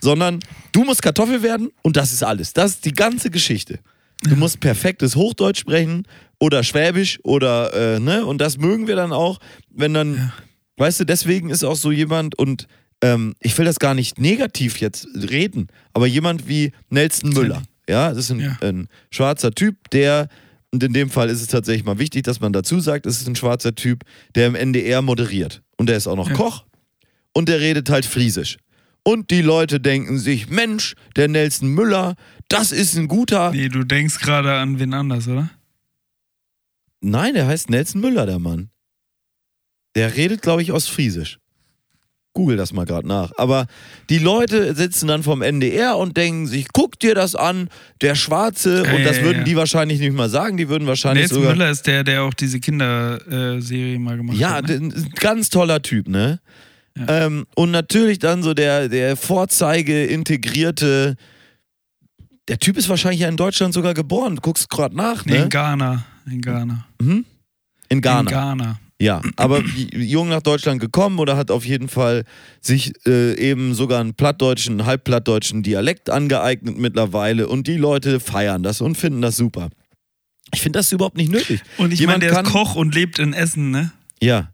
sondern 0.00 0.40
du 0.72 0.84
musst 0.84 1.02
Kartoffel 1.02 1.42
werden 1.42 1.70
und 1.82 1.96
das 1.96 2.12
ist 2.12 2.22
alles. 2.24 2.52
Das 2.52 2.72
ist 2.72 2.84
die 2.84 2.92
ganze 2.92 3.30
Geschichte. 3.30 3.78
Du 4.22 4.36
musst 4.36 4.60
perfektes 4.60 5.16
Hochdeutsch 5.16 5.60
sprechen 5.60 6.06
oder 6.40 6.62
Schwäbisch 6.64 7.18
oder, 7.24 7.96
äh, 7.96 8.00
ne, 8.00 8.24
und 8.26 8.38
das 8.38 8.58
mögen 8.58 8.86
wir 8.86 8.96
dann 8.96 9.12
auch, 9.12 9.38
wenn 9.70 9.94
dann, 9.94 10.16
Ja. 10.16 10.32
Weißt 10.76 11.00
du, 11.00 11.04
deswegen 11.04 11.50
ist 11.50 11.64
auch 11.64 11.76
so 11.76 11.90
jemand 11.92 12.36
und 12.38 12.66
ähm, 13.02 13.34
ich 13.40 13.56
will 13.58 13.64
das 13.64 13.78
gar 13.78 13.94
nicht 13.94 14.18
negativ 14.20 14.78
jetzt 14.80 15.06
reden, 15.14 15.68
aber 15.92 16.06
jemand 16.06 16.48
wie 16.48 16.72
Nelson 16.90 17.30
Müller, 17.30 17.62
ja, 17.88 18.08
das 18.10 18.18
ist 18.18 18.30
ein, 18.30 18.40
Ja. 18.40 18.56
ein 18.62 18.88
schwarzer 19.10 19.50
Typ, 19.52 19.90
der, 19.90 20.28
und 20.70 20.82
in 20.82 20.92
dem 20.92 21.10
Fall 21.10 21.28
ist 21.28 21.40
es 21.42 21.48
tatsächlich 21.48 21.84
mal 21.84 21.98
wichtig, 21.98 22.22
dass 22.24 22.40
man 22.40 22.52
dazu 22.52 22.80
sagt, 22.80 23.06
es 23.06 23.20
ist 23.20 23.28
ein 23.28 23.36
schwarzer 23.36 23.74
Typ, 23.74 24.04
der 24.34 24.46
im 24.46 24.54
NDR 24.54 25.02
moderiert 25.02 25.62
und 25.76 25.88
der 25.88 25.96
ist 25.96 26.06
auch 26.06 26.16
noch 26.16 26.28
Ja. 26.30 26.34
Koch 26.34 26.64
und 27.32 27.48
der 27.48 27.60
redet 27.60 27.90
halt 27.90 28.06
Friesisch. 28.06 28.56
Und 29.06 29.30
die 29.30 29.42
Leute 29.42 29.80
denken 29.80 30.18
sich, 30.18 30.48
Mensch, 30.48 30.94
der 31.14 31.28
Nelson 31.28 31.68
Müller, 31.68 32.14
das 32.48 32.72
ist 32.72 32.96
ein 32.96 33.06
guter. 33.06 33.50
Nee, 33.50 33.68
du 33.68 33.84
denkst 33.84 34.18
gerade 34.18 34.54
an 34.54 34.78
wen 34.78 34.94
anders, 34.94 35.28
oder? 35.28 35.50
Nein, 37.02 37.34
der 37.34 37.46
heißt 37.46 37.68
Nelson 37.68 38.00
Müller, 38.00 38.24
der 38.24 38.38
Mann. 38.38 38.70
Der 39.94 40.16
redet, 40.16 40.42
glaube 40.42 40.62
ich, 40.62 40.72
Ostfriesisch. 40.72 41.38
Google 42.34 42.56
das 42.56 42.72
mal 42.72 42.84
gerade 42.84 43.06
nach. 43.06 43.30
Aber 43.36 43.66
die 44.10 44.18
Leute 44.18 44.74
sitzen 44.74 45.06
dann 45.06 45.22
vom 45.22 45.40
NDR 45.40 45.96
und 45.96 46.16
denken 46.16 46.48
sich, 46.48 46.66
guck 46.72 46.98
dir 46.98 47.14
das 47.14 47.36
an, 47.36 47.68
der 48.00 48.16
Schwarze. 48.16 48.82
Ja, 48.84 48.92
und 48.92 48.98
ja, 48.98 49.04
das 49.06 49.18
ja, 49.18 49.22
würden 49.22 49.38
ja. 49.38 49.44
die 49.44 49.56
wahrscheinlich 49.56 50.00
nicht 50.00 50.12
mal 50.12 50.28
sagen. 50.28 50.56
Die 50.56 50.68
würden 50.68 50.88
wahrscheinlich 50.88 51.26
Nelson 51.26 51.38
sogar. 51.38 51.52
Müller 51.52 51.70
ist 51.70 51.86
der, 51.86 52.02
der 52.02 52.24
auch 52.24 52.34
diese 52.34 52.58
Kinderserie 52.58 54.00
mal 54.00 54.16
gemacht 54.16 54.36
Ja, 54.36 54.54
hat. 54.54 54.68
Ne? 54.68 54.74
ein 54.74 55.12
ganz 55.14 55.48
toller 55.48 55.80
Typ, 55.80 56.08
ne? 56.08 56.40
Ja. 56.98 57.26
Ähm, 57.26 57.46
und 57.54 57.70
natürlich 57.70 58.18
dann 58.18 58.42
so 58.42 58.52
der, 58.52 58.88
der 58.88 59.16
Vorzeige 59.16 60.04
integrierte. 60.04 61.14
Der 62.48 62.58
Typ 62.58 62.76
ist 62.76 62.88
wahrscheinlich 62.88 63.20
ja 63.20 63.28
in 63.28 63.36
Deutschland 63.36 63.74
sogar 63.74 63.94
geboren. 63.94 64.36
Du 64.36 64.42
guckst 64.42 64.68
gerade 64.68 64.96
nach, 64.96 65.24
ne? 65.24 65.36
in 65.36 65.48
Ghana. 65.48 66.04
In 66.26 66.40
Ghana. 66.40 66.86
Mhm. 67.00 67.24
In 67.88 68.00
Ghana. 68.00 68.20
In 68.20 68.26
Ghana. 68.26 68.80
Ja, 69.04 69.20
aber 69.36 69.62
jung 69.92 70.28
nach 70.30 70.40
Deutschland 70.40 70.80
gekommen 70.80 71.18
oder 71.18 71.36
hat 71.36 71.50
auf 71.50 71.66
jeden 71.66 71.88
Fall 71.88 72.24
sich 72.62 72.92
äh, 73.06 73.34
eben 73.38 73.74
sogar 73.74 74.00
einen 74.00 74.14
plattdeutschen, 74.14 74.86
halbplattdeutschen 74.86 75.62
Dialekt 75.62 76.08
angeeignet 76.08 76.78
mittlerweile 76.78 77.48
und 77.48 77.66
die 77.66 77.76
Leute 77.76 78.18
feiern 78.18 78.62
das 78.62 78.80
und 78.80 78.96
finden 78.96 79.20
das 79.20 79.36
super. 79.36 79.68
Ich 80.54 80.62
finde 80.62 80.78
das 80.78 80.90
überhaupt 80.92 81.16
nicht 81.18 81.30
nötig. 81.30 81.60
Und 81.76 81.92
ich 81.92 82.00
Jemand 82.00 82.20
meine, 82.22 82.30
der 82.32 82.34
kann- 82.36 82.46
ist 82.46 82.52
Koch 82.52 82.76
und 82.76 82.94
lebt 82.94 83.18
in 83.18 83.34
Essen, 83.34 83.70
ne? 83.70 83.92
Ja. 84.22 84.52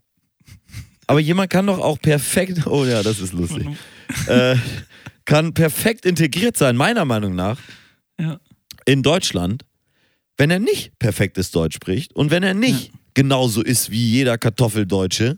Aber 1.07 1.19
jemand 1.21 1.49
kann 1.49 1.67
doch 1.67 1.79
auch 1.79 1.99
perfekt, 1.99 2.65
oh 2.67 2.83
ja, 2.85 3.03
das 3.03 3.19
ist 3.19 3.31
lustig, 3.33 3.67
äh, 4.27 4.55
kann 5.25 5.53
perfekt 5.53 6.05
integriert 6.05 6.57
sein, 6.57 6.75
meiner 6.75 7.05
Meinung 7.05 7.35
nach, 7.35 7.57
Ja. 8.19 8.37
in 8.85 9.01
Deutschland, 9.03 9.63
wenn 10.37 10.51
er 10.51 10.59
nicht 10.59 10.97
perfektes 10.99 11.51
Deutsch 11.51 11.75
spricht 11.75 12.13
und 12.15 12.31
wenn 12.31 12.43
er 12.43 12.53
nicht 12.53 12.91
genauso 13.13 13.61
ist 13.61 13.91
wie 13.91 14.03
jeder 14.11 14.37
Kartoffeldeutsche, 14.37 15.37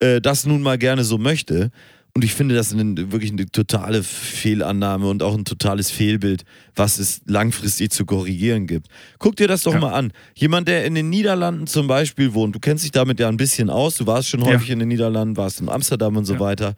äh, 0.00 0.20
das 0.20 0.46
nun 0.46 0.62
mal 0.62 0.78
gerne 0.78 1.04
so 1.04 1.18
möchte. 1.18 1.70
Und 2.14 2.24
ich 2.24 2.34
finde 2.34 2.54
das 2.54 2.72
eine, 2.74 3.10
wirklich 3.10 3.32
eine 3.32 3.46
totale 3.46 4.02
Fehlannahme 4.02 5.08
und 5.08 5.22
auch 5.22 5.34
ein 5.34 5.46
totales 5.46 5.90
Fehlbild, 5.90 6.44
was 6.74 6.98
es 6.98 7.22
langfristig 7.26 7.90
zu 7.90 8.04
korrigieren 8.04 8.66
gibt. 8.66 8.88
Guck 9.18 9.36
dir 9.36 9.48
das 9.48 9.62
doch 9.62 9.72
Ja. 9.72 9.80
mal 9.80 9.92
an. 9.94 10.12
Jemand, 10.34 10.68
der 10.68 10.84
in 10.84 10.94
den 10.94 11.08
Niederlanden 11.08 11.66
zum 11.66 11.86
Beispiel 11.86 12.34
wohnt, 12.34 12.54
du 12.54 12.60
kennst 12.60 12.84
dich 12.84 12.90
damit 12.90 13.18
ja 13.18 13.28
ein 13.28 13.38
bisschen 13.38 13.70
aus, 13.70 13.96
du 13.96 14.06
warst 14.06 14.28
schon 14.28 14.40
Ja. 14.40 14.48
häufig 14.48 14.68
in 14.70 14.78
den 14.80 14.88
Niederlanden, 14.88 15.38
warst 15.38 15.60
in 15.62 15.70
Amsterdam 15.70 16.16
und 16.18 16.26
so 16.26 16.34
Ja. 16.34 16.40
weiter. 16.40 16.74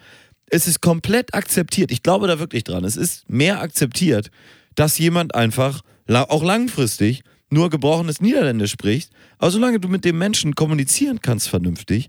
Es 0.50 0.68
ist 0.68 0.80
komplett 0.80 1.34
akzeptiert. 1.34 1.90
Ich 1.90 2.04
glaube 2.04 2.28
da 2.28 2.38
wirklich 2.38 2.62
dran. 2.62 2.84
Es 2.84 2.96
ist 2.96 3.28
mehr 3.28 3.60
akzeptiert, 3.60 4.30
dass 4.76 4.98
jemand 4.98 5.34
einfach 5.34 5.80
auch 6.08 6.44
langfristig 6.44 7.22
nur 7.54 7.70
gebrochenes 7.70 8.20
Niederländisch 8.20 8.72
sprichst, 8.72 9.10
aber 9.38 9.50
solange 9.50 9.80
du 9.80 9.88
mit 9.88 10.04
dem 10.04 10.18
Menschen 10.18 10.54
kommunizieren 10.54 11.20
kannst 11.22 11.48
vernünftig, 11.48 12.08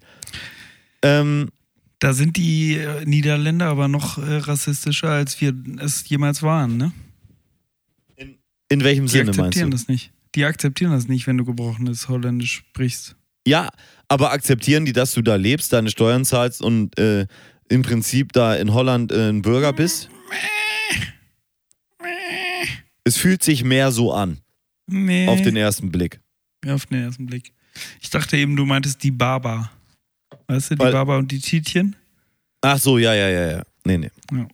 ähm, 1.02 1.50
Da 2.00 2.14
sind 2.14 2.36
die 2.36 2.76
äh, 2.76 3.06
Niederländer 3.06 3.68
aber 3.68 3.88
noch 3.88 4.18
äh, 4.18 4.38
rassistischer, 4.38 5.10
als 5.10 5.40
wir 5.40 5.54
es 5.80 6.08
jemals 6.10 6.42
waren, 6.44 6.76
ne? 6.78 6.92
in 8.68 8.84
welchem 8.84 9.06
Die 9.06 9.12
Sinne 9.12 9.26
meinst 9.26 9.40
akzeptieren 9.40 9.72
du? 9.72 9.78
das 9.78 9.88
nicht. 9.88 10.12
Die 10.34 10.44
akzeptieren 10.44 10.92
das 10.92 11.08
nicht, 11.08 11.28
wenn 11.28 11.38
du 11.38 11.46
gebrochenes 11.46 12.10
Holländisch 12.10 12.56
sprichst. 12.58 13.16
Ja, 13.48 13.70
aber 14.10 14.32
akzeptieren 14.32 14.84
die, 14.86 14.92
dass 14.92 15.14
du 15.14 15.22
da 15.22 15.36
lebst, 15.36 15.72
deine 15.72 15.90
Steuern 15.92 16.26
zahlst 16.26 16.62
und 16.62 16.98
äh, 17.00 17.28
im 17.70 17.84
Prinzip 17.84 18.34
da 18.34 18.56
in 18.56 18.74
Holland 18.74 19.12
äh, 19.12 19.30
ein 19.30 19.42
Bürger 19.44 19.72
bist? 19.72 20.10
Es 23.04 23.18
fühlt 23.18 23.44
sich 23.44 23.64
mehr 23.64 23.92
so 23.92 24.12
an, 24.14 24.40
Nee. 24.88 25.28
auf 25.28 25.42
den 25.42 25.56
ersten 25.56 25.92
Blick. 25.92 26.20
Ja, 26.64 26.76
auf 26.76 26.86
den 26.86 27.02
ersten 27.02 27.26
Blick. 27.26 27.54
Ich 28.02 28.10
dachte 28.10 28.38
eben, 28.38 28.56
du 28.56 28.66
meintest 28.66 29.04
die 29.04 29.12
Baba. 29.12 29.72
Weißt 30.48 30.72
du, 30.72 30.76
die 30.76 30.80
Weil- 30.80 30.92
Baba 30.94 31.18
und 31.18 31.32
die 31.32 31.40
Tietjen? 31.40 31.96
Ach 32.62 32.80
so, 32.80 32.98
ja, 32.98 33.14
ja, 33.14 33.30
ja, 33.30 33.52
ja. 33.52 33.64
Nee, 33.84 33.98
nee. 33.98 34.12
Ja. 34.32 34.48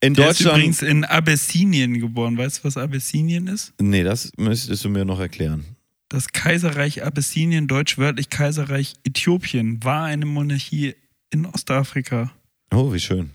In 0.00 0.14
Der 0.14 0.28
ist 0.30 0.38
Deutschland. 0.40 0.58
übrigens 0.58 0.82
in 0.82 1.04
Abessinien 1.04 1.98
geboren. 1.98 2.36
Weißt 2.38 2.58
du, 2.58 2.64
was 2.64 2.76
Abessinien 2.76 3.48
ist? 3.48 3.72
Nee, 3.80 4.04
das 4.04 4.30
müsstest 4.36 4.84
du 4.84 4.88
mir 4.88 5.04
noch 5.04 5.18
erklären. 5.18 5.64
Das 6.08 6.28
Kaiserreich 6.32 7.04
Abessinien, 7.04 7.66
deutschwörtlich 7.66 8.30
Kaiserreich 8.30 8.94
Äthiopien, 9.04 9.82
war 9.82 10.04
eine 10.04 10.24
Monarchie 10.26 10.94
in 11.30 11.46
Ostafrika 11.46 12.32
Oh, 12.72 12.92
wie 12.92 13.00
schön. 13.00 13.30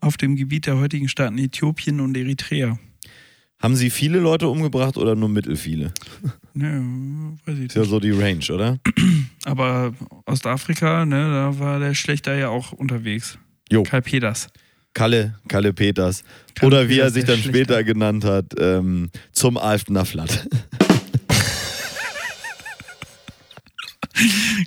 auf 0.00 0.16
dem 0.18 0.36
Gebiet 0.36 0.66
der 0.66 0.76
heutigen 0.76 1.08
Staaten 1.08 1.38
Äthiopien 1.38 2.00
und 2.00 2.16
Eritrea. 2.16 2.78
Haben 3.62 3.76
sie 3.76 3.90
viele 3.90 4.18
Leute 4.18 4.48
umgebracht 4.48 4.96
oder 4.96 5.14
nur 5.14 5.28
mittelfiele? 5.28 5.92
Ne, 6.54 6.82
weiß 7.46 7.58
ich 7.58 7.66
Ist 7.66 7.74
ja 7.76 7.82
nicht. 7.82 7.90
so 7.90 8.00
die 8.00 8.10
Range, 8.10 8.44
oder? 8.52 8.78
Aber 9.44 9.92
Ostafrika, 10.26 11.06
ne, 11.06 11.30
da 11.30 11.58
war 11.58 11.78
der 11.78 11.94
Schlechter 11.94 12.34
ja 12.34 12.48
auch 12.48 12.72
unterwegs. 12.72 13.38
Jo. 13.70 13.84
Karl 13.84 14.02
Peters. 14.02 14.48
Kalle, 14.94 15.36
Kalle 15.48 15.72
Peters. 15.72 16.24
Kalle 16.54 16.66
oder 16.66 16.88
wie 16.88 16.98
er 16.98 17.04
Peters, 17.06 17.14
sich 17.14 17.24
der 17.24 17.34
dann 17.36 17.42
Schlechter. 17.42 17.58
später 17.74 17.84
genannt 17.84 18.24
hat, 18.24 18.46
ähm, 18.58 19.10
zum 19.32 19.56
Alftener 19.56 20.04
Flatt. 20.04 20.46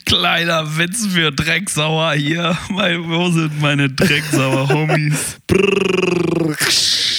Kleiner 0.05 0.77
Witz 0.77 1.05
für 1.07 1.31
Drecksauer 1.31 2.13
hier. 2.13 2.57
Wo 2.69 3.29
sind 3.29 3.61
meine 3.61 3.89
Drecksauer 3.89 4.69
Homies? 4.69 5.37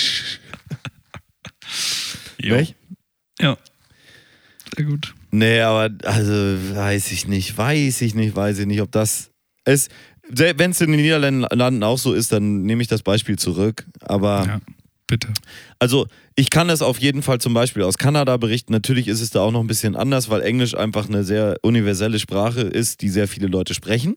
Jo. 2.46 2.54
Welch? 2.56 2.74
Ja. 3.40 3.56
Sehr 4.74 4.84
gut. 4.84 5.14
Nee, 5.30 5.60
aber 5.60 5.90
also 6.04 6.32
weiß 6.32 7.12
ich 7.12 7.28
nicht, 7.28 7.56
weiß 7.56 8.00
ich 8.02 8.14
nicht, 8.14 8.34
weiß 8.34 8.58
ich 8.58 8.66
nicht, 8.66 8.80
ob 8.80 8.90
das 8.92 9.30
es 9.64 9.88
wenn 10.28 10.72
es 10.72 10.80
in 10.80 10.90
den 10.90 11.00
Niederlanden 11.00 11.82
auch 11.84 11.98
so 11.98 12.12
ist, 12.12 12.32
dann 12.32 12.62
nehme 12.62 12.82
ich 12.82 12.88
das 12.88 13.02
Beispiel 13.02 13.38
zurück. 13.38 13.86
Aber 14.00 14.44
Ja, 14.44 14.60
bitte. 15.06 15.28
also 15.78 16.08
ich 16.34 16.50
kann 16.50 16.66
das 16.66 16.82
auf 16.82 16.98
jeden 16.98 17.22
Fall 17.22 17.38
zum 17.40 17.54
Beispiel 17.54 17.84
aus 17.84 17.96
Kanada 17.96 18.36
berichten. 18.36 18.72
Natürlich 18.72 19.06
ist 19.06 19.20
es 19.20 19.30
da 19.30 19.40
auch 19.40 19.52
noch 19.52 19.60
ein 19.60 19.68
bisschen 19.68 19.94
anders, 19.94 20.28
weil 20.28 20.42
Englisch 20.42 20.74
einfach 20.74 21.08
eine 21.08 21.22
sehr 21.22 21.58
universelle 21.62 22.18
Sprache 22.18 22.62
ist, 22.62 23.02
die 23.02 23.08
sehr 23.08 23.28
viele 23.28 23.46
Leute 23.46 23.72
sprechen. 23.72 24.16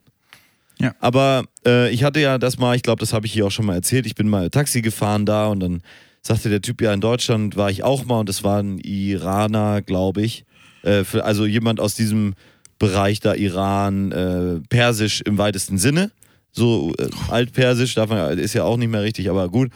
Ja. 0.80 0.96
Aber 1.00 1.44
äh, 1.66 1.92
ich 1.92 2.04
hatte 2.04 2.22
ja 2.22 2.38
das 2.40 2.58
mal, 2.58 2.76
ich 2.76 2.82
glaube, 2.82 3.02
das 3.02 3.14
habe 3.14 3.28
ich 3.28 3.34
hier 3.34 3.46
auch 3.46 3.52
schon 3.52 3.66
mal 3.68 3.76
erzählt. 3.76 4.06
Ich 4.08 4.16
bin 4.16 4.30
mal 4.30 4.50
Taxi 4.50 4.82
gefahren 4.82 5.26
da 5.28 5.48
und 5.48 5.60
dann 5.60 5.84
sagte 6.22 6.50
der 6.50 6.62
Typ 6.62 6.82
ja 6.82 6.94
in 6.94 7.02
Deutschland 7.02 7.56
war 7.56 7.70
ich 7.70 7.84
auch 7.84 8.06
mal 8.06 8.20
und 8.20 8.30
das 8.30 8.44
war 8.44 8.62
ein 8.62 8.80
Iraner, 8.80 9.82
glaube 9.82 10.22
ich. 10.22 10.46
Äh, 10.84 11.04
für, 11.04 11.26
also 11.26 11.46
jemand 11.46 11.80
aus 11.80 11.96
diesem 11.96 12.34
Bereich 12.78 13.20
da 13.20 13.34
Iran, 13.34 14.12
äh, 14.12 14.62
Persisch 14.70 15.22
im 15.22 15.38
weitesten 15.38 15.78
Sinne. 15.78 16.12
So 16.52 16.94
äh, 16.98 17.10
altpersisch, 17.30 17.96
darf 17.96 18.10
man, 18.10 18.38
ist 18.40 18.54
ja 18.54 18.64
auch 18.64 18.78
nicht 18.78 18.90
mehr 18.90 19.04
richtig, 19.04 19.30
aber 19.30 19.50
gut. 19.50 19.72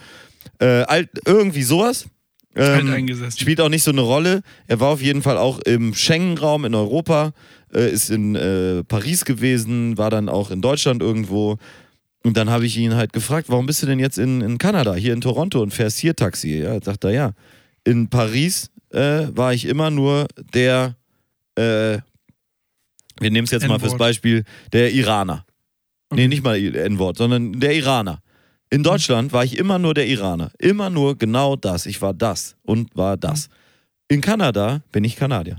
Äh, 0.58 0.82
alt, 0.82 1.08
irgendwie 1.26 1.62
sowas. 1.62 2.06
Ähm. 2.56 3.08
Spielt 3.36 3.60
auch 3.60 3.68
nicht 3.68 3.82
so 3.82 3.90
eine 3.90 4.00
Rolle. 4.00 4.42
Er 4.66 4.80
war 4.80 4.88
auf 4.88 5.02
jeden 5.02 5.22
Fall 5.22 5.38
auch 5.38 5.58
im 5.60 5.94
Schengen-Raum 5.94 6.64
in 6.64 6.74
Europa, 6.74 7.32
äh, 7.74 7.90
ist 7.90 8.10
in 8.10 8.34
äh, 8.36 8.84
Paris 8.84 9.24
gewesen, 9.24 9.98
war 9.98 10.10
dann 10.10 10.28
auch 10.28 10.50
in 10.50 10.60
Deutschland 10.60 11.02
irgendwo. 11.02 11.58
Und 12.24 12.36
dann 12.36 12.48
habe 12.48 12.64
ich 12.64 12.76
ihn 12.78 12.94
halt 12.94 13.12
gefragt, 13.12 13.48
warum 13.50 13.66
bist 13.66 13.82
du 13.82 13.86
denn 13.86 13.98
jetzt 13.98 14.18
in, 14.18 14.40
in 14.40 14.56
Kanada, 14.58 14.94
hier 14.94 15.12
in 15.12 15.20
Toronto 15.20 15.60
und 15.60 15.72
fährst 15.72 15.98
hier 15.98 16.16
Taxi? 16.16 16.58
Ja, 16.58 16.80
sagt 16.82 17.04
er, 17.04 17.10
ja. 17.10 17.32
In 17.84 18.08
Paris 18.08 18.70
äh, 18.90 19.28
war 19.30 19.52
ich 19.52 19.66
immer 19.66 19.90
nur 19.90 20.26
der, 20.54 20.96
äh, 21.56 21.98
wir 23.20 23.30
nehmen 23.30 23.44
es 23.44 23.50
jetzt 23.50 23.68
mal 23.68 23.78
fürs. 23.78 23.96
Beispiel, 23.96 24.44
der 24.72 24.90
Iraner. 24.92 25.44
Nee, 26.10 26.22
Okay. 26.22 26.28
nicht 26.28 26.44
mal 26.44 26.56
N-Wort, 26.56 27.18
sondern 27.18 27.60
der 27.60 27.74
Iraner. 27.74 28.20
In 28.70 28.82
Deutschland 28.82 29.32
war 29.32 29.44
ich 29.44 29.58
immer 29.58 29.78
nur 29.78 29.94
der 29.94 30.06
Iraner. 30.06 30.50
Immer 30.58 30.90
nur 30.90 31.16
genau 31.18 31.56
das. 31.56 31.86
Ich 31.86 32.00
war 32.02 32.14
das 32.14 32.56
und 32.62 32.96
war 32.96 33.16
das. 33.16 33.48
In 34.08 34.20
Kanada 34.20 34.82
bin 34.92 35.04
ich 35.04 35.16
Kanadier. 35.16 35.58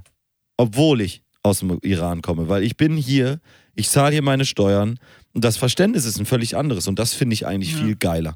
Obwohl 0.57 1.01
ich 1.01 1.21
aus 1.43 1.59
dem 1.59 1.77
Iran 1.83 2.21
komme, 2.21 2.49
weil 2.49 2.63
ich 2.63 2.75
bin 2.75 2.97
hier, 2.97 3.39
ich 3.75 3.89
zahle 3.89 4.13
hier 4.13 4.21
meine 4.21 4.45
Steuern 4.45 4.99
und 5.33 5.43
das 5.45 5.57
Verständnis 5.57 6.05
ist 6.05 6.19
ein 6.19 6.25
völlig 6.25 6.55
anderes 6.57 6.87
und 6.87 6.97
das 6.99 7.13
finde 7.13 7.33
ich 7.33 7.45
eigentlich 7.45 7.73
Ja. 7.73 7.79
viel 7.79 7.95
geiler. 7.95 8.35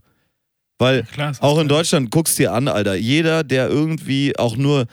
Weil 0.78 1.04
Klar, 1.04 1.32
ist 1.32 1.38
das 1.42 1.44
auch 1.44 1.60
in 1.60 1.68
geil. 1.68 1.78
Deutschland, 1.78 2.12
guckst 2.12 2.40
dir 2.40 2.54
an, 2.54 2.68
Alter, 2.68 2.96
jeder, 2.96 3.44
der 3.44 3.68
irgendwie 3.70 4.38
auch 4.38 4.56
nur 4.56 4.86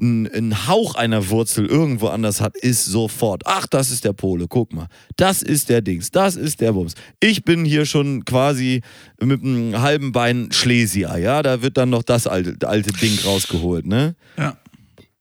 einen, 0.00 0.26
einen 0.26 0.66
Hauch 0.66 0.94
einer 0.96 1.28
Wurzel 1.28 1.66
irgendwo 1.66 2.08
anders 2.08 2.40
hat, 2.40 2.56
ist 2.56 2.84
sofort. 2.86 3.42
Ach, 3.46 3.66
das 3.68 3.90
ist 3.90 4.04
der 4.04 4.12
Pole, 4.12 4.46
guck 4.48 4.72
mal. 4.72 4.88
Das 5.16 5.40
ist 5.42 5.68
der 5.68 5.82
Dings, 5.82 6.10
das 6.10 6.34
ist 6.36 6.60
der 6.60 6.72
Bums. 6.72 6.94
Ich 7.20 7.44
bin 7.44 7.64
hier 7.64 7.84
schon 7.86 8.24
quasi 8.24 8.80
mit 9.20 9.42
einem 9.44 9.80
halben 9.80 10.10
Bein 10.12 10.48
Schlesier, 10.50 11.16
ja. 11.18 11.42
Da 11.42 11.62
wird 11.62 11.76
dann 11.76 11.90
noch 11.90 12.02
das 12.02 12.26
alte, 12.26 12.66
alte 12.66 12.92
Ding 12.92 13.16
rausgeholt, 13.24 13.86
ne? 13.86 14.16
Ja. 14.36 14.56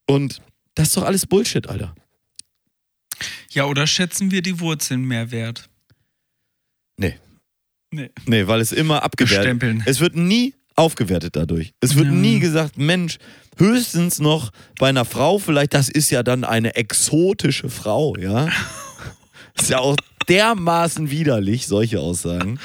Und 0.08 0.41
das 0.76 0.88
ist 0.88 0.98
doch 0.98 1.04
alles 1.04 1.28
Bullshit, 1.28 1.67
Alter. 1.69 1.93
Ja, 3.54 3.66
oder 3.66 3.88
schätzen 3.88 4.32
wir 4.32 4.42
die 4.42 4.60
Wurzeln 4.60 5.06
mehr 5.06 5.32
wert? 5.32 5.70
Nee. 6.98 7.18
Nee. 7.92 8.10
Nee, 8.26 8.48
weil 8.48 8.60
es 8.62 8.72
immer 8.72 9.04
abgewertet 9.04 9.38
Bestempeln. 9.44 9.84
Es 9.86 10.00
wird 10.00 10.16
nie 10.16 10.54
aufgewertet 10.76 11.36
dadurch. 11.36 11.74
Es 11.80 11.96
wird 11.96 12.08
Ja. 12.08 12.12
nie 12.13 12.39
gesagt, 12.39 12.78
Mensch, 12.78 13.18
höchstens 13.58 14.20
noch 14.20 14.52
bei 14.80 14.89
einer 14.89 15.06
Frau 15.06 15.38
vielleicht, 15.38 15.74
das 15.74 15.89
ist 15.89 16.10
ja 16.10 16.24
dann 16.24 16.44
eine 16.44 16.76
exotische 16.76 17.70
Frau, 17.70 18.16
ja. 18.18 18.50
ist 19.56 19.70
ja 19.70 19.78
auch 19.80 19.96
dermaßen 20.28 21.12
widerlich, 21.12 21.68
solche 21.68 22.00
Aussagen. 22.00 22.60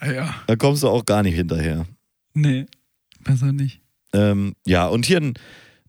Naja. 0.00 0.34
Da 0.46 0.56
kommst 0.56 0.82
du 0.82 0.88
auch 0.88 1.04
gar 1.06 1.22
nicht 1.22 1.34
hinterher. 1.34 1.86
Nee, 2.34 2.66
besser 3.20 3.52
nicht. 3.52 3.80
Ähm, 4.12 4.54
ja, 4.66 4.86
und 4.86 5.06
hier 5.06 5.18
in 5.18 5.34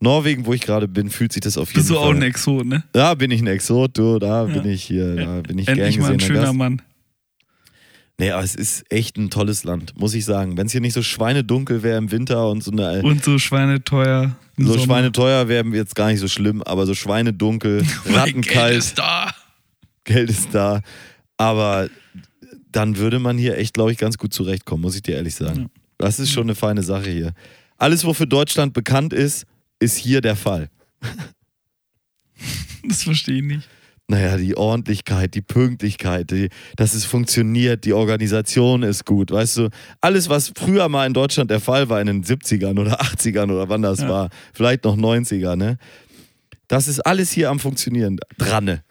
Norwegen, 0.03 0.45
wo 0.45 0.53
ich 0.53 0.61
gerade 0.61 0.87
bin, 0.87 1.09
fühlt 1.09 1.33
sich 1.33 1.41
das 1.41 1.57
auf 1.57 1.69
jeden 1.69 1.79
Bist 1.79 1.89
du 1.89 1.95
Fall. 1.95 2.03
auch 2.03 2.11
ein 2.13 2.21
Exot, 2.21 2.65
ne? 2.65 2.83
Da 2.91 3.15
bin 3.15 3.31
ich 3.31 3.41
ein 3.41 3.47
Exot, 3.47 3.97
du, 3.97 4.19
da 4.19 4.45
Ja. 4.47 4.53
bin 4.61 4.69
ich 4.69 4.83
hier, 4.83 5.15
da 5.15 5.41
bin 5.41 5.57
ich 5.57 5.67
Endlich 5.67 5.95
gern 5.95 6.01
mal 6.05 6.13
ein 6.13 6.19
schöner 6.19 6.41
Gast. 6.41 6.53
Mann. 6.53 6.81
Nee, 8.19 8.29
aber 8.31 8.43
es 8.43 8.53
ist 8.53 8.85
echt 8.91 9.17
ein 9.17 9.31
tolles 9.31 9.63
Land, 9.63 9.97
muss 9.99 10.13
ich 10.13 10.23
sagen. 10.23 10.55
Wenn 10.55 10.67
es 10.67 10.71
hier 10.71 10.81
nicht 10.81 10.93
so 10.93 11.01
schweinedunkel 11.01 11.81
wäre 11.81 11.97
im 11.97 12.11
Winter 12.11 12.47
und 12.49 12.63
so 12.63 12.71
eine 12.71 13.01
Und 13.01 13.23
so 13.23 13.39
schweineteuer. 13.39 14.35
So 14.57 14.73
Sommer. 14.73 14.83
schweineteuer 14.85 15.47
wäre 15.47 15.67
jetzt 15.69 15.95
gar 15.95 16.09
nicht 16.11 16.19
so 16.19 16.27
schlimm, 16.27 16.61
aber 16.61 16.85
so 16.85 16.93
schweinedunkel, 16.93 17.83
rattenkalt, 18.05 18.69
Geld 18.71 18.77
ist 18.77 18.99
da. 18.99 19.31
Geld 20.03 20.29
ist 20.29 20.49
da. 20.53 20.81
Aber 21.37 21.89
dann 22.71 22.97
würde 22.97 23.17
man 23.17 23.37
hier 23.39 23.57
echt, 23.57 23.73
glaube 23.73 23.91
ich, 23.91 23.97
ganz 23.97 24.17
gut 24.19 24.31
zurechtkommen, 24.33 24.81
muss 24.81 24.95
ich 24.95 25.01
dir 25.01 25.15
ehrlich 25.15 25.33
sagen. 25.33 25.61
Ja. 25.61 25.65
Das 25.97 26.19
ist 26.19 26.29
schon 26.31 26.43
eine 26.43 26.55
feine 26.55 26.83
Sache 26.83 27.09
hier. 27.09 27.33
Alles, 27.77 28.05
wofür 28.05 28.27
Deutschland 28.27 28.73
bekannt 28.73 29.11
ist, 29.13 29.45
ist 29.79 29.97
hier 29.97 30.21
der 30.21 30.35
Fall. 30.35 30.69
Das 32.85 33.03
verstehe 33.03 33.37
ich 33.37 33.43
nicht. 33.43 33.69
Naja, 34.09 34.35
die 34.35 34.57
Ordentlichkeit, 34.57 35.33
die 35.33 35.41
Pünktlichkeit, 35.41 36.29
die, 36.31 36.49
dass 36.75 36.93
es 36.93 37.05
funktioniert, 37.05 37.85
die 37.85 37.93
Organisation 37.93 38.83
ist 38.83 39.05
gut, 39.05 39.31
weißt 39.31 39.57
du. 39.57 39.69
Alles, 40.01 40.27
was 40.27 40.51
früher 40.57 40.89
mal 40.89 41.07
in 41.07 41.13
Deutschland 41.13 41.49
der 41.49 41.61
Fall 41.61 41.87
war, 41.87 42.01
in 42.01 42.07
den 42.07 42.23
70ern 42.23 42.77
oder 42.77 42.99
80ern 43.01 43.45
oder 43.51 43.69
wann 43.69 43.81
das 43.81 44.01
Ja. 44.01 44.09
war, 44.09 44.29
vielleicht 44.53 44.83
noch 44.83 44.97
90er, 44.97 45.55
ne? 45.55 45.77
Das 46.67 46.89
ist 46.89 46.99
alles 46.99 47.31
hier 47.31 47.49
am 47.49 47.59
Funktionieren. 47.59 48.17
Dranne. 48.37 48.83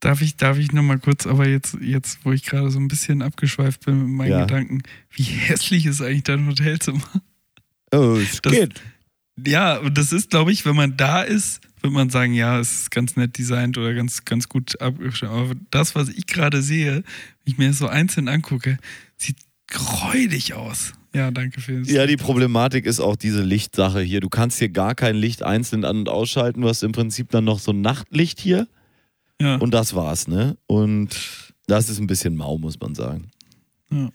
Darf 0.00 0.20
ich, 0.20 0.36
darf 0.36 0.58
ich 0.58 0.72
nochmal 0.72 0.98
kurz, 0.98 1.26
aber 1.26 1.48
jetzt, 1.48 1.78
jetzt, 1.80 2.18
wo 2.24 2.32
ich 2.32 2.44
gerade 2.44 2.70
so 2.70 2.78
ein 2.78 2.88
bisschen 2.88 3.22
abgeschweift 3.22 3.86
bin 3.86 3.98
mit 4.00 4.08
meinen 4.08 4.30
Ja. 4.30 4.40
Gedanken, 4.44 4.82
wie 5.10 5.22
hässlich 5.22 5.86
ist 5.86 6.02
eigentlich 6.02 6.24
dein 6.24 6.46
Hotelzimmer? 6.46 7.00
Oh, 7.92 8.16
es 8.16 8.40
Das- 8.42 8.52
geht. 8.52 8.74
Ja, 9.46 9.78
und 9.78 9.96
das 9.96 10.12
ist, 10.12 10.30
glaube 10.30 10.52
ich, 10.52 10.64
wenn 10.64 10.76
man 10.76 10.96
da 10.96 11.22
ist, 11.22 11.60
wird 11.80 11.92
man 11.92 12.10
sagen, 12.10 12.34
ja, 12.34 12.58
es 12.58 12.82
ist 12.82 12.90
ganz 12.90 13.16
nett 13.16 13.38
designt 13.38 13.78
oder 13.78 13.94
ganz, 13.94 14.24
ganz 14.24 14.48
gut 14.48 14.80
abgestimmt. 14.80 15.32
Aber 15.32 15.54
das, 15.70 15.94
was 15.94 16.08
ich 16.08 16.26
gerade 16.26 16.62
sehe, 16.62 16.96
wenn 16.96 17.04
ich 17.44 17.58
mir 17.58 17.68
das 17.68 17.78
so 17.78 17.88
einzeln 17.88 18.28
angucke, 18.28 18.78
sieht 19.16 19.36
gräulich 19.68 20.54
aus. 20.54 20.92
Ja, 21.14 21.30
danke 21.30 21.60
für 21.60 21.80
das. 21.80 21.90
Ja, 21.90 22.06
die 22.06 22.16
Problematik 22.16 22.86
ist 22.86 23.00
auch 23.00 23.16
diese 23.16 23.42
Lichtsache 23.42 24.00
hier. 24.00 24.20
Du 24.20 24.28
kannst 24.28 24.58
hier 24.58 24.68
gar 24.68 24.94
kein 24.94 25.16
Licht 25.16 25.42
einzeln 25.42 25.84
an- 25.84 25.98
und 25.98 26.08
ausschalten. 26.08 26.60
Du 26.60 26.68
hast 26.68 26.82
im 26.82 26.92
Prinzip 26.92 27.30
dann 27.30 27.44
noch 27.44 27.58
so 27.58 27.72
ein 27.72 27.80
Nachtlicht 27.80 28.38
hier 28.38 28.68
ja. 29.40 29.56
und 29.56 29.72
das 29.72 29.94
war's, 29.94 30.28
ne? 30.28 30.56
Und 30.66 31.16
das 31.66 31.88
ist 31.88 31.98
ein 31.98 32.06
bisschen 32.06 32.36
mau, 32.36 32.58
muss 32.58 32.78
man 32.78 32.94
sagen. 32.94 33.30
Ja. 33.90 34.10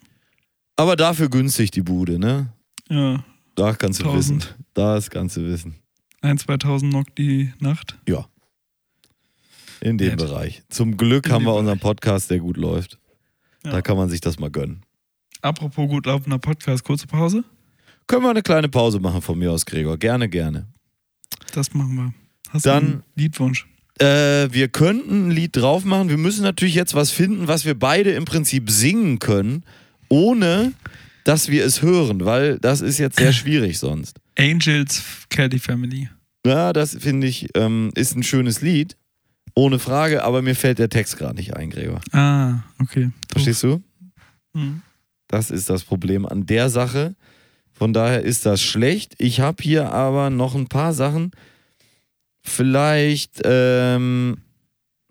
Aber 0.77 0.95
dafür 0.95 1.29
günstig 1.29 1.71
die 1.71 1.81
Bude, 1.81 2.19
ne? 2.19 2.53
ja. 2.89 3.23
Da 3.55 3.73
kannst 3.73 3.99
du 4.01 4.05
1000. 4.05 4.43
wissen. 4.43 4.55
Das 4.73 5.09
kannst 5.09 5.37
du 5.37 5.45
wissen. 5.45 5.75
Ein, 6.21 6.37
2000 6.37 6.91
Nock 6.91 7.15
die 7.15 7.53
Nacht. 7.59 7.97
Ja. 8.07 8.27
In 9.81 9.97
dem 9.97 10.09
Nett. 10.09 10.17
Bereich. 10.19 10.63
Zum 10.69 10.97
Glück 10.97 11.27
In 11.27 11.31
haben 11.33 11.45
wir 11.45 11.53
unseren 11.53 11.77
Bereich. 11.77 11.95
Podcast, 11.97 12.29
der 12.31 12.39
gut 12.39 12.57
läuft. 12.57 12.97
Ja. 13.63 13.71
Da 13.71 13.81
kann 13.81 13.97
man 13.97 14.09
sich 14.09 14.21
das 14.21 14.39
mal 14.39 14.49
gönnen. 14.49 14.81
Apropos 15.41 15.87
gut 15.89 16.05
laufender 16.05 16.39
Podcast, 16.39 16.83
kurze 16.83 17.07
Pause. 17.07 17.43
Können 18.07 18.23
wir 18.23 18.29
eine 18.29 18.41
kleine 18.43 18.69
Pause 18.69 18.99
machen 18.99 19.21
von 19.21 19.37
mir 19.37 19.51
aus, 19.51 19.65
Gregor? 19.65 19.97
Gerne, 19.97 20.29
gerne. 20.29 20.67
Das 21.53 21.73
machen 21.73 21.95
wir. 21.95 22.13
Hast 22.49 22.65
Dann- 22.65 22.83
du 22.85 22.91
einen 22.93 23.03
Liedwunsch? 23.15 23.67
Äh, 23.99 24.51
wir 24.51 24.67
könnten 24.67 25.27
ein 25.27 25.31
Lied 25.31 25.55
drauf 25.55 25.85
machen. 25.85 26.09
Wir 26.09 26.17
müssen 26.17 26.43
natürlich 26.43 26.75
jetzt 26.75 26.95
was 26.95 27.11
finden, 27.11 27.47
was 27.47 27.63
wir 27.63 27.79
beide 27.79 28.11
im 28.11 28.25
Prinzip 28.25 28.69
singen 28.69 29.19
können, 29.19 29.63
ohne 30.09 30.73
dass 31.25 31.49
wir 31.49 31.65
es 31.65 31.81
hören, 31.81 32.23
weil 32.23 32.59
das 32.59 32.79
ist 32.81 32.99
jetzt 32.99 33.17
sehr 33.17 33.33
schwierig 33.33 33.79
sonst. 33.79 34.21
Angels 34.37 35.03
Caddy 35.29 35.59
Family. 35.59 36.07
Ja, 36.45 36.71
das 36.71 36.95
finde 36.95 37.27
ich, 37.27 37.49
ähm, 37.55 37.91
ist 37.95 38.15
ein 38.15 38.23
schönes 38.23 38.61
Lied, 38.61 38.95
ohne 39.55 39.79
Frage, 39.79 40.23
aber 40.23 40.43
mir 40.43 40.55
fällt 40.55 40.77
der 40.77 40.89
Text 40.89 41.17
gerade 41.17 41.35
nicht 41.35 41.55
ein, 41.55 41.71
Gregor. 41.71 41.99
Ah, 42.11 42.59
okay. 42.79 43.09
Verstehst 43.31 43.63
du? 43.63 43.81
Hm. 44.53 44.83
Das 45.27 45.49
ist 45.49 45.69
das 45.69 45.83
Problem 45.83 46.27
an 46.27 46.45
der 46.45 46.69
Sache. 46.69 47.15
Von 47.73 47.91
daher 47.91 48.21
ist 48.21 48.45
das 48.45 48.61
schlecht. 48.61 49.15
Ich 49.17 49.39
habe 49.39 49.63
hier 49.63 49.91
aber 49.91 50.29
noch 50.29 50.53
ein 50.53 50.67
paar 50.67 50.93
Sachen. 50.93 51.31
Vielleicht, 52.43 53.41
ähm, 53.43 54.37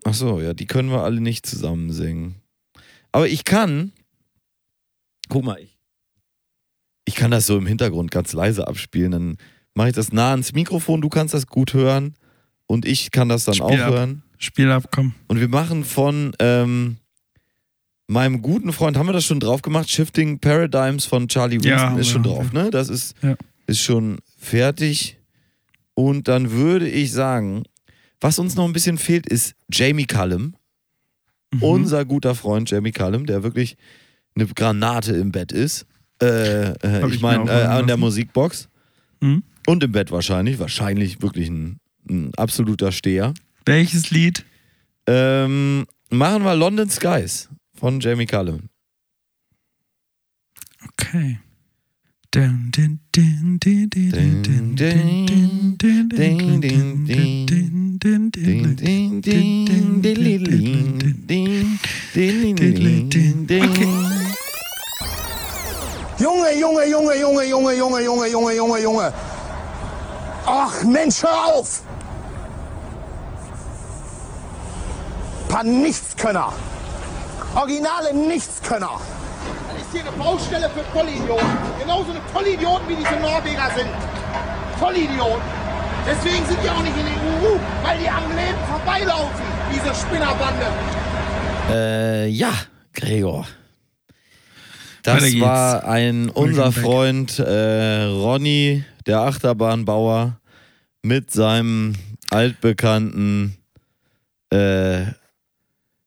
ach 0.05 0.13
so, 0.13 0.39
ja, 0.39 0.53
die 0.53 0.65
können 0.65 0.89
wir 0.89 1.03
alle 1.03 1.19
nicht 1.19 1.45
zusammen 1.45 1.91
singen. 1.91 2.35
Aber 3.11 3.27
ich 3.27 3.43
kann, 3.43 3.91
guck 5.27 5.43
mal, 5.43 5.59
ich, 5.59 5.74
ich 7.05 7.15
kann 7.15 7.31
das 7.31 7.45
so 7.45 7.57
im 7.57 7.67
Hintergrund 7.67 8.11
ganz 8.11 8.33
leise 8.33 8.67
abspielen. 8.67 9.11
Dann 9.11 9.37
mache 9.73 9.89
ich 9.89 9.95
das 9.95 10.11
nah 10.11 10.31
ans 10.31 10.53
Mikrofon, 10.53 11.01
du 11.01 11.09
kannst 11.09 11.33
das 11.33 11.47
gut 11.47 11.73
hören 11.73 12.15
und 12.67 12.85
ich 12.85 13.11
kann 13.11 13.29
das 13.29 13.45
dann 13.45 13.55
Spiel 13.55 13.65
auch 13.65 13.79
ab. 13.79 13.93
hören. 13.93 14.23
Spiel 14.37 14.71
ab, 14.71 14.89
komm. 14.93 15.13
Und 15.27 15.39
wir 15.39 15.47
machen 15.47 15.83
von 15.83 16.33
ähm, 16.39 16.97
meinem 18.07 18.41
guten 18.41 18.73
Freund, 18.73 18.97
haben 18.97 19.07
wir 19.07 19.13
das 19.13 19.25
schon 19.25 19.39
drauf 19.39 19.61
gemacht? 19.61 19.89
Shifting 19.89 20.39
Paradigms 20.39 21.05
von 21.05 21.27
Charlie 21.27 21.55
Ja, 21.57 21.61
Winston 21.63 21.89
haben 21.89 21.99
ist 21.99 22.09
schon 22.09 22.23
drauf, 22.23 22.53
ne? 22.53 22.69
Das 22.71 22.89
ist, 22.89 23.15
Ja. 23.21 23.35
ist 23.67 23.79
schon 23.81 24.19
fertig. 24.37 25.17
Und 25.93 26.27
dann 26.27 26.51
würde 26.51 26.89
ich 26.89 27.11
sagen, 27.11 27.63
was 28.19 28.39
uns 28.39 28.55
noch 28.55 28.65
ein 28.65 28.73
bisschen 28.73 28.97
fehlt, 28.97 29.27
ist 29.27 29.55
Jamie 29.71 30.05
Cullum. 30.05 30.55
Mhm. 31.53 31.61
Unser 31.63 32.05
guter 32.05 32.35
Freund 32.35 32.69
Jamie 32.69 32.91
Cullum, 32.91 33.25
der 33.25 33.43
wirklich 33.43 33.77
eine 34.35 34.45
Granate 34.47 35.13
im 35.15 35.31
Bett 35.31 35.51
ist. 35.51 35.85
Äh, 36.21 36.71
äh, 36.71 37.07
ich 37.07 37.15
ich 37.15 37.21
meine, 37.21 37.49
äh, 37.49 37.65
an 37.65 37.87
der. 37.87 37.97
Musikbox. 37.97 38.69
Mhm. 39.21 39.43
Und 39.67 39.83
im 39.83 39.91
Bett 39.91 40.11
wahrscheinlich. 40.11 40.59
Wahrscheinlich 40.59 41.21
wirklich 41.21 41.49
ein, 41.49 41.79
ein 42.09 42.33
absoluter 42.35 42.91
Steher. 42.91 43.33
Welches 43.65 44.11
Lied? 44.11 44.45
Ähm, 45.07 45.85
machen 46.09 46.43
wir 46.43 46.55
London 46.55 46.89
Skies 46.89 47.49
von 47.73 47.99
Jamie 47.99 48.25
Cullum. 48.25 48.69
Okay. 50.87 51.39
Dun, 52.31 52.71
Junge, 66.25 66.51
Junge, 66.59 66.85
Junge, 66.85 67.13
Junge, 67.13 67.43
Junge, 67.43 67.73
Junge, 67.75 68.01
Junge, 68.01 68.27
Junge, 68.27 68.53
Junge, 68.55 68.79
Junge. 68.79 69.13
Ach 70.47 70.83
Mensch, 70.83 71.21
hör 71.21 71.45
auf! 71.53 71.83
Paar 75.47 75.63
Nichtskönner. 75.63 76.51
Originale 77.55 78.11
Nichtskönner. 78.15 78.99
Das 79.69 79.81
ist 79.83 79.91
hier 79.91 80.01
eine 80.01 80.11
Baustelle 80.13 80.67
für 80.71 80.83
Vollidioten. 80.97 81.57
Genauso 81.79 82.09
eine 82.09 82.21
Vollidioten 82.33 82.89
wie 82.89 82.95
diese 82.95 83.17
Norweger 83.17 83.69
sind. 83.75 83.89
Vollidioten. 84.79 85.47
Deswegen 86.07 86.43
sind 86.47 86.57
die 86.63 86.69
auch 86.71 86.81
nicht 86.81 86.97
in 86.97 87.05
der 87.05 87.49
EU, 87.51 87.59
weil 87.83 87.99
die 87.99 88.09
am 88.09 88.27
Leben 88.35 88.61
vorbeilaufen, 88.67 89.45
diese 89.71 89.93
Spinnerbande. 89.93 90.65
Äh, 91.69 92.27
ja, 92.29 92.51
Gregor. 92.93 93.45
Das 95.05 95.39
war 95.39 95.85
ein 95.87 96.29
unser. 96.29 96.71
Freund 96.71 97.39
äh, 97.39 98.03
Ronny, 98.03 98.83
der 99.05 99.19
Achterbahnbauer, 99.21 100.39
mit 101.03 101.31
seinem 101.31 101.93
altbekannten 102.31 103.55
äh, 104.49 105.05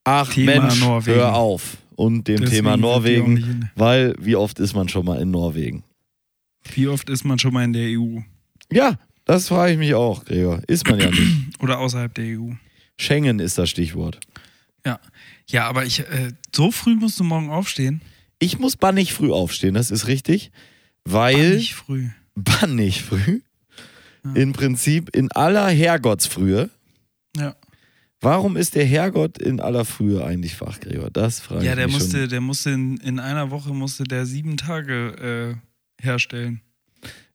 Ach 0.05 0.33
Thema 0.33 0.63
Mensch, 0.63 0.81
Norwegen. 0.81 1.17
hör 1.17 1.35
auf. 1.35 1.77
Und 1.95 2.29
dem 2.29 2.37
Deswegen 2.41 2.57
Thema 2.57 2.77
Norwegen, 2.77 3.71
weil 3.75 4.15
wie 4.21 4.37
oft 4.37 4.59
ist 4.61 4.75
man 4.75 4.89
schon 4.89 5.05
mal 5.05 5.21
in 5.21 5.31
Norwegen? 5.31 5.83
Wie 6.75 6.87
oft 6.89 7.11
ist 7.11 7.25
man 7.25 7.39
schon 7.39 7.53
mal 7.53 7.65
in 7.65 7.73
der 7.73 7.89
EU? 7.99 8.21
Ja, 8.73 8.95
das 9.25 9.49
frage 9.49 9.73
ich 9.73 9.79
mich 9.79 9.95
auch, 9.95 10.25
Gregor. 10.25 10.63
Ist 10.67 10.89
man 10.89 11.01
ja 11.01 11.11
nicht. 11.11 11.23
Oder 11.61 11.79
außerhalb 11.79 12.15
der 12.15 12.39
EU? 12.39 12.53
Schengen 12.97 13.41
ist 13.41 13.59
das 13.59 13.71
Stichwort. 13.71 14.19
Ja. 14.87 15.01
Ja, 15.49 15.67
aber 15.69 15.85
ich, 15.85 16.01
äh, 16.01 16.33
so 16.55 16.71
früh 16.71 16.95
musst 16.95 17.19
du 17.19 17.25
morgen 17.25 17.51
aufstehen? 17.51 18.01
Ich 18.39 18.59
muss 18.59 18.77
bannig 18.77 19.13
früh 19.13 19.33
aufstehen, 19.33 19.75
das 19.75 19.91
ist 19.91 20.07
richtig, 20.07 20.51
weil 21.05 21.57
Nicht 21.57 21.75
früh. 21.75 22.09
bannig 22.35 23.03
früh, 23.03 23.41
im 24.35 24.53
Prinzip 24.53 25.15
in 25.17 25.31
aller 25.33 25.69
Herrgottsfrühe. 25.69 26.71
Ja. 27.37 27.57
Warum 28.21 28.57
ist 28.57 28.75
der 28.75 28.85
Herrgott 28.85 29.39
in 29.39 29.61
aller 29.61 29.85
Frühe 29.85 30.25
eigentlich 30.25 30.61
wach, 30.61 30.81
Gregor? 30.81 31.11
Das 31.11 31.41
frage 31.41 31.65
Ja, 31.65 31.73
ich 31.73 31.77
der 31.77 31.87
mich 31.87 31.95
musste, 31.99 32.21
schon. 32.21 32.29
der 32.29 32.41
musste 32.41 32.71
in, 32.71 32.97
in 32.99 33.19
einer 33.21 33.51
Woche 33.51 33.73
musste 33.73 34.05
der 34.05 34.27
sieben 34.27 34.57
Tage 34.57 35.59
äh, 36.01 36.05
herstellen. 36.05 36.61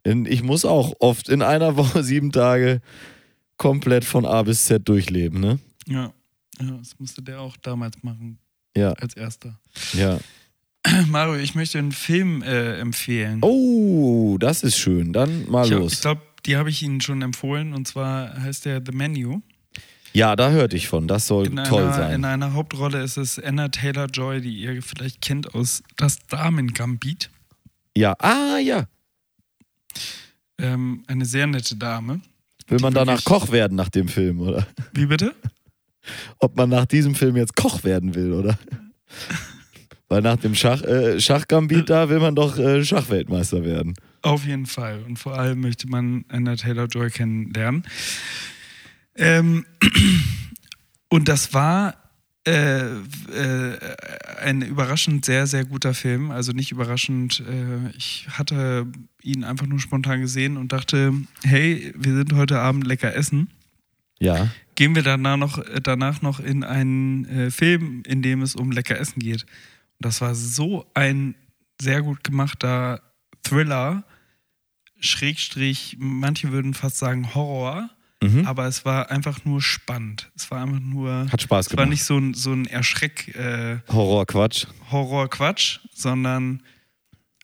In- 0.04 0.26
Ich 0.26 0.44
muss 0.44 0.66
auch 0.66 0.94
oft 1.00 1.30
in 1.30 1.42
einer 1.42 1.78
Woche 1.78 2.04
sieben 2.04 2.32
Tage 2.34 2.82
komplett 3.58 4.04
von 4.04 4.26
A 4.26 4.44
bis 4.44 4.66
Z 4.66 4.88
durchleben, 4.88 5.40
ne? 5.40 5.60
Ja. 5.88 6.12
ja. 6.60 6.72
Das 6.78 7.00
musste 7.00 7.22
der 7.22 7.40
auch 7.40 7.56
damals 7.58 8.04
machen, 8.04 8.38
Ja, 8.76 8.92
als 8.94 9.16
erster. 9.16 9.58
ja. 9.94 10.20
Mario, 11.08 11.36
ich 11.36 11.56
möchte 11.56 11.80
einen 11.80 11.92
Film 11.92 12.42
äh, 12.42 12.78
empfehlen. 12.80 13.40
Oh, 13.42 14.38
das 14.40 14.64
ist 14.64 14.78
schön. 14.78 15.14
Dann 15.14 15.50
mal 15.50 15.66
ich 15.66 15.72
los. 15.72 15.94
ich 15.94 16.02
glaube, 16.02 16.22
die 16.46 16.58
habe 16.58 16.70
ich 16.70 16.82
Ihnen 16.84 17.00
schon 17.02 17.22
empfohlen 17.22 17.74
und 17.74 17.88
zwar 17.88 18.38
heißt 18.42 18.66
der 18.66 18.82
The 18.86 18.92
Menu. 18.92 19.42
ja, 20.12 20.36
da 20.36 20.50
hörte 20.52 20.76
ich 20.76 20.88
von. 20.90 21.08
Das 21.08 21.26
soll 21.28 21.48
In 21.48 21.56
toll 21.64 21.84
einer, 21.84 21.94
sein. 21.94 22.14
in 22.16 22.26
einer 22.26 22.54
Hauptrolle 22.54 23.02
ist 23.02 23.18
es 23.18 23.40
Anna 23.40 23.70
Taylor 23.70 24.08
Joy, 24.08 24.42
die 24.42 24.58
ihr 24.60 24.82
vielleicht 24.84 25.22
kennt 25.22 25.56
aus 25.56 25.84
Das 25.96 26.18
Damen-Gambit. 26.28 27.30
ja, 27.96 28.14
ah 28.20 28.58
ja. 28.60 28.86
Ähm, 30.60 31.04
eine 31.08 31.26
sehr 31.26 31.48
nette 31.48 31.76
Dame. 31.78 32.22
Will 32.68 32.80
man 32.80 32.94
danach 32.94 33.24
Koch 33.24 33.52
werden 33.52 33.76
nach 33.76 33.90
dem 33.90 34.08
Film, 34.08 34.40
oder? 34.42 34.68
Wie 34.94 35.06
bitte? 35.06 35.34
Ob 36.40 36.56
man 36.58 36.70
nach 36.70 36.86
diesem 36.86 37.16
Film 37.16 37.36
jetzt 37.38 37.56
Koch 37.56 37.84
werden 37.84 38.16
will, 38.16 38.34
oder? 38.34 38.58
Weil 40.14 40.22
nach 40.22 40.38
dem 40.38 40.54
Schach, 40.54 40.84
äh, 40.84 41.20
Schachgambit 41.20 41.90
da 41.90 42.08
will 42.08 42.20
man 42.20 42.36
doch 42.36 42.60
äh, 42.60 42.86
Schachweltmeister 42.86 43.66
werden. 43.66 43.96
Auf 44.22 44.46
jeden 44.46 44.68
Fall. 44.68 45.02
Und 45.08 45.18
vor 45.18 45.40
allem 45.40 45.62
möchte 45.62 45.90
man 45.90 46.24
Anna 46.28 46.56
Taylor 46.56 46.86
Joy 46.86 47.10
kennenlernen. 47.10 47.82
Ähm, 49.16 49.66
und 51.10 51.28
das 51.28 51.56
war 51.56 51.96
äh, 52.46 52.92
äh, 52.92 53.78
ein 54.40 54.62
überraschend 54.62 55.26
sehr, 55.26 55.48
sehr 55.48 55.66
guter 55.66 55.96
Film. 55.96 56.30
Also 56.30 56.52
nicht 56.52 56.72
überraschend. 56.72 57.42
Äh, 57.50 57.98
ich 57.98 58.28
hatte 58.30 58.86
ihn 59.24 59.44
einfach 59.44 59.66
nur 59.66 59.80
spontan 59.80 60.22
gesehen 60.22 60.58
und 60.58 60.74
dachte, 60.74 61.12
hey, 61.44 61.92
wir 61.98 62.14
sind 62.14 62.34
heute 62.34 62.60
Abend 62.60 62.86
lecker 62.86 63.16
essen. 63.16 63.50
Ja. 64.20 64.52
Gehen 64.76 64.94
wir 64.94 65.02
danach 65.02 65.38
noch, 65.38 65.58
äh, 65.58 65.82
danach 65.82 66.22
noch 66.22 66.40
in 66.40 66.64
einen 66.64 67.26
äh, 67.26 67.50
Film, 67.50 68.04
in 68.06 68.22
dem 68.22 68.44
es 68.44 68.56
um 68.56 68.72
lecker 68.72 69.00
Essen 69.00 69.20
geht. 69.20 69.48
Und 70.00 70.06
das 70.06 70.22
war 70.22 70.36
so 70.36 70.86
ein 70.94 71.36
sehr 71.82 72.02
gut 72.02 72.24
gemachter 72.24 73.02
Thriller, 73.44 74.04
Schrägstrich, 75.00 75.98
manche 76.00 76.52
würden 76.52 76.74
fast 76.74 76.98
sagen 76.98 77.34
Horror, 77.36 77.90
Mhm. 78.22 78.48
aber 78.48 78.68
es 78.68 78.86
war 78.86 79.12
einfach 79.12 79.44
nur 79.44 79.62
spannend. 79.62 80.32
Es 80.34 80.50
war 80.50 80.62
einfach 80.64 80.80
nur. 80.80 81.28
Hat 81.30 81.42
Spaß 81.42 81.66
es 81.68 81.72
war 81.74 81.84
gemacht. 81.84 81.90
nicht 81.90 82.04
so 82.06 82.18
ein, 82.18 82.34
so 82.34 82.54
ein 82.54 82.66
Erschreck, 82.68 83.36
äh, 83.36 83.80
Horrorquatsch. 83.90 84.68
Horror-Quatsch, 84.92 85.80
sondern 85.94 86.64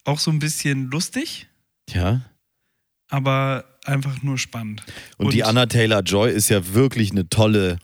auch 0.05 0.19
so 0.19 0.31
ein 0.31 0.39
bisschen 0.39 0.89
lustig, 0.89 1.47
Ja. 1.89 2.21
aber 3.09 3.65
einfach 3.83 4.21
nur 4.21 4.37
spannend. 4.37 4.83
Und, 5.17 5.33
die 5.33 5.43
Anna 5.43 5.65
Taylor 5.65 6.01
Joy 6.01 6.31
ist 6.31 6.47
ja 6.47 6.73
wirklich 6.73 7.11
eine 7.11 7.27
tolle 7.27 7.79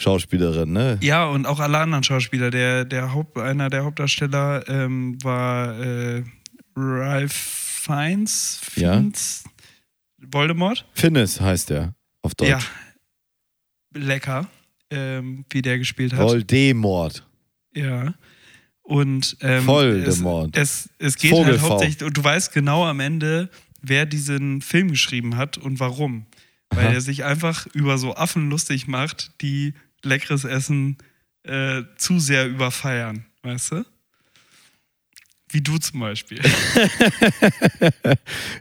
Schauspielerin, 0.00 0.72
ne? 0.72 0.98
Ja, 1.02 1.26
und 1.26 1.46
auch 1.46 1.60
alle 1.60 1.78
anderen 1.78 2.02
Schauspieler. 2.02 2.50
Der, 2.50 2.86
der 2.86 3.12
Haupt, 3.12 3.36
einer 3.36 3.68
der 3.68 3.84
Hauptdarsteller 3.84 4.66
ähm, 4.66 5.22
war 5.22 5.78
äh, 5.78 6.24
Ralph 6.74 7.32
Fiennes. 7.32 8.60
Ja. 8.76 8.94
Fiennes? 8.94 9.44
Voldemort? 10.16 10.86
Finnes 10.94 11.38
heißt 11.38 11.70
er 11.70 11.94
auf 12.22 12.34
Deutsch. 12.34 12.48
Ja. 12.48 12.60
Lecker, 13.94 14.46
ähm, 14.90 15.44
wie 15.50 15.60
der 15.60 15.78
gespielt 15.78 16.14
hat. 16.14 16.20
Voldemort. 16.20 17.26
Ja. 17.74 18.14
Und 18.82 19.36
ähm, 19.42 19.66
Voldemort. 19.66 20.56
Es, 20.56 20.88
es, 20.98 21.08
es 21.08 21.16
geht 21.18 21.30
Vogel 21.32 21.60
halt 21.60 21.60
hauptsächlich, 21.60 22.02
und 22.04 22.16
du 22.16 22.24
weißt 22.24 22.54
genau 22.54 22.86
am 22.86 23.00
Ende, 23.00 23.50
wer 23.82 24.06
diesen 24.06 24.62
Film 24.62 24.88
geschrieben 24.88 25.36
hat 25.36 25.58
und 25.58 25.78
warum. 25.78 26.24
Weil 26.70 26.86
Aha. 26.86 26.94
er 26.94 27.00
sich 27.02 27.24
einfach 27.24 27.66
über 27.74 27.98
so 27.98 28.14
Affen 28.14 28.48
lustig 28.48 28.86
macht, 28.86 29.32
die 29.42 29.74
leckeres 30.04 30.44
Essen 30.44 30.96
äh, 31.44 31.82
zu 31.96 32.18
sehr 32.20 32.46
überfeiern, 32.48 33.24
weißt 33.42 33.72
du? 33.72 33.84
Wie 35.52 35.60
du 35.60 35.78
zum 35.78 36.00
Beispiel. 36.00 36.40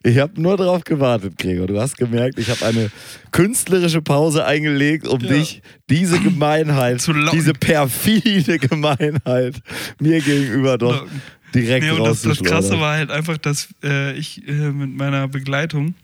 Ich 0.04 0.18
habe 0.18 0.42
nur 0.42 0.58
darauf 0.58 0.84
gewartet, 0.84 1.38
Gregor. 1.38 1.68
Du 1.68 1.80
hast 1.80 1.98
gemerkt, 1.98 2.40
ich 2.40 2.50
habe 2.50 2.66
eine 2.66 2.90
künstlerische 3.32 4.02
Pause 4.02 4.46
eingelegt, 4.46 5.08
um 5.08 5.20
Ja. 5.20 5.30
dich 5.34 5.62
diese 5.90 6.20
Gemeinheit, 6.20 7.06
diese 7.34 7.54
perfide 7.54 8.58
Gemeinheit 8.60 9.62
mir 10.00 10.22
gegenüber 10.22 10.78
doch 10.78 11.02
Locken. 11.02 11.22
direkt 11.54 11.86
Nee, 11.86 11.92
und 11.92 12.06
das, 12.06 12.22
das. 12.22 12.42
Krasse 12.42 12.80
war 12.80 12.96
halt 12.96 13.12
einfach, 13.12 13.38
dass 13.38 13.68
äh, 13.84 14.14
ich 14.18 14.48
äh, 14.48 14.72
mit 14.72 14.96
meiner 14.96 15.28
Begleitung, 15.28 15.96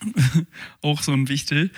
auch 0.82 1.00
so 1.02 1.12
ein 1.12 1.28
Wichtel, 1.28 1.70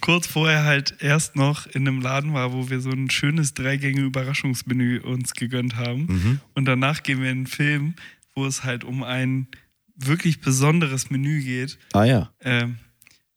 kurz 0.00 0.26
vorher 0.26 0.64
halt 0.64 0.96
erst 1.00 1.36
noch 1.36 1.66
in 1.66 1.86
einem 1.86 2.00
Laden 2.00 2.34
war, 2.34 2.52
wo 2.52 2.68
wir 2.70 2.80
so 2.80 2.90
ein 2.90 3.10
schönes 3.10 3.54
Dreigänge-Überraschungsmenü 3.54 5.00
uns 5.00 5.32
gegönnt 5.34 5.76
haben. 5.76 6.06
Mhm. 6.06 6.40
Und 6.54 6.64
danach 6.66 7.02
gehen 7.02 7.20
wir 7.22 7.30
in 7.30 7.38
einen 7.38 7.46
Film, 7.46 7.94
wo 8.34 8.46
es 8.46 8.64
halt 8.64 8.84
um 8.84 9.02
ein 9.02 9.48
wirklich 9.96 10.40
besonderes 10.40 11.10
Menü 11.10 11.40
geht, 11.42 11.78
Ah 11.92 12.04
ja. 12.04 12.32
ähm, 12.40 12.78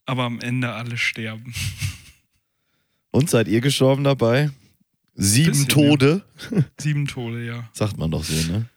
aber 0.06 0.24
am 0.24 0.40
Ende 0.40 0.72
alle 0.72 0.96
sterben. 0.96 1.54
Und 3.10 3.30
seid 3.30 3.48
ihr 3.48 3.60
gestorben 3.60 4.04
dabei? 4.04 4.50
Sieben 5.14 5.50
Bisschen, 5.50 5.68
Tode, 5.68 6.24
Sieben 6.80 7.06
Tode, 7.06 7.44
ja. 7.44 7.68
sagt 7.72 7.96
man 7.96 8.10
doch 8.10 8.22
so, 8.24 8.52
ne? 8.52 8.68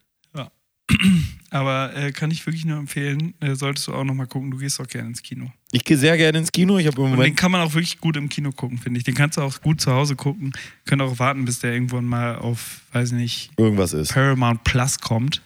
Aber 1.50 1.96
äh, 1.96 2.12
kann 2.12 2.32
ich 2.32 2.46
wirklich 2.46 2.66
nur 2.66 2.78
empfehlen, 2.78 3.34
äh, 3.40 3.56
solltest 3.56 3.88
du 3.88 3.94
auch 3.94 4.04
nochmal 4.04 4.28
gucken. 4.28 4.52
Du 4.52 4.58
gehst 4.58 4.80
auch 4.80 4.88
gerne 4.88 5.10
ins 5.10 5.22
Kino. 5.22 5.52
Ich 5.74 5.86
gehe 5.86 5.98
sehr 5.98 6.18
gerne 6.18 6.38
ins 6.40 6.52
Kino. 6.52 6.78
Ich 6.78 6.88
habe 6.88 6.98
im 6.98 7.04
Und 7.04 7.10
den 7.12 7.16
Moment. 7.18 7.38
kann 7.38 7.52
man 7.52 7.62
auch 7.62 7.74
wirklich 7.74 8.00
gut 8.00 8.18
im 8.18 8.28
Kino 8.28 8.52
gucken, 8.52 8.78
finde 8.78 8.98
ich. 8.98 9.04
Den 9.06 9.16
kannst 9.16 9.38
du 9.38 9.42
auch 9.42 9.62
gut 9.62 9.80
zu 9.80 9.92
Hause 9.92 10.16
gucken. 10.16 10.52
Könnt 10.86 11.02
auch 11.02 11.18
warten, 11.20 11.46
bis 11.46 11.60
der 11.60 11.74
irgendwann 11.74 12.06
mal 12.06 12.36
auf, 12.36 12.82
weiß 12.92 13.14
nicht, 13.14 13.52
Irgendwas 13.58 13.94
ist. 13.94 14.14
Paramount 14.14 14.64
Plus 14.66 15.00
kommt. 15.00 15.42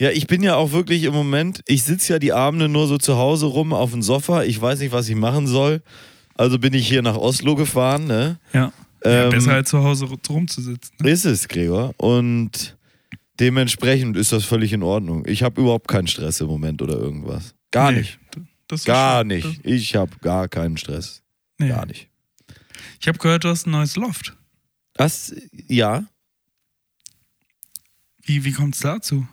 Ja, 0.00 0.10
ich 0.10 0.26
bin 0.26 0.42
ja 0.42 0.54
auch 0.56 0.72
wirklich 0.72 1.04
im 1.04 1.12
Moment, 1.12 1.62
ich 1.66 1.82
sitze 1.84 2.14
ja 2.14 2.18
die 2.18 2.32
Abende 2.32 2.68
nur 2.68 2.86
so 2.86 2.98
zu 2.98 3.16
Hause 3.16 3.46
rum 3.46 3.72
auf 3.72 3.90
dem 3.92 4.02
Sofa. 4.02 4.42
Ich 4.44 4.60
weiß 4.60 4.78
nicht, 4.80 4.92
was 4.92 5.08
ich 5.08 5.16
machen 5.16 5.46
soll. 5.46 5.82
Also 6.34 6.58
bin 6.58 6.72
ich 6.74 6.88
hier 6.88 7.02
nach 7.02 7.16
Oslo 7.16 7.54
gefahren, 7.56 8.06
ne? 8.06 8.38
Ja. 8.52 8.72
ja 9.04 9.24
Ähm, 9.24 9.30
besser 9.30 9.52
als 9.54 9.70
zu 9.70 9.82
Hause 9.82 10.06
rumzusitzen. 10.28 10.94
Ne? 11.00 11.10
Ist 11.10 11.24
es, 11.24 11.46
Gregor. 11.46 11.94
Und 11.98 12.76
dementsprechend 13.40 14.16
ist 14.16 14.32
das 14.32 14.44
völlig 14.44 14.72
in 14.72 14.82
Ordnung. 14.82 15.24
Ich 15.26 15.42
habe 15.42 15.60
überhaupt 15.60 15.88
keinen 15.88 16.06
Stress 16.06 16.40
im 16.40 16.46
Moment 16.48 16.80
oder 16.82 16.94
irgendwas. 16.98 17.54
Gar 17.70 17.92
Nee, 17.92 17.98
nicht. 18.00 18.18
Das 18.68 18.84
Gar 18.84 19.24
nicht. 19.24 19.60
Ich 19.64 19.94
habe 19.96 20.12
gar 20.20 20.48
keinen 20.48 20.76
Stress. 20.76 21.22
Das, 21.58 21.66
nee. 21.66 21.68
Gar 21.68 21.86
nicht. 21.86 22.08
Ich 23.00 23.08
habe 23.08 23.18
gehört, 23.18 23.44
du 23.44 23.48
hast 23.48 23.66
ein 23.66 23.70
neues 23.72 23.96
Loft. 23.96 24.36
Das, 24.94 25.34
ja. 25.68 26.04
Wie, 28.22 28.44
wie 28.44 28.52
kommt 28.52 28.74
es 28.74 28.80
dazu? 28.80 29.26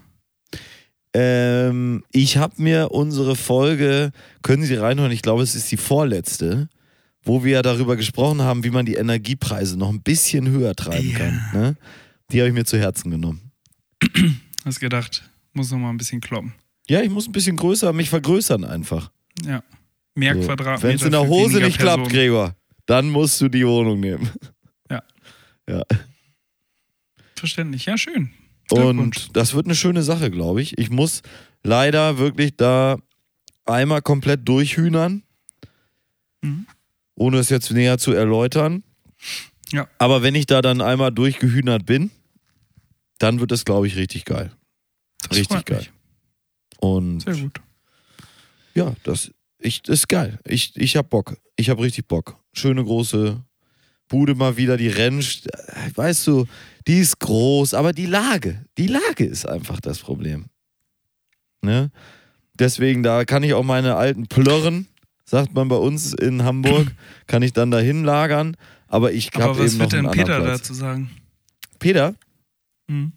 Ähm, 1.13 2.03
ich 2.11 2.37
habe 2.37 2.61
mir 2.61 2.91
unsere 2.91 3.35
Folge, 3.35 4.11
können 4.43 4.63
Sie 4.63 4.75
reinhören, 4.75 5.11
ich 5.11 5.21
glaube, 5.21 5.41
es 5.43 5.55
ist 5.55 5.71
die 5.71 5.77
vorletzte, 5.77 6.69
wo 7.23 7.43
wir 7.43 7.61
darüber 7.61 7.95
gesprochen 7.95 8.41
haben, 8.41 8.63
wie 8.63 8.69
man 8.69 8.85
die 8.85 8.95
Energiepreise 8.95 9.77
noch 9.77 9.89
ein 9.89 10.01
bisschen 10.01 10.49
höher 10.49 10.75
treiben 10.75 11.09
Ja. 11.11 11.17
kann. 11.17 11.49
Ne? 11.53 11.77
Die 12.31 12.39
habe 12.39 12.49
ich 12.49 12.53
mir 12.53 12.65
zu 12.65 12.77
Herzen 12.77 13.09
genommen. 13.11 13.51
Hast 14.65 14.79
gedacht, 14.79 15.23
muss 15.53 15.71
noch 15.71 15.79
mal 15.79 15.89
ein 15.89 15.97
bisschen 15.97 16.21
kloppen. 16.21 16.53
Ja, 16.87 17.01
ich 17.01 17.09
muss 17.09 17.27
ein 17.27 17.31
bisschen 17.31 17.57
größer 17.57 17.91
mich 17.93 18.09
vergrößern 18.09 18.63
einfach. 18.63 19.11
Ja. 19.45 19.63
Mehr 20.15 20.35
So. 20.35 20.41
Quadratmeter. 20.47 20.87
Wenn 20.87 20.95
es 20.95 21.01
in 21.03 21.11
der 21.11 21.27
Hose 21.27 21.59
nicht 21.61 21.79
klappt, 21.79 22.03
Personen. 22.03 22.09
Gregor, 22.13 22.55
dann 22.85 23.09
musst 23.09 23.39
du 23.41 23.47
die 23.49 23.65
Wohnung 23.65 23.99
nehmen. 23.99 24.29
Ja. 24.89 25.03
Ja. 25.69 25.83
Verständlich. 27.35 27.85
Ja, 27.85 27.97
schön. 27.97 28.31
Und 28.71 29.35
das 29.35 29.53
wird 29.53 29.65
eine 29.65 29.75
schöne 29.75 30.03
Sache, 30.03 30.29
glaube 30.29 30.61
ich. 30.61 30.77
Ich 30.77 30.89
muss 30.89 31.21
leider 31.63 32.17
wirklich 32.17 32.55
da 32.55 32.97
einmal 33.65 34.01
komplett 34.01 34.47
durchhühnern, 34.47 35.23
Mhm. 36.41 36.67
ohne 37.15 37.37
es 37.37 37.49
jetzt 37.49 37.71
näher 37.71 37.97
zu 37.97 38.11
erläutern. 38.13 38.83
Ja. 39.71 39.87
Aber 39.97 40.21
wenn 40.23 40.35
ich 40.35 40.45
da 40.45 40.61
dann 40.61 40.81
einmal 40.81 41.11
durchgehühnert 41.11 41.85
bin, 41.85 42.11
dann 43.19 43.39
wird 43.39 43.51
es, 43.51 43.65
glaube 43.65 43.87
ich, 43.87 43.95
richtig 43.95 44.25
geil. 44.25 44.51
Das 45.27 45.37
richtig 45.37 45.65
geil. 45.65 45.79
mich. 45.79 45.91
Und 46.79 47.21
Sehr 47.21 47.35
gut. 47.35 47.59
Ja, 48.73 48.95
das, 49.03 49.31
ich, 49.59 49.81
das 49.81 49.99
ist 49.99 50.09
geil. 50.09 50.39
Ich, 50.45 50.75
ich 50.75 50.95
hab 50.95 51.09
Bock. 51.09 51.37
Ich 51.55 51.69
hab 51.69 51.79
richtig 51.79 52.07
Bock. 52.07 52.37
Schöne 52.53 52.83
große 52.83 53.43
Bude 54.07 54.35
mal 54.35 54.57
wieder, 54.57 54.77
die 54.77 54.87
Rennst. 54.87 55.47
Weißt 55.95 56.25
du, 56.27 56.45
die 56.87 56.99
ist 56.99 57.19
groß, 57.19 57.73
aber 57.73 57.93
die 57.93 58.07
Lage, 58.07 58.65
die 58.77 58.87
Lage 58.87 59.25
ist 59.25 59.47
einfach 59.47 59.79
das 59.79 59.99
Problem. 59.99 60.45
Ne? 61.61 61.91
Deswegen, 62.53 63.03
da 63.03 63.25
kann 63.25 63.43
ich 63.43 63.53
auch 63.53 63.63
meine 63.63 63.95
alten 63.95 64.27
Plörren, 64.27 64.87
sagt 65.25 65.53
man 65.53 65.67
bei 65.67 65.75
uns 65.75 66.13
in 66.13 66.43
Hamburg, 66.43 66.87
kann 67.27 67.43
ich 67.43 67.53
dann 67.53 67.71
dahin 67.71 68.03
lagern. 68.03 68.57
Aber 68.87 69.13
ich 69.13 69.29
habe 69.35 69.59
was 69.59 69.73
eben 69.73 69.77
noch 69.77 69.85
wird 69.85 69.93
denn 69.93 70.05
einen 70.07 70.11
Peter 70.11 70.39
dazu 70.39 70.73
sagen? 70.73 71.11
Peter? 71.77 72.15
Hm? 72.89 73.13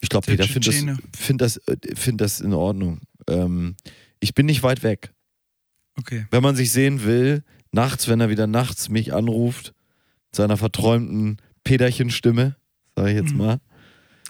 Ich 0.00 0.08
glaube, 0.08 0.26
Peter 0.26 0.44
findet 0.44 0.88
das, 0.88 0.96
find 1.18 1.40
das, 1.40 1.56
äh, 1.66 1.76
find 1.94 2.20
das 2.20 2.40
in 2.40 2.52
Ordnung. 2.52 3.00
Ähm, 3.28 3.76
ich 4.22 4.34
bin 4.34 4.46
nicht 4.46 4.62
weit 4.62 4.82
weg. 4.82 5.12
Okay. 5.98 6.26
wenn 6.30 6.42
man 6.42 6.56
sich 6.56 6.72
sehen 6.72 7.04
will, 7.04 7.42
nachts, 7.70 8.08
wenn 8.08 8.18
er 8.20 8.30
wieder 8.30 8.46
nachts 8.46 8.88
mich 8.88 9.12
anruft, 9.12 9.74
mit 10.30 10.36
seiner 10.36 10.56
verträumten 10.56 11.36
Peterchenstimme, 11.64 12.56
sage 12.96 13.10
ich 13.10 13.16
jetzt 13.16 13.32
Mhm. 13.32 13.38
mal, 13.38 13.60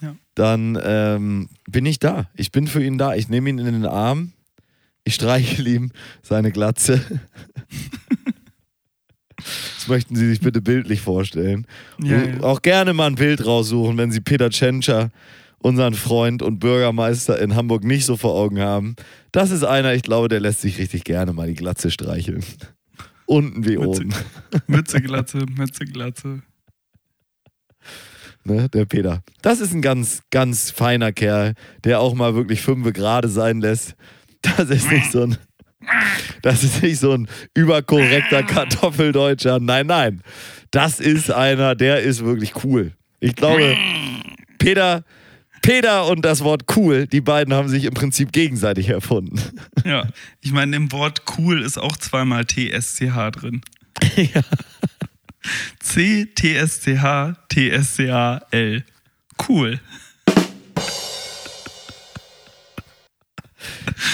Ja. 0.01 0.15
dann 0.35 0.77
ähm, 0.83 1.47
bin 1.69 1.85
ich 1.85 1.99
da. 1.99 2.29
Ich 2.35 2.51
bin 2.51 2.67
für 2.67 2.83
ihn 2.83 2.97
da. 2.97 3.15
Ich 3.15 3.29
nehme 3.29 3.49
ihn 3.49 3.59
in 3.59 3.65
den 3.65 3.85
Arm, 3.85 4.33
ich 5.05 5.15
streichel 5.15 5.65
ihm 5.67 5.91
seine 6.21 6.51
Glatze. 6.51 6.99
das 9.37 9.87
möchten 9.87 10.15
Sie 10.15 10.27
sich 10.29 10.41
bitte 10.41 10.61
bildlich 10.61 11.01
vorstellen. 11.01 11.65
Ja, 12.01 12.21
ja. 12.23 12.41
Auch 12.41 12.61
gerne 12.61 12.93
mal 12.93 13.07
ein 13.07 13.15
Bild 13.15 13.45
raussuchen, 13.45 13.97
wenn 13.97 14.11
Sie 14.11 14.21
Peter 14.21 14.49
Tschentscher, 14.49 15.11
unseren 15.63 15.93
Freund 15.93 16.41
und 16.43 16.59
Bürgermeister 16.59 17.39
in 17.39 17.55
Hamburg, 17.55 17.83
nicht 17.83 18.05
so 18.05 18.17
vor 18.17 18.35
Augen 18.35 18.59
haben. 18.59 18.95
Das 19.31 19.49
ist 19.49 19.63
einer, 19.63 19.93
ich 19.93 20.03
glaube, 20.03 20.27
der 20.27 20.41
lässt 20.41 20.61
sich 20.61 20.77
richtig 20.77 21.05
gerne 21.05 21.33
mal 21.33 21.47
die 21.47 21.55
Glatze 21.55 21.89
streicheln. 21.89 22.43
Unten 23.25 23.65
wie 23.65 23.77
Mütze. 23.77 24.01
oben. 24.01 24.13
Mütze, 24.67 25.01
Glatze, 25.01 25.45
Mütze, 25.57 25.85
Glatze. 25.85 26.41
Ne, 28.43 28.67
der 28.67 28.85
Peter. 28.85 29.23
Das 29.41 29.61
ist 29.61 29.73
ein 29.73 29.81
ganz, 29.81 30.21
ganz 30.29 30.69
feiner 30.69 31.13
Kerl, 31.13 31.53
der 31.85 32.01
auch 32.01 32.13
mal 32.13 32.35
wirklich 32.35 32.61
fünfe 32.61 32.91
gerade 32.91 33.29
sein 33.29 33.61
lässt. 33.61 33.95
Das 34.41 34.69
ist 34.69 34.91
nicht 34.91 35.11
so 35.11 35.23
ein. 35.23 35.37
Das 36.41 36.63
ist 36.63 36.83
nicht 36.83 36.99
so 36.99 37.13
ein 37.13 37.29
überkorrekter 37.53 38.43
Kartoffeldeutscher. 38.43 39.59
Nein, 39.59 39.87
nein. 39.87 40.21
Das 40.71 40.99
ist 40.99 41.31
einer, 41.31 41.75
der 41.75 42.01
ist 42.01 42.23
wirklich 42.25 42.65
cool. 42.65 42.91
Ich 43.21 43.35
glaube, 43.35 43.77
Peter, 44.59 45.03
Peter 45.63 46.05
und 46.07 46.23
das 46.25 46.43
Wort 46.43 46.65
cool, 46.75 47.07
die 47.07 47.21
beiden 47.21 47.53
haben 47.53 47.69
sich 47.69 47.85
im 47.85 47.93
Prinzip 47.95 48.31
gegenseitig 48.31 48.89
erfunden. 48.89 49.39
Ja, 49.85 50.07
ich 50.39 50.53
meine, 50.53 50.77
im 50.77 50.91
Wort 50.93 51.23
cool 51.37 51.61
ist 51.61 51.77
auch 51.77 51.97
zweimal 51.97 52.45
TSCH 52.45 53.31
drin. 53.33 53.61
ja. 54.15 54.41
C, 55.81 56.25
TSCH, 56.33 57.35
TSCH-L. 57.51 58.85
Cool. 59.49 59.81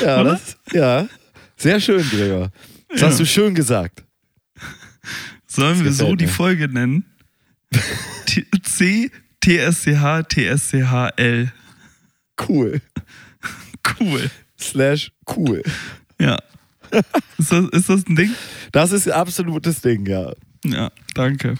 Ja, 0.01 0.21
Oder? 0.21 0.31
das, 0.31 0.57
ja. 0.73 1.07
Sehr 1.57 1.79
schön, 1.79 2.01
Gregor. 2.09 2.51
Das 2.89 3.01
Ja. 3.01 3.07
hast 3.07 3.19
du 3.19 3.25
schön 3.27 3.53
gesagt. 3.53 4.03
Sollen 5.45 5.83
wir 5.83 5.91
so 5.93 6.15
die. 6.15 6.25
Folge 6.27 6.67
nennen? 6.67 7.05
C, 8.63 9.11
TSCH, 9.49 10.27
TSCH-L. 10.29 11.51
cool. 12.47 12.81
Cool. 13.99 14.29
Slash 14.59 15.11
cool. 15.35 15.63
Ja. 16.19 16.37
Ist 17.37 17.51
das, 17.51 17.65
ist 17.69 17.89
das 17.89 18.05
ein 18.07 18.15
Ding? 18.15 18.31
Das 18.71 18.91
ist 18.91 19.07
ein 19.07 19.13
absolutes 19.13 19.81
Ding, 19.81 20.05
ja. 20.05 20.33
Ja, 20.63 20.91
danke. 21.15 21.55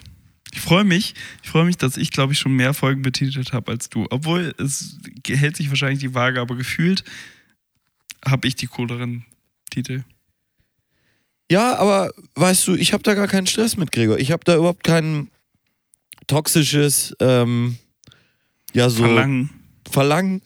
Ich 0.53 0.61
freue 0.61 0.83
mich. 0.83 1.15
Ich 1.41 1.49
freue 1.49 1.65
mich, 1.65 1.77
dass 1.77 1.97
ich, 1.97 2.11
glaube 2.11 2.33
ich, 2.33 2.39
schon 2.39 2.51
mehr 2.51 2.75
Folgen 2.75 3.01
betitelt 3.01 3.53
habe 3.53 3.71
als 3.71 3.89
du. 3.89 4.05
Obwohl 4.11 4.53
es 4.59 4.99
hält 5.25 5.57
sich 5.57 5.69
wahrscheinlich 5.69 5.99
die 5.99 6.13
Waage, 6.13 6.41
aber 6.41 6.55
gefühlt 6.55 7.03
habe 8.23 8.47
ich 8.47 8.55
die 8.55 8.67
cooleren 8.67 9.25
Titel. 9.71 10.03
Ja, 11.49 11.77
aber 11.77 12.11
weißt 12.35 12.67
du, 12.67 12.75
ich 12.75 12.93
habe 12.93 13.01
da 13.01 13.15
gar 13.15 13.27
keinen 13.27 13.47
Stress 13.47 13.77
mit, 13.77 13.91
Gregor. 13.91 14.19
Ich 14.19 14.31
habe 14.31 14.43
da 14.43 14.55
überhaupt 14.55 14.83
kein 14.83 15.31
toxisches, 16.30 17.13
ähm, 17.19 17.77
ja, 18.73 18.89
so 18.89 19.03
Verlangen. 19.03 19.49
Verlangen 19.89 20.41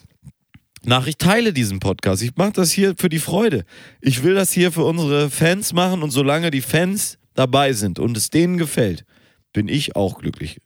nach. 0.84 1.06
Ich 1.06 1.18
teile 1.18 1.54
diesen 1.54 1.80
Podcast. 1.80 2.24
Ich 2.24 2.36
mache 2.36 2.54
das 2.54 2.72
hier 2.72 2.96
für 2.98 3.10
die 3.10 3.20
Freude. 3.20 3.66
Ich 4.02 4.24
will 4.24 4.34
das 4.34 4.52
hier 4.52 4.72
für 4.72 4.84
unsere 4.84 5.30
Fans 5.30 5.74
machen 5.74 6.02
und 6.02 6.10
solange 6.10 6.50
die 6.50 6.62
Fans 6.62 7.20
dabei 7.36 7.74
sind 7.74 8.00
und 8.00 8.18
es 8.18 8.30
denen 8.30 8.58
gefällt, 8.58 9.06
bin 9.52 9.68
ich 9.68 9.96
auch 9.96 10.20
glücklich, 10.20 10.60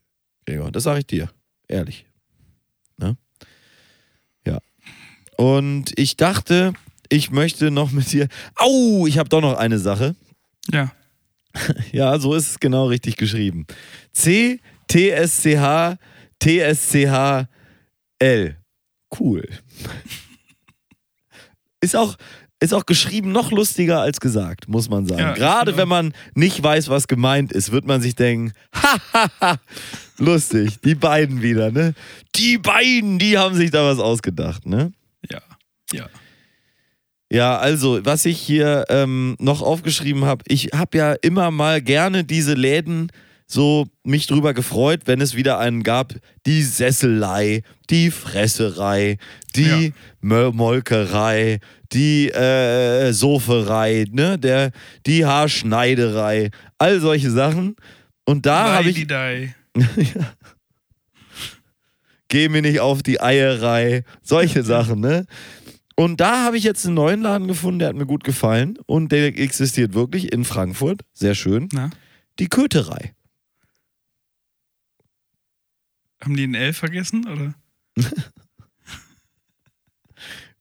Gregor. 0.45 0.71
Das 0.71 0.83
sage 0.83 0.99
ich 0.99 1.07
dir, 1.07 1.29
ehrlich. 1.67 2.05
Ne? 2.97 3.17
Ja. 4.45 4.59
Und 5.37 5.97
ich 5.97 6.17
dachte, 6.17 6.73
ich 7.09 7.31
möchte 7.31 7.71
noch 7.71 7.91
mit 7.91 8.11
dir. 8.11 8.27
Au, 8.55 9.07
ich 9.07 9.17
habe 9.17 9.29
doch 9.29 9.41
noch 9.41 9.57
eine 9.57 9.79
Sache. 9.79 10.15
Ja. 10.71 10.91
Ja, 11.91 12.19
so 12.19 12.35
ist 12.35 12.51
es 12.51 12.59
genau 12.59 12.85
richtig 12.85 13.15
geschrieben. 13.15 13.65
C 14.11 14.59
T 14.87 15.09
S 15.09 15.41
C 15.41 15.57
H 15.59 15.97
T 16.39 16.59
S 16.59 16.89
C 16.89 17.09
H 17.09 17.47
L. 18.19 18.57
Cool. 19.19 19.47
Ist 21.79 21.95
auch, 21.95 22.17
ist 22.59 22.73
auch 22.73 22.87
geschrieben 22.87 23.31
noch 23.31 23.51
lustiger 23.51 24.01
als 24.01 24.19
gesagt, 24.19 24.67
muss 24.67 24.89
man 24.89 25.05
sagen. 25.05 25.21
Ja, 25.21 25.33
Gerade 25.33 25.71
genau. 25.71 25.81
wenn 25.83 25.87
man 25.87 26.13
nicht 26.33 26.61
weiß, 26.61 26.89
was 26.89 27.07
gemeint 27.07 27.51
ist, 27.51 27.71
wird 27.71 27.85
man 27.85 28.01
sich 28.01 28.15
denken, 28.15 28.51
hahaha, 28.73 29.59
lustig, 30.17 30.81
die 30.81 30.95
beiden 30.95 31.43
wieder, 31.43 31.71
ne? 31.71 31.93
Die 32.35 32.57
beiden, 32.57 33.19
die 33.19 33.37
haben 33.37 33.55
sich 33.55 33.69
da 33.69 33.85
was 33.85 33.99
ausgedacht, 33.99 34.65
ne? 34.65 34.91
Ja. 35.29 35.41
Ja. 35.93 36.09
Ja, 37.31 37.57
also, 37.57 38.03
was 38.05 38.25
ich 38.25 38.39
hier 38.39 38.85
ähm, 38.89 39.35
noch 39.39 39.61
aufgeschrieben 39.61 40.25
habe, 40.25 40.43
ich 40.47 40.69
habe 40.73 40.97
ja 40.97 41.13
immer 41.13 41.51
mal 41.51 41.81
gerne 41.81 42.23
diese 42.23 42.53
Läden 42.53 43.11
so 43.49 43.87
mich 44.03 44.27
drüber 44.27 44.53
gefreut, 44.53 45.03
wenn 45.05 45.21
es 45.21 45.35
wieder 45.35 45.57
einen 45.57 45.83
gab, 45.83 46.13
die 46.45 46.61
Sesselei, 46.61 47.61
die 47.89 48.11
Fresserei, 48.11 49.17
die 49.55 49.93
Mö- 50.21 50.51
Molkerei, 50.51 51.59
die 51.93 52.29
äh, 52.29 53.13
Soferei, 53.13 54.05
ne, 54.11 54.37
der, 54.37 54.71
die 55.05 55.25
Haarschneiderei, 55.25 56.49
all 56.77 56.99
solche 56.99 57.31
Sachen. 57.31 57.77
Und 58.25 58.45
da 58.45 58.73
habe 58.73 58.89
ich, 58.89 58.95
geh 62.27 62.49
mir 62.49 62.61
nicht 62.61 62.79
auf 62.79 63.03
die 63.03 63.21
Eierei, 63.21 64.03
solche 64.21 64.63
Sachen, 64.73 64.99
ne? 64.99 65.25
Und 65.95 66.19
da 66.21 66.43
habe 66.43 66.57
ich 66.57 66.63
jetzt 66.63 66.85
einen 66.85 66.93
neuen 66.95 67.21
Laden 67.21 67.47
gefunden, 67.47 67.79
der 67.79 67.87
hat 67.89 67.95
mir 67.95 68.05
gut 68.05 68.23
gefallen 68.23 68.77
und 68.85 69.11
der 69.11 69.25
existiert 69.39 69.95
wirklich 69.95 70.31
in 70.31 70.45
Frankfurt, 70.45 71.01
sehr 71.13 71.33
schön. 71.33 71.69
Na? 71.71 71.89
Die 72.37 72.49
Köterei. 72.49 73.13
Haben 76.21 76.35
die 76.35 76.45
ein 76.45 76.55
L 76.55 76.73
vergessen? 76.73 77.27
Oder? 77.27 77.53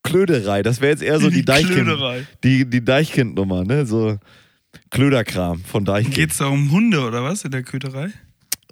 Klöderei, 0.03 0.63
das 0.63 0.81
wäre 0.81 0.93
jetzt 0.93 1.03
eher 1.03 1.19
so 1.19 1.31
die, 1.31 1.45
Deichkind, 1.45 1.75
Klöderei. 1.75 2.27
die, 2.45 2.69
die 2.69 2.85
Deichkind-Nummer, 2.85 3.65
ne? 3.65 3.87
So 3.87 4.19
Klöderkram 4.91 5.65
von 5.65 5.85
Deichkind. 5.85 6.15
Geht's 6.15 6.39
da 6.39 6.47
um 6.47 6.71
Hunde 6.71 7.01
oder 7.05 7.25
was 7.25 7.45
in 7.45 7.51
der 7.51 7.63
Köterei? 7.63 8.11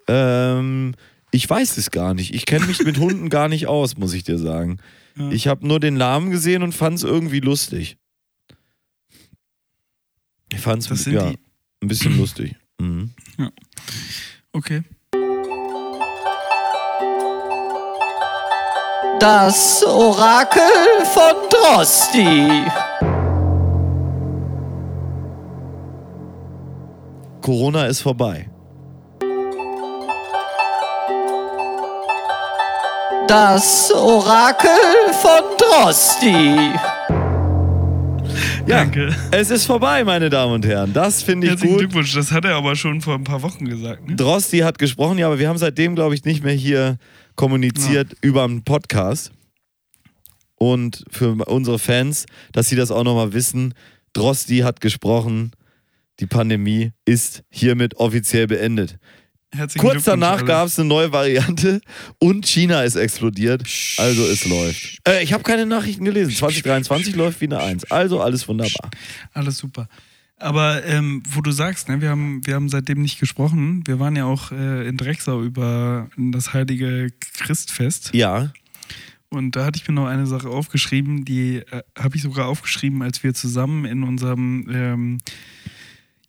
Ähm, 0.07 0.95
ich 1.31 1.49
weiß 1.49 1.77
es 1.79 1.91
gar 1.91 2.15
nicht. 2.15 2.35
Ich 2.35 2.47
kenne 2.47 2.67
mich 2.67 2.85
mit 2.85 2.99
Hunden 2.99 3.31
gar 3.31 3.49
nicht 3.49 3.67
aus, 3.67 3.97
muss 3.97 4.13
ich 4.15 4.23
dir 4.23 4.39
sagen. 4.39 4.79
Ja. 5.17 5.31
Ich 5.31 5.49
habe 5.49 5.67
nur 5.67 5.81
den 5.81 5.95
Namen 5.95 6.31
gesehen 6.31 6.63
und 6.63 6.73
fand 6.73 6.99
es 6.99 7.05
irgendwie 7.05 7.41
lustig. 7.41 7.97
Ich 10.53 10.61
fand 10.61 10.89
es 10.89 11.05
ja, 11.07 11.31
die. 11.31 11.39
ein 11.81 11.89
bisschen 11.89 12.17
lustig. 12.17 12.55
Mhm. 12.81 13.11
Okay. 14.53 14.83
Das 19.25 19.83
Orakel 19.87 20.61
von 21.15 21.33
Drosti. 21.49 22.47
Corona 27.41 27.87
ist 27.87 28.03
vorbei. 28.03 28.51
Das 33.27 33.91
Orakel 33.95 34.69
von 35.23 35.43
Drosti. 35.57 36.75
Ja, 38.67 38.77
Danke. 38.77 39.15
es 39.31 39.51
ist 39.51 39.65
vorbei, 39.65 40.05
meine 40.05 40.29
Damen 40.29 40.53
und 40.53 40.67
Herren. 40.67 40.93
Das 40.93 41.23
finde 41.23 41.47
ich 41.47 41.53
Herzlichen 41.53 41.73
gut. 41.73 41.81
Glückwunsch. 41.81 42.15
Das 42.15 42.31
hat 42.31 42.45
er 42.45 42.57
aber 42.57 42.77
schon 42.77 43.01
vor 43.01 43.15
ein 43.15 43.25
paar 43.25 43.41
Wochen 43.41 43.65
gesagt. 43.65 44.07
Ne? 44.07 44.17
Drosti 44.17 44.59
hat 44.59 44.79
gesprochen, 44.79 45.17
ja, 45.17 45.29
aber 45.29 45.39
wir 45.39 45.49
haben 45.49 45.57
seitdem, 45.57 45.95
glaube 45.95 46.15
ich, 46.15 46.27
nicht 46.27 46.45
mehr 46.45 46.53
hier 46.53 46.99
kommuniziert 47.37 48.15
über 48.21 48.45
einen 48.45 48.65
Podcast. 48.65 49.33
Und 50.57 51.05
für 51.11 51.33
unsere 51.47 51.79
Fans, 51.79 52.27
dass 52.53 52.69
sie 52.69 52.77
das 52.77 52.91
auch 52.91 53.05
nochmal 53.05 53.33
wissen, 53.33 53.75
Drosti 54.13 54.59
hat 54.59 54.81
gesprochen, 54.81 55.53
die 56.21 56.27
Pandemie 56.27 56.93
ist 57.05 57.43
hiermit 57.51 57.97
offiziell 57.97 58.47
beendet. 58.47 58.99
Herzlichen 59.55 59.87
Kurz 59.87 60.05
danach 60.05 60.45
gab 60.45 60.67
es 60.67 60.79
eine 60.79 60.89
neue 60.89 61.13
Variante 61.13 61.81
und 62.19 62.45
China 62.47 62.83
ist 62.83 62.97
explodiert. 62.97 63.63
Also 63.99 64.27
es 64.27 64.45
läuft. 64.47 64.99
Äh, 65.07 65.23
ich 65.23 65.33
habe 65.33 65.45
keine 65.45 65.65
Nachrichten 65.65 66.05
gelesen. 66.05 66.33
2023 66.35 67.15
läuft 67.15 67.41
wie 67.41 67.47
eine 67.47 67.61
Eins. 67.61 67.89
Also 67.91 68.21
alles 68.21 68.49
wunderbar. 68.49 68.91
Alles 69.33 69.59
super. 69.59 69.89
Aber 70.45 70.85
ähm, 70.85 71.23
wo 71.31 71.41
du 71.41 71.53
sagst, 71.53 71.89
ne, 71.89 72.03
wir, 72.03 72.11
haben, 72.11 72.47
wir 72.47 72.55
haben 72.55 72.69
seitdem 72.69 73.01
nicht 73.01 73.19
gesprochen. 73.19 73.83
Wir 73.87 73.99
waren 73.99 74.15
ja 74.15 74.27
auch 74.27 74.53
äh, 74.53 74.87
in 74.87 74.99
Drecksau 74.99 75.43
über 75.43 76.11
das 76.19 76.53
heilige 76.53 77.09
Christfest. 77.39 78.11
Ja. 78.13 78.53
Und 79.31 79.57
da 79.57 79.65
hatte 79.65 79.81
ich 79.81 79.89
mir 79.89 79.95
noch 79.95 80.07
eine 80.07 80.27
Sache 80.27 80.49
aufgeschrieben, 80.49 81.25
die 81.25 81.57
äh, 81.57 81.83
habe 81.99 82.17
ich 82.17 82.23
sogar 82.23 82.47
aufgeschrieben, 82.49 83.01
als 83.01 83.23
wir 83.25 83.33
zusammen 83.33 83.87
in 83.87 84.03
unserem 84.03 84.69
ähm, 84.71 85.19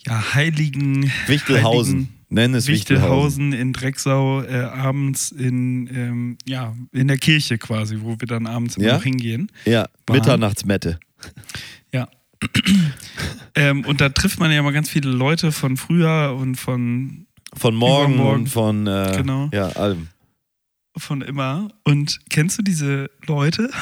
ja, 0.05 0.33
heiligen 0.33 1.11
Wichtelhausen. 1.27 1.93
heiligen 1.93 2.15
Nenn 2.29 2.53
es 2.55 2.67
Wichtelhausen. 2.67 3.51
Wichtelhausen 3.51 3.53
in 3.53 3.73
Drecksau 3.73 4.43
äh, 4.43 4.61
abends 4.61 5.31
in, 5.31 5.87
ähm, 5.93 6.37
ja, 6.45 6.73
in 6.93 7.09
der 7.09 7.17
Kirche 7.17 7.57
quasi, 7.57 7.97
wo 7.99 8.15
wir 8.19 8.27
dann 8.27 8.47
abends 8.47 8.77
Ja? 8.77 8.93
noch 8.93 9.03
hingehen. 9.03 9.51
Ja, 9.65 9.87
Waren. 10.07 10.17
Mitternachtsmette. 10.19 10.99
Ähm, 13.57 13.85
und 13.85 14.01
da 14.01 14.09
trifft 14.09 14.37
man 14.39 14.51
ja 14.51 14.61
mal 14.61 14.73
ganz 14.73 14.89
viele 14.89 15.09
Leute 15.09 15.53
von 15.53 15.77
früher 15.77 16.35
und 16.37 16.55
von, 16.55 17.25
Von 17.53 17.73
morgen 17.73 18.19
und 18.19 18.47
von 18.49 18.85
äh, 18.85 19.13
Genau. 19.15 19.49
ja, 19.53 19.69
allem. 19.69 20.09
von 20.97 21.21
immer. 21.21 21.69
Und 21.85 22.19
kennst 22.29 22.57
du 22.57 22.63
diese 22.63 23.09
Leute? 23.25 23.69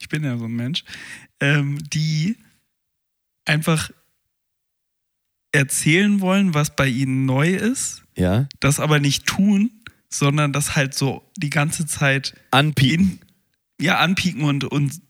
Ich 0.00 0.08
bin 0.08 0.24
ja 0.24 0.36
so 0.36 0.46
ein 0.46 0.56
Mensch, 0.56 0.82
ähm, 1.38 1.78
die 1.92 2.36
einfach 3.44 3.92
erzählen 5.52 6.20
wollen, 6.20 6.54
was 6.54 6.74
bei 6.74 6.88
ihnen 6.88 7.24
neu 7.24 7.50
ist, 7.54 8.02
Ja. 8.18 8.48
das 8.58 8.80
aber 8.80 8.98
nicht 8.98 9.26
tun, 9.26 9.70
sondern 10.08 10.52
das 10.52 10.74
halt 10.74 10.94
so 10.94 11.22
die 11.36 11.50
ganze 11.50 11.86
Zeit 11.86 12.34
Anpieken. 12.50 13.20
in, 13.78 13.84
ja, 13.86 13.98
anpieken 13.98 14.42
und, 14.42 14.64
und 14.64 15.00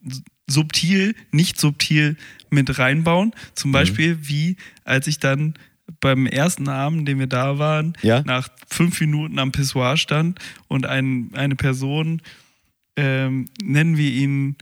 subtil, 0.52 1.14
nicht 1.32 1.58
subtil 1.58 2.16
mit 2.50 2.78
reinbauen. 2.78 3.32
Zum 3.54 3.70
Mhm. 3.70 3.72
Beispiel, 3.72 4.18
wie 4.28 4.56
als 4.84 5.06
ich 5.06 5.18
dann 5.18 5.54
beim 6.00 6.26
ersten 6.26 6.68
Abend, 6.68 7.08
den 7.08 7.18
wir 7.18 7.26
da 7.26 7.58
waren, 7.58 7.94
Ja. 8.02 8.22
nach 8.24 8.48
fünf 8.68 9.00
Minuten 9.00 9.38
am 9.38 9.52
Pissoir 9.52 9.96
stand 9.96 10.38
und 10.68 10.86
ein, 10.86 11.30
eine 11.34 11.56
Person, 11.56 12.22
ähm, 12.96 13.46
nennen 13.62 13.96
wir 13.96 14.10
ihn, 14.10 14.56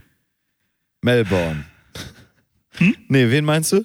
Melbourne. 1.02 1.64
Hm? 2.78 2.94
Nee, 3.08 3.30
wen 3.30 3.44
meinst 3.44 3.72
du? 3.72 3.84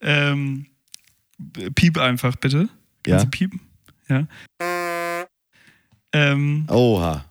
ähm, 0.00 0.66
piep 1.74 1.98
einfach 1.98 2.36
bitte. 2.36 2.68
Ja. 3.06 3.16
Kannst 3.18 3.26
du 3.26 3.30
piepen? 3.30 3.60
Ja. 4.08 4.26
Ähm, 6.12 6.66
Oha. 6.68 7.24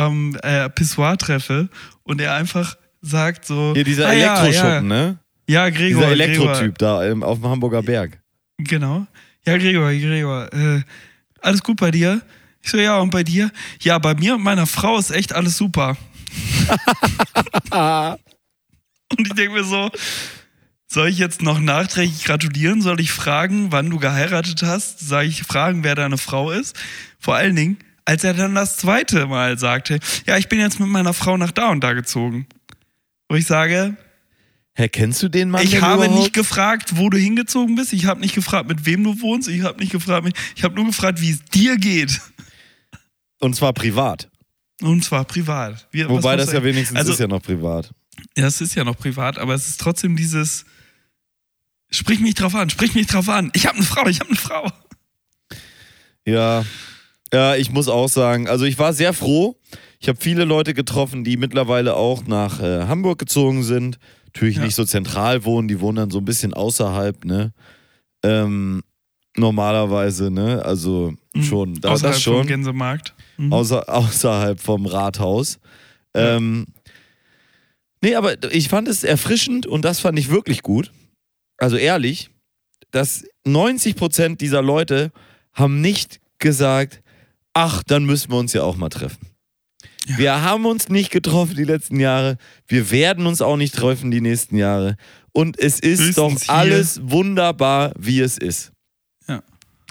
Am 0.00 0.36
äh, 0.42 0.68
Pissoir 0.70 1.16
treffe 1.16 1.68
und 2.02 2.20
er 2.20 2.34
einfach 2.34 2.76
sagt 3.00 3.44
so. 3.46 3.72
Hier 3.74 3.84
dieser 3.84 4.08
"Ah, 4.08 4.12
ja, 4.12 4.42
Elektroschuppen, 4.42 4.72
ja, 4.74 4.80
ne? 4.82 5.18
Ja, 5.48 5.68
Gregor. 5.70 6.02
Dieser 6.06 6.14
Gregor. 6.16 6.46
Elektrotyp 6.46 6.78
da 6.78 7.04
ähm, 7.06 7.22
auf 7.22 7.40
dem 7.40 7.48
Hamburger 7.48 7.82
Berg. 7.82 8.18
Genau. 8.58 9.06
Ja, 9.46 9.56
Gregor, 9.56 9.90
Gregor, 9.90 10.52
äh, 10.52 10.82
alles 11.40 11.62
gut 11.62 11.78
bei 11.78 11.90
dir? 11.90 12.20
Ich 12.62 12.70
so, 12.70 12.76
ja, 12.76 12.98
und 12.98 13.10
bei 13.10 13.24
dir? 13.24 13.50
Ja, 13.80 13.98
bei 13.98 14.14
mir 14.14 14.34
und 14.34 14.42
meiner 14.42 14.66
Frau 14.66 14.98
ist 14.98 15.10
echt 15.10 15.32
alles 15.34 15.56
super. 15.56 15.96
Und 19.12 19.26
ich 19.26 19.34
denke 19.34 19.54
mir 19.54 19.64
so, 19.64 19.90
soll 20.86 21.08
ich 21.08 21.18
jetzt 21.18 21.42
noch 21.42 21.58
nachträglich 21.58 22.24
gratulieren? 22.24 22.80
Soll 22.80 23.00
ich 23.00 23.10
fragen, 23.10 23.72
wann 23.72 23.90
du 23.90 23.98
geheiratet 23.98 24.62
hast? 24.62 25.00
Soll 25.00 25.24
ich 25.24 25.42
fragen, 25.42 25.82
wer 25.82 25.96
deine 25.96 26.18
Frau 26.18 26.52
ist? 26.52 26.76
Vor 27.18 27.34
allen 27.34 27.56
Dingen, 27.56 27.78
als 28.10 28.24
er 28.24 28.34
dann 28.34 28.56
das 28.56 28.76
zweite 28.76 29.26
Mal 29.26 29.56
sagte, 29.56 30.00
ja, 30.26 30.36
ich 30.36 30.48
bin 30.48 30.58
jetzt 30.58 30.80
mit 30.80 30.88
meiner 30.88 31.14
Frau 31.14 31.36
nach 31.36 31.52
da 31.52 31.68
und 31.68 31.80
da 31.84 31.92
gezogen. 31.92 32.48
Wo 33.28 33.36
ich 33.36 33.46
sage, 33.46 33.96
Hä, 34.74 34.88
kennst 34.88 35.22
du 35.22 35.28
den 35.28 35.50
Mann 35.50 35.62
ich 35.62 35.80
habe 35.80 36.04
überhaupt? 36.06 36.18
nicht 36.18 36.32
gefragt, 36.32 36.96
wo 36.96 37.08
du 37.08 37.16
hingezogen 37.18 37.76
bist. 37.76 37.92
Ich 37.92 38.06
habe 38.06 38.18
nicht 38.20 38.34
gefragt, 38.34 38.68
mit 38.68 38.84
wem 38.84 39.04
du 39.04 39.20
wohnst. 39.20 39.48
Ich 39.48 39.62
habe 39.62 39.78
nicht 39.78 39.92
gefragt, 39.92 40.24
mit- 40.24 40.36
ich 40.56 40.64
habe 40.64 40.74
nur 40.74 40.86
gefragt, 40.86 41.20
wie 41.20 41.30
es 41.30 41.44
dir 41.44 41.76
geht. 41.76 42.20
Und 43.38 43.54
zwar 43.54 43.72
privat. 43.74 44.28
Und 44.80 45.04
zwar 45.04 45.24
privat. 45.24 45.86
Wie, 45.92 46.08
Wobei 46.08 46.34
das 46.34 46.52
ja 46.52 46.64
wenigstens 46.64 46.98
also, 46.98 47.12
ist 47.12 47.20
ja 47.20 47.28
noch 47.28 47.42
privat. 47.42 47.92
Ja, 48.36 48.46
es 48.46 48.60
ist 48.60 48.74
ja 48.74 48.82
noch 48.82 48.96
privat, 48.98 49.38
aber 49.38 49.54
es 49.54 49.68
ist 49.68 49.80
trotzdem 49.80 50.16
dieses. 50.16 50.64
Sprich 51.90 52.18
mich 52.18 52.34
drauf 52.34 52.54
an, 52.56 52.70
sprich 52.70 52.94
mich 52.94 53.06
drauf 53.06 53.28
an. 53.28 53.50
Ich 53.54 53.66
habe 53.66 53.76
eine 53.76 53.86
Frau, 53.86 54.06
ich 54.08 54.18
habe 54.18 54.30
eine 54.30 54.38
Frau. 54.38 54.72
Ja. 56.26 56.64
Ja, 57.32 57.54
ich 57.56 57.70
muss 57.70 57.88
auch 57.88 58.08
sagen, 58.08 58.48
also 58.48 58.64
ich 58.64 58.78
war 58.78 58.92
sehr 58.92 59.12
froh. 59.12 59.56
Ich 60.00 60.08
habe 60.08 60.18
viele 60.20 60.44
Leute 60.44 60.74
getroffen, 60.74 61.22
die 61.24 61.36
mittlerweile 61.36 61.94
auch 61.94 62.26
nach 62.26 62.60
äh, 62.60 62.86
Hamburg 62.86 63.18
gezogen 63.18 63.62
sind. 63.62 63.98
Natürlich 64.26 64.56
Ja. 64.56 64.64
nicht 64.64 64.74
so 64.74 64.84
zentral 64.84 65.44
wohnen, 65.44 65.68
die 65.68 65.80
wohnen 65.80 65.96
dann 65.96 66.10
so 66.10 66.18
ein 66.18 66.24
bisschen 66.24 66.54
außerhalb, 66.54 67.24
ne? 67.24 67.52
Ähm, 68.24 68.82
normalerweise, 69.36 70.30
ne? 70.30 70.64
Also 70.64 71.14
schon, 71.40 71.74
da, 71.80 71.88
Mhm. 71.90 71.94
Außerhalb 71.94 72.14
das 72.14 72.22
vom 72.24 72.34
schon. 72.38 72.46
Gänsemarkt. 72.46 73.14
Mhm. 73.36 73.52
Außer, 73.52 73.88
außerhalb 73.88 74.60
vom 74.60 74.86
Rathaus. 74.86 75.58
Ähm, 76.14 76.66
nee, 78.02 78.14
aber 78.16 78.34
ich 78.52 78.68
fand 78.68 78.88
es 78.88 79.04
erfrischend 79.04 79.66
und 79.66 79.84
das 79.84 80.00
fand 80.00 80.18
ich 80.18 80.30
wirklich 80.30 80.62
gut. 80.62 80.90
Also 81.58 81.76
ehrlich, 81.76 82.30
dass 82.90 83.24
90% 83.46 84.36
dieser 84.38 84.62
Leute 84.62 85.12
haben 85.52 85.80
nicht 85.80 86.20
gesagt, 86.38 87.02
ach, 87.54 87.82
dann 87.82 88.04
müssen 88.04 88.30
wir 88.30 88.38
uns 88.38 88.52
ja 88.52 88.62
auch 88.62 88.76
mal 88.76 88.88
treffen. 88.88 89.28
Ja. 90.06 90.18
Wir 90.18 90.42
haben 90.42 90.66
uns 90.66 90.88
nicht 90.88 91.10
getroffen 91.10 91.56
die 91.56 91.64
letzten 91.64 92.00
Jahre. 92.00 92.36
Wir 92.66 92.90
werden 92.90 93.26
uns 93.26 93.42
auch 93.42 93.56
nicht 93.56 93.74
treffen 93.74 94.10
die 94.10 94.20
nächsten 94.20 94.56
Jahre. 94.56 94.96
Und 95.32 95.58
es 95.58 95.78
ist 95.78 96.00
Höchstens 96.00 96.16
doch 96.16 96.40
hier. 96.40 96.54
alles 96.54 97.00
wunderbar, 97.02 97.92
wie 97.98 98.20
es 98.20 98.38
ist. 98.38 98.72
Ja. 99.28 99.42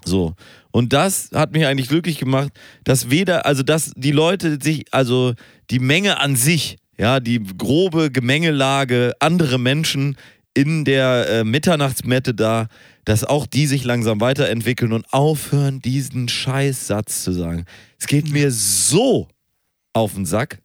So. 0.03 0.35
Und 0.71 0.93
das 0.93 1.29
hat 1.33 1.53
mich 1.53 1.65
eigentlich 1.65 1.89
glücklich 1.89 2.17
gemacht, 2.17 2.51
dass 2.83 3.09
weder, 3.09 3.45
also 3.45 3.63
dass 3.63 3.91
die 3.95 4.11
Leute 4.11 4.57
sich, 4.61 4.85
also 4.91 5.33
die 5.69 5.79
Menge 5.79 6.19
an 6.19 6.35
sich, 6.35 6.77
ja, 6.97 7.19
die 7.19 7.41
grobe 7.57 8.11
Gemengelage, 8.11 9.13
andere 9.19 9.57
Menschen 9.57 10.17
in 10.53 10.83
der 10.83 11.29
äh, 11.29 11.43
Mitternachtsmette 11.43 12.33
da, 12.33 12.67
dass 13.09 13.23
auch 13.23 13.47
die 13.47 13.65
sich 13.65 13.83
langsam 13.83 14.21
weiterentwickeln 14.21 14.93
und 14.93 15.11
aufhören, 15.11 15.81
diesen 15.81 16.29
Scheißsatz 16.29 17.23
zu 17.23 17.31
sagen. 17.31 17.65
Es 17.97 18.05
geht 18.05 18.29
mir 18.29 18.51
so 18.51 19.27
auf 19.93 20.13
den 20.13 20.27
Sack. 20.27 20.61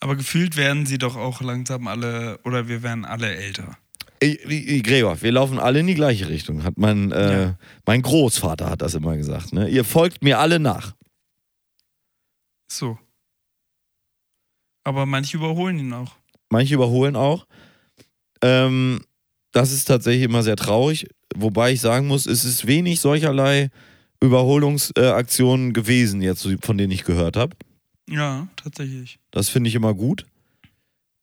Aber 0.00 0.16
gefühlt 0.16 0.56
werden 0.56 0.84
sie 0.84 0.98
doch 0.98 1.14
auch 1.14 1.40
langsam 1.40 1.86
alle, 1.86 2.40
oder 2.42 2.66
wir 2.66 2.82
werden 2.82 3.04
alle 3.04 3.32
älter. 3.32 3.78
Gregor, 4.20 5.22
wir 5.22 5.30
laufen 5.30 5.60
alle 5.60 5.78
in 5.78 5.86
die 5.86 5.94
gleiche 5.94 6.28
Richtung. 6.28 6.64
Hat 6.64 6.76
mein, 6.78 7.12
äh, 7.12 7.42
Ja. 7.42 7.58
mein 7.86 8.02
Großvater 8.02 8.68
hat 8.68 8.82
das 8.82 8.94
immer 8.94 9.16
gesagt. 9.16 9.52
Ne? 9.52 9.68
Ihr 9.68 9.84
folgt 9.84 10.24
mir 10.24 10.40
alle 10.40 10.58
nach. 10.58 10.96
So. 12.66 12.98
Aber 14.82 15.06
manche 15.06 15.36
überholen 15.36 15.78
ihn 15.78 15.92
auch. 15.92 16.16
Manche 16.50 16.74
überholen 16.74 17.14
auch. 17.14 17.46
Ähm, 18.42 19.00
das 19.52 19.72
ist 19.72 19.84
tatsächlich 19.86 20.24
immer 20.24 20.42
sehr 20.42 20.56
traurig. 20.56 21.06
Wobei 21.36 21.72
ich 21.72 21.80
sagen 21.80 22.06
muss, 22.06 22.26
es 22.26 22.44
ist 22.44 22.66
wenig 22.66 23.00
solcherlei 23.00 23.70
Überholungsaktionen 24.20 25.72
gewesen, 25.72 26.22
jetzt, 26.22 26.48
von 26.62 26.78
denen 26.78 26.92
ich 26.92 27.04
gehört 27.04 27.36
habe. 27.36 27.56
Ja, 28.08 28.48
tatsächlich. 28.56 29.18
Das 29.30 29.48
finde 29.48 29.68
ich 29.68 29.74
immer 29.74 29.94
gut. 29.94 30.26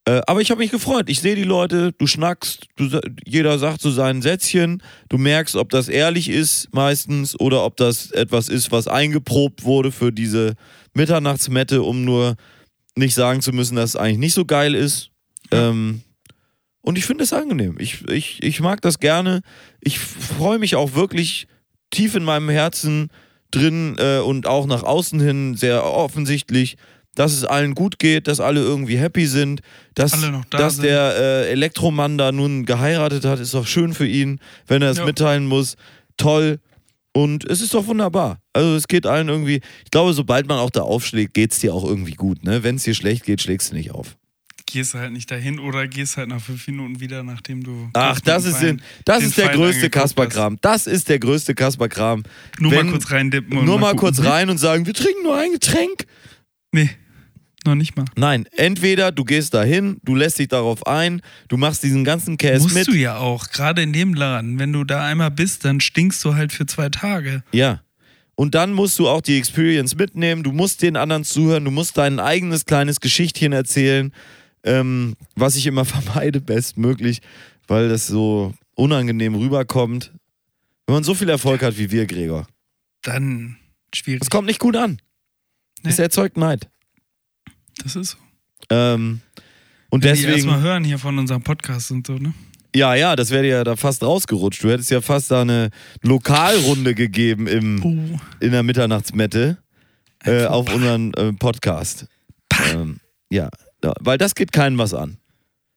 Äh, 0.05 0.21
aber 0.27 0.41
ich 0.41 0.49
habe 0.49 0.59
mich 0.59 0.71
gefreut. 0.71 1.09
Ich 1.09 1.21
sehe 1.21 1.36
die 1.36 1.43
Leute, 1.43 1.91
du 1.93 2.07
schnackst, 2.07 2.67
du, 2.77 2.99
jeder 3.25 3.59
sagt 3.59 3.82
so 3.82 3.91
sein 3.91 4.21
Sätzchen. 4.21 4.82
Du 5.07 5.17
merkst, 5.17 5.55
ob 5.55 5.69
das 5.69 5.88
ehrlich 5.88 6.30
ist 6.30 6.73
meistens 6.73 7.39
oder 7.39 7.63
ob 7.63 7.77
das 7.77 8.11
etwas 8.11 8.49
ist, 8.49 8.71
was 8.71 8.88
eingeprobt 8.88 9.63
wurde 9.63 9.91
für 9.91 10.11
diese 10.11 10.55
Mitternachtsmette, 10.93 11.84
um 11.84 12.05
nur 12.05 12.36
nicht 12.95 13.13
sagen 13.13 13.41
zu 13.41 13.51
müssen, 13.51 13.75
dass 13.75 13.91
es 13.91 13.95
eigentlich 13.95 14.17
nicht 14.17 14.34
so 14.34 14.45
geil 14.45 14.73
ist. 14.75 15.11
Ähm, 15.51 16.01
und 16.82 16.97
ich 16.97 17.05
finde 17.05 17.23
es 17.23 17.34
angenehm. 17.34 17.75
Ich, 17.80 18.07
ich, 18.09 18.41
ich 18.43 18.59
mag 18.59 18.82
das 18.82 18.99
gerne. 18.99 19.41
Ich 19.82 19.99
freue 19.99 20.59
mich 20.59 20.75
auch 20.75 20.93
wirklich 20.95 21.47
tief 21.91 22.15
in 22.15 22.23
meinem 22.23 22.49
Herzen 22.49 23.09
drin 23.51 23.95
äh, 23.97 24.19
und 24.19 24.47
auch 24.47 24.65
nach 24.67 24.84
außen 24.84 25.19
hin 25.19 25.55
sehr 25.55 25.84
offensichtlich, 25.84 26.77
dass 27.15 27.34
es 27.34 27.43
allen 27.43 27.73
gut 27.75 27.99
geht, 27.99 28.27
dass 28.27 28.39
alle 28.39 28.61
irgendwie 28.61 28.97
happy 28.97 29.25
sind, 29.25 29.61
dass, 29.95 30.11
da 30.11 30.43
dass 30.51 30.75
sind. 30.75 30.86
der 30.86 31.15
äh, 31.17 31.49
Elektromann 31.51 32.17
da 32.17 32.32
nun 32.32 32.65
geheiratet 32.65 33.25
hat, 33.25 33.39
ist 33.39 33.53
doch 33.53 33.67
schön 33.67 33.93
für 33.93 34.07
ihn, 34.07 34.39
wenn 34.67 34.82
er 34.82 34.91
es 34.91 34.99
Ja. 34.99 35.05
mitteilen 35.05 35.45
muss. 35.47 35.75
Toll. 36.17 36.59
Und 37.11 37.43
es 37.49 37.59
ist 37.61 37.73
doch 37.73 37.88
wunderbar. 37.88 38.38
Also 38.53 38.75
es 38.75 38.88
geht 38.88 39.05
allen 39.07 39.30
irgendwie, 39.30 39.61
ich 39.84 39.91
glaube, 39.91 40.13
sobald 40.13 40.47
man 40.47 40.59
auch 40.59 40.69
da 40.69 40.82
aufschlägt, 40.84 41.34
geht 41.34 41.51
es 41.51 41.59
dir 41.59 41.73
auch 41.73 41.84
irgendwie 41.84 42.13
gut. 42.13 42.43
Ne? 42.43 42.63
Wenn 42.63 42.75
es 42.75 42.84
dir 42.84 42.93
schlecht 42.93 43.25
geht, 43.25 43.41
schlägst 43.41 43.71
du 43.71 43.75
nicht 43.75 43.91
auf. 43.91 44.15
Gehst 44.72 44.93
halt 44.93 45.11
nicht 45.13 45.32
dahin 45.32 45.59
oder 45.59 45.88
gehst 45.88 46.17
halt 46.17 46.30
nach 46.30 46.39
fünf 46.41 46.67
Minuten 46.67 46.99
wieder, 46.99 47.24
nachdem 47.24 47.63
du. 47.63 47.89
Ach, 47.93 48.20
das 48.20 48.45
ist, 48.45 48.59
dem 48.61 48.78
den, 48.78 48.82
das 49.03 49.20
den 49.20 49.28
ist 49.30 49.38
der 49.39 49.49
größte. 49.49 49.89
Kasperkram. 49.89 50.57
Das 50.61 50.86
ist 50.86 51.09
der 51.09 51.17
größte 51.17 51.55
Kasperkram. 51.55 52.22
Nur 52.59 52.72
Wenn- 52.72 52.86
mal 52.86 52.91
kurz 52.91 53.09
reindippen 53.11 53.57
und 53.57 53.65
Nur 53.65 53.80
mal 53.80 53.95
gucken. 53.95 53.99
kurz 54.15 54.24
rein 54.24 54.49
und 54.49 54.59
sagen, 54.59 54.86
wir 54.86 54.93
trinken 54.93 55.24
nur 55.24 55.36
ein 55.38 55.51
Getränk. 55.53 56.05
Nee, 56.72 56.91
noch 57.65 57.74
nicht 57.74 57.97
mal. 57.97 58.05
Nein, 58.15 58.45
entweder 58.57 59.11
du 59.11 59.26
gehst 59.26 59.55
dahin, 59.55 59.97
du 60.03 60.13
lässt 60.13 60.38
dich 60.38 60.49
darauf 60.49 60.86
ein, 60.86 61.22
du 61.47 61.57
machst 61.57 61.82
diesen 61.82 62.03
ganzen 62.03 62.38
Käse 62.38 62.61
Musst 62.63 62.76
mit. 62.76 62.88
du 62.88 62.93
ja 62.95 63.17
auch, 63.17 63.49
gerade 63.49 63.82
in 63.82 63.91
dem 63.91 64.13
Laden. 64.13 64.59
Wenn 64.59 64.72
du 64.72 64.84
da 64.84 65.03
einmal 65.03 65.32
bist, 65.32 65.65
dann 65.65 65.82
stinkst 65.82 66.24
du 66.24 66.36
halt 66.36 66.51
für 66.53 66.67
zwei 66.67 66.89
Tage. 66.89 67.43
Ja. 67.51 67.82
Und 68.36 68.53
dann 68.55 68.72
musst 68.72 68.97
du 68.99 69.09
auch 69.09 69.22
die 69.22 69.38
Experience 69.38 69.95
mitnehmen, 69.95 70.43
du 70.43 70.51
musst 70.51 70.82
den 70.84 70.95
anderen 70.95 71.24
zuhören, 71.26 71.65
du 71.65 71.72
musst 71.72 71.97
dein 71.97 72.20
eigenes 72.20 72.65
kleines 72.65 72.99
Geschichtchen 73.01 73.51
erzählen, 73.51 74.13
ähm, 74.64 75.16
was 75.36 75.55
ich 75.55 75.66
immer 75.66 75.86
vermeide, 75.86 76.41
bestmöglich, 76.41 77.22
weil 77.68 77.89
das 77.89 78.07
so 78.07 78.53
unangenehm 78.76 79.36
rüberkommt. 79.36 80.12
Wenn 80.88 80.95
man 80.95 81.03
so 81.03 81.14
viel 81.14 81.30
Erfolg 81.30 81.62
hat 81.62 81.78
wie 81.78 81.91
wir, 81.91 82.05
Gregor. 82.07 82.47
Dann 83.03 83.57
schwierig. 83.93 84.22
Das 84.22 84.30
kommt 84.30 84.47
nicht 84.47 84.60
gut 84.60 84.76
an. 84.76 84.99
Nee. 85.84 85.91
Es 85.91 85.99
erzeugt 85.99 86.36
Neid. 86.38 86.68
Das 87.84 87.95
ist 87.95 88.12
so. 88.12 88.18
Ähm, 88.70 89.22
und 89.89 90.03
Wenn 90.03 90.16
die 90.16 90.24
erstmal 90.24 90.36
deswegen, 90.36 90.62
hören 90.62 90.84
hier 90.84 90.99
von 90.99 91.18
unserem 91.18 91.41
Podcast 91.41 91.91
und 91.91 92.05
so, 92.05 92.14
ne? 92.16 92.34
ja, 92.76 92.93
ja, 92.95 93.16
das 93.16 93.32
wäre 93.32 93.47
ja 93.47 93.64
da 93.64 93.76
fast 93.76 94.03
rausgerutscht. 94.03 94.64
Du 94.64 94.70
hättest 94.70 94.91
ja 94.91 95.01
fast 95.01 95.32
da 95.32 95.41
eine 95.41 95.70
Lokalrunde 96.01 96.93
gegeben 96.93 97.47
im, 97.47 97.84
Oh. 97.84 98.20
in 98.39 98.51
der 98.51 98.62
Mitternachtsmette 98.64 99.57
äh, 100.26 100.45
auf 100.45 100.72
unseren 100.74 101.14
äh, 101.16 101.34
Podcast. 101.34 102.05
Ähm, 102.74 102.99
ja, 103.32 103.49
ja, 103.84 103.93
weil 103.99 104.17
das 104.17 104.36
geht 104.36 104.51
keinem 104.51 104.77
was 104.77 104.93
an. 104.93 105.17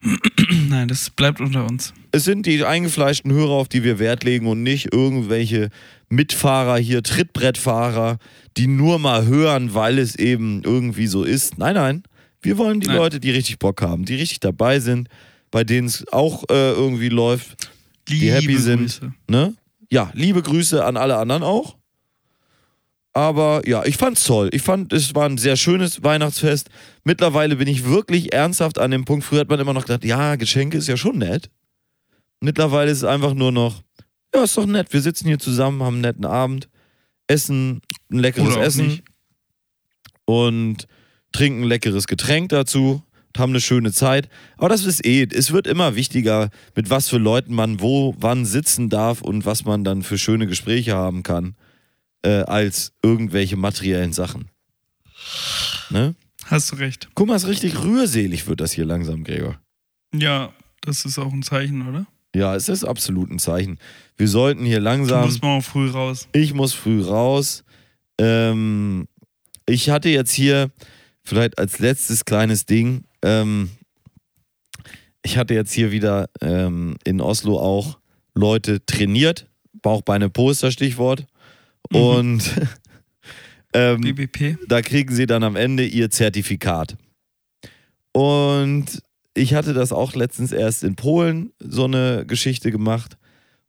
Nein, 0.68 0.88
das 0.88 1.11
bleibt 1.11 1.40
unter 1.40 1.64
uns. 1.64 1.94
Es 2.11 2.24
sind 2.24 2.46
die 2.46 2.64
eingefleischten 2.64 3.32
Hörer, 3.32 3.53
auf 3.53 3.68
die 3.68 3.84
wir 3.84 3.98
Wert 3.98 4.24
legen 4.24 4.46
und 4.46 4.62
nicht 4.62 4.92
irgendwelche 4.92 5.70
Mitfahrer 6.09 6.76
hier, 6.76 7.03
Trittbrettfahrer, 7.03 8.18
die 8.57 8.66
nur 8.66 8.98
mal 8.98 9.26
hören, 9.26 9.74
weil 9.74 9.98
es 9.98 10.16
eben 10.16 10.62
irgendwie 10.64 11.07
so 11.07 11.22
ist. 11.24 11.59
Nein, 11.59 11.74
nein. 11.74 12.03
Wir 12.42 12.59
wollen 12.59 12.80
die 12.80 12.88
Nein. 12.88 12.96
Leute, 12.96 13.20
die 13.20 13.30
richtig 13.30 13.61
Bock 13.61 13.80
haben, 13.82 14.05
die 14.05 14.16
richtig 14.16 14.40
dabei 14.40 14.80
sind, 14.80 15.09
bei 15.53 15.62
denen 15.62 15.86
es 15.86 16.05
auch 16.12 16.42
äh, 16.50 16.72
irgendwie 16.72 17.09
läuft. 17.09 17.70
Liebe 18.09 18.32
happy 18.32 18.57
sind. 18.57 18.80
Grüße. 18.80 19.14
Ne? 19.28 19.55
Ja, 19.90 20.11
liebe 20.14 20.42
Grüße 20.42 20.84
an 20.84 20.96
alle 20.96 21.16
anderen 21.18 21.44
auch. 21.44 21.76
Aber 23.14 23.62
ja, 23.68 23.84
ich 23.84 23.98
fand's 23.98 24.24
toll. 24.24 24.48
Ich 24.52 24.62
fand, 24.62 24.92
es 24.92 25.14
war 25.14 25.28
ein 25.28 25.36
sehr 25.36 25.56
schönes 25.56 26.02
Weihnachtsfest. 26.02 26.70
Mittlerweile 27.04 27.56
bin 27.56 27.68
ich 27.68 27.84
wirklich 27.84 28.32
ernsthaft 28.32 28.78
an 28.78 28.90
dem 28.90 29.04
Punkt. 29.04 29.24
Früher 29.24 29.40
hat 29.40 29.50
man 29.50 29.60
immer 29.60 29.74
noch 29.74 29.84
gedacht, 29.84 30.04
ja, 30.04 30.36
Geschenke 30.36 30.78
ist 30.78 30.88
ja 30.88 30.96
schon 30.96 31.18
nett. 31.18 31.50
Mittlerweile 32.40 32.90
ist 32.90 32.98
es 32.98 33.04
einfach 33.04 33.34
nur 33.34 33.52
noch, 33.52 33.82
ja, 34.34 34.44
ist 34.44 34.56
doch 34.56 34.66
nett. 34.66 34.92
Wir 34.92 35.02
sitzen 35.02 35.28
hier 35.28 35.38
zusammen, 35.38 35.82
haben 35.82 35.94
einen 35.94 36.02
netten 36.02 36.24
Abend, 36.24 36.68
essen 37.26 37.82
ein 38.10 38.18
leckeres 38.18 38.56
Essen 38.56 38.86
nicht. 38.86 39.04
und 40.24 40.88
trinken 41.32 41.62
ein 41.62 41.68
leckeres 41.68 42.06
Getränk 42.06 42.48
dazu 42.48 43.02
und 43.28 43.38
haben 43.38 43.52
eine 43.52 43.60
schöne 43.60 43.92
Zeit. 43.92 44.30
Aber 44.56 44.70
das 44.70 44.86
ist 44.86 45.04
eh, 45.04 45.28
es 45.30 45.52
wird 45.52 45.66
immer 45.66 45.96
wichtiger, 45.96 46.48
mit 46.74 46.88
was 46.88 47.08
für 47.10 47.18
Leuten 47.18 47.54
man 47.54 47.80
wo, 47.80 48.14
wann 48.18 48.46
sitzen 48.46 48.88
darf 48.88 49.20
und 49.20 49.44
was 49.44 49.64
man 49.64 49.84
dann 49.84 50.02
für 50.02 50.16
schöne 50.16 50.46
Gespräche 50.46 50.94
haben 50.94 51.22
kann, 51.22 51.54
äh, 52.22 52.42
als 52.42 52.92
irgendwelche 53.02 53.56
materiellen 53.56 54.12
Sachen. 54.12 54.48
Ne? 55.90 56.14
Hast 56.46 56.72
du 56.72 56.76
recht. 56.76 57.08
Guck 57.14 57.28
mal, 57.28 57.36
es 57.36 57.44
ist 57.44 57.48
richtig 57.48 57.82
rührselig 57.82 58.46
wird 58.46 58.60
das 58.60 58.72
hier 58.72 58.84
langsam, 58.84 59.24
Gregor. 59.24 59.60
Ja, 60.14 60.52
das 60.80 61.04
ist 61.04 61.18
auch 61.18 61.32
ein 61.32 61.42
Zeichen, 61.42 61.86
oder? 61.88 62.06
Ja, 62.34 62.54
es 62.56 62.68
ist 62.68 62.84
absolut 62.84 63.30
ein 63.30 63.38
Zeichen. 63.38 63.78
Wir 64.16 64.28
sollten 64.28 64.64
hier 64.64 64.78
Du 64.78 64.84
langsam. 64.84 65.24
musst 65.26 65.42
mal 65.42 65.60
früh 65.60 65.90
raus. 65.90 66.28
Ich 66.32 66.54
muss 66.54 66.72
früh 66.72 67.02
raus. 67.02 67.62
Ähm, 68.18 69.06
ich 69.66 69.90
hatte 69.90 70.08
jetzt 70.08 70.32
hier 70.32 70.70
vielleicht 71.22 71.58
als 71.58 71.78
letztes 71.78 72.24
kleines 72.24 72.66
Ding. 72.66 73.04
Ähm, 73.22 73.70
ich 75.22 75.36
hatte 75.36 75.54
jetzt 75.54 75.72
hier 75.72 75.92
wieder 75.92 76.28
ähm, 76.40 76.96
in 77.04 77.20
Oslo 77.20 77.60
auch 77.60 77.98
Leute 78.34 78.84
trainiert. 78.84 79.46
Bauch, 79.82 80.02
Beine, 80.02 80.30
Po 80.30 80.50
ist 80.50 80.62
Mhm. 81.91 81.97
Und 81.97 82.51
ähm, 83.72 84.01
BBP. 84.01 84.59
da 84.68 84.83
kriegen 84.83 85.14
sie 85.14 85.26
dann 85.26 85.43
am 85.43 85.57
Ende 85.57 85.85
ihr 85.85 86.11
Zertifikat. 86.11 86.97
Und 88.12 89.03
ich 89.35 89.55
hatte 89.55 89.72
das 89.72 89.93
auch 89.93 90.14
letztens 90.14 90.53
erst 90.53 90.85
in 90.85 90.95
Polen 90.95 91.53
so 91.59 91.85
eine 91.85 92.24
Geschichte 92.26 92.70
gemacht. 92.70 93.16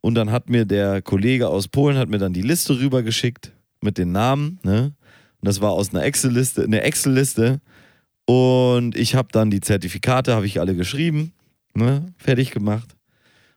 Und 0.01 0.15
dann 0.15 0.31
hat 0.31 0.49
mir 0.49 0.65
der 0.65 1.01
Kollege 1.01 1.47
aus 1.47 1.69
Polen 1.69 1.97
hat 1.97 2.09
mir 2.09 2.17
dann 2.17 2.33
die 2.33 2.41
Liste 2.41 2.77
rübergeschickt 2.77 3.53
mit 3.79 3.97
den 3.97 4.11
Namen. 4.11 4.59
Ne? 4.63 4.93
Und 5.39 5.47
das 5.47 5.61
war 5.61 5.71
aus 5.71 5.93
einer 5.93 6.03
Excel-Liste, 6.03 6.63
eine 6.63 6.81
Excel-Liste. 6.81 7.61
Und 8.25 8.97
ich 8.97 9.15
habe 9.15 9.29
dann 9.31 9.49
die 9.49 9.61
Zertifikate, 9.61 10.35
habe 10.35 10.45
ich 10.45 10.59
alle 10.59 10.75
geschrieben, 10.75 11.33
ne? 11.73 12.13
fertig 12.17 12.51
gemacht. 12.51 12.95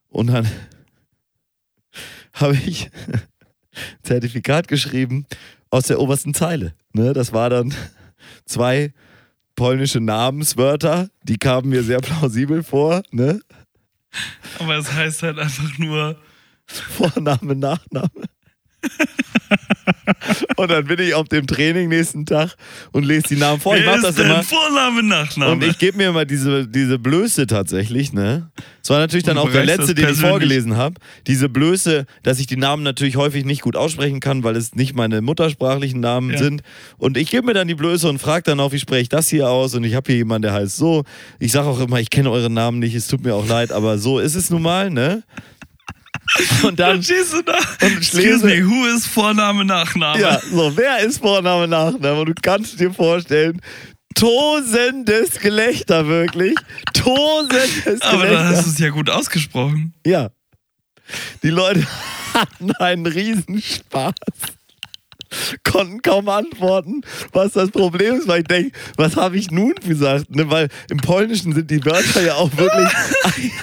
Und 0.08 0.28
dann 0.28 0.48
habe 2.32 2.54
ich 2.54 2.90
Zertifikat 4.02 4.68
geschrieben 4.68 5.26
aus 5.70 5.84
der 5.84 6.00
obersten 6.00 6.34
Zeile. 6.34 6.74
Ne? 6.92 7.12
Das 7.12 7.32
war 7.32 7.50
dann 7.50 7.74
zwei 8.44 8.92
polnische 9.54 10.00
Namenswörter, 10.00 11.08
die 11.22 11.38
kamen 11.38 11.68
mir 11.68 11.82
sehr 11.82 12.00
plausibel 12.00 12.62
vor. 12.62 13.02
Ne? 13.10 13.40
Aber 14.58 14.76
es 14.76 14.92
heißt 14.92 15.22
halt 15.22 15.38
einfach 15.38 15.78
nur. 15.78 16.16
Vorname, 16.66 17.54
Nachname. 17.54 18.10
und 20.56 20.70
dann 20.70 20.84
bin 20.86 20.98
ich 21.00 21.14
auf 21.14 21.28
dem 21.28 21.46
Training 21.46 21.88
nächsten 21.88 22.26
Tag 22.26 22.56
und 22.92 23.04
lese 23.04 23.28
die 23.28 23.36
Namen 23.36 23.60
vor. 23.60 23.76
Ich 23.76 23.82
Wer 23.84 23.90
mach 23.92 23.96
ist 23.98 24.04
das 24.04 24.18
immer. 24.18 24.42
Vorname, 24.42 25.02
Nachname? 25.02 25.52
Und 25.52 25.64
ich 25.64 25.78
gebe 25.78 25.98
mir 25.98 26.08
immer 26.08 26.24
diese, 26.24 26.66
diese 26.66 26.98
Blöße 26.98 27.46
tatsächlich, 27.46 28.12
ne? 28.12 28.50
Es 28.82 28.90
war 28.90 28.98
natürlich 28.98 29.24
dann 29.24 29.38
auch 29.38 29.50
der 29.50 29.64
letzte, 29.64 29.94
das 29.94 30.04
den 30.04 30.10
ich 30.14 30.20
vorgelesen 30.20 30.76
habe. 30.76 30.94
Diese 31.26 31.48
Blöße, 31.48 32.06
dass 32.22 32.38
ich 32.38 32.46
die 32.46 32.56
Namen 32.56 32.82
natürlich 32.84 33.16
häufig 33.16 33.44
nicht 33.44 33.62
gut 33.62 33.76
aussprechen 33.76 34.20
kann, 34.20 34.44
weil 34.44 34.56
es 34.56 34.74
nicht 34.74 34.94
meine 34.94 35.22
muttersprachlichen 35.22 36.00
Namen 36.00 36.30
Ja. 36.32 36.38
sind. 36.38 36.62
Und 36.96 37.16
ich 37.16 37.30
gebe 37.30 37.46
mir 37.46 37.54
dann 37.54 37.66
die 37.68 37.74
Blöße 37.74 38.08
und 38.08 38.18
frage 38.18 38.44
dann 38.44 38.60
auch, 38.60 38.72
wie 38.72 38.78
spreche 38.78 39.02
ich 39.02 39.08
das 39.08 39.28
hier 39.28 39.48
aus? 39.50 39.74
Und 39.74 39.84
ich 39.84 39.94
habe 39.94 40.06
hier 40.06 40.16
jemanden, 40.18 40.42
der 40.42 40.52
heißt 40.52 40.76
so. 40.76 41.04
Ich 41.40 41.52
sage 41.52 41.66
auch 41.68 41.80
immer, 41.80 41.98
ich 42.00 42.10
kenne 42.10 42.30
euren 42.30 42.54
Namen 42.54 42.78
nicht, 42.78 42.94
es 42.94 43.08
tut 43.08 43.24
mir 43.24 43.34
auch 43.34 43.46
leid, 43.48 43.72
aber 43.72 43.98
so 43.98 44.18
ist 44.20 44.34
es 44.36 44.50
nun 44.50 44.62
mal, 44.62 44.90
ne? 44.90 45.22
Und 46.62 46.78
dann 46.78 46.94
Dann 46.96 47.02
stehst 47.02 47.32
du 47.32 47.42
da. 47.42 47.56
Und 47.82 47.96
Excuse 47.98 48.20
lese- 48.22 48.44
me, 48.46 48.66
who 48.68 48.86
is 48.86 49.06
Vorname, 49.06 49.64
Nachname? 49.64 50.20
Ja, 50.20 50.40
so, 50.50 50.76
wer 50.76 50.98
ist 51.00 51.18
Vorname, 51.18 51.66
Nachname? 51.68 52.20
Und 52.20 52.26
du 52.26 52.34
kannst 52.40 52.78
dir 52.80 52.92
vorstellen, 52.92 53.60
tosendes 54.14 55.38
Gelächter, 55.40 56.06
wirklich. 56.06 56.54
Tosendes 56.94 58.00
Aber 58.02 58.22
dann 58.24 58.28
Gelächter. 58.30 58.48
hast 58.56 58.66
du 58.66 58.70
es 58.70 58.78
ja 58.78 58.88
gut 58.90 59.10
ausgesprochen. 59.10 59.94
Ja. 60.06 60.30
Die 61.42 61.50
Leute 61.50 61.86
hatten 62.34 62.72
einen 62.76 63.06
Riesenspaß. 63.06 64.14
Konnten 65.64 66.02
kaum 66.02 66.28
antworten, 66.28 67.02
was 67.32 67.52
das 67.52 67.70
Problem 67.70 68.14
ist, 68.16 68.28
weil 68.28 68.40
ich 68.42 68.46
denke, 68.46 68.72
was 68.96 69.16
habe 69.16 69.36
ich 69.36 69.50
nun 69.50 69.74
gesagt? 69.86 70.34
Ne? 70.34 70.48
Weil 70.50 70.68
im 70.90 70.98
Polnischen 70.98 71.52
sind 71.52 71.70
die 71.70 71.84
Wörter 71.84 72.22
ja 72.24 72.34
auch 72.36 72.50
wirklich 72.56 72.88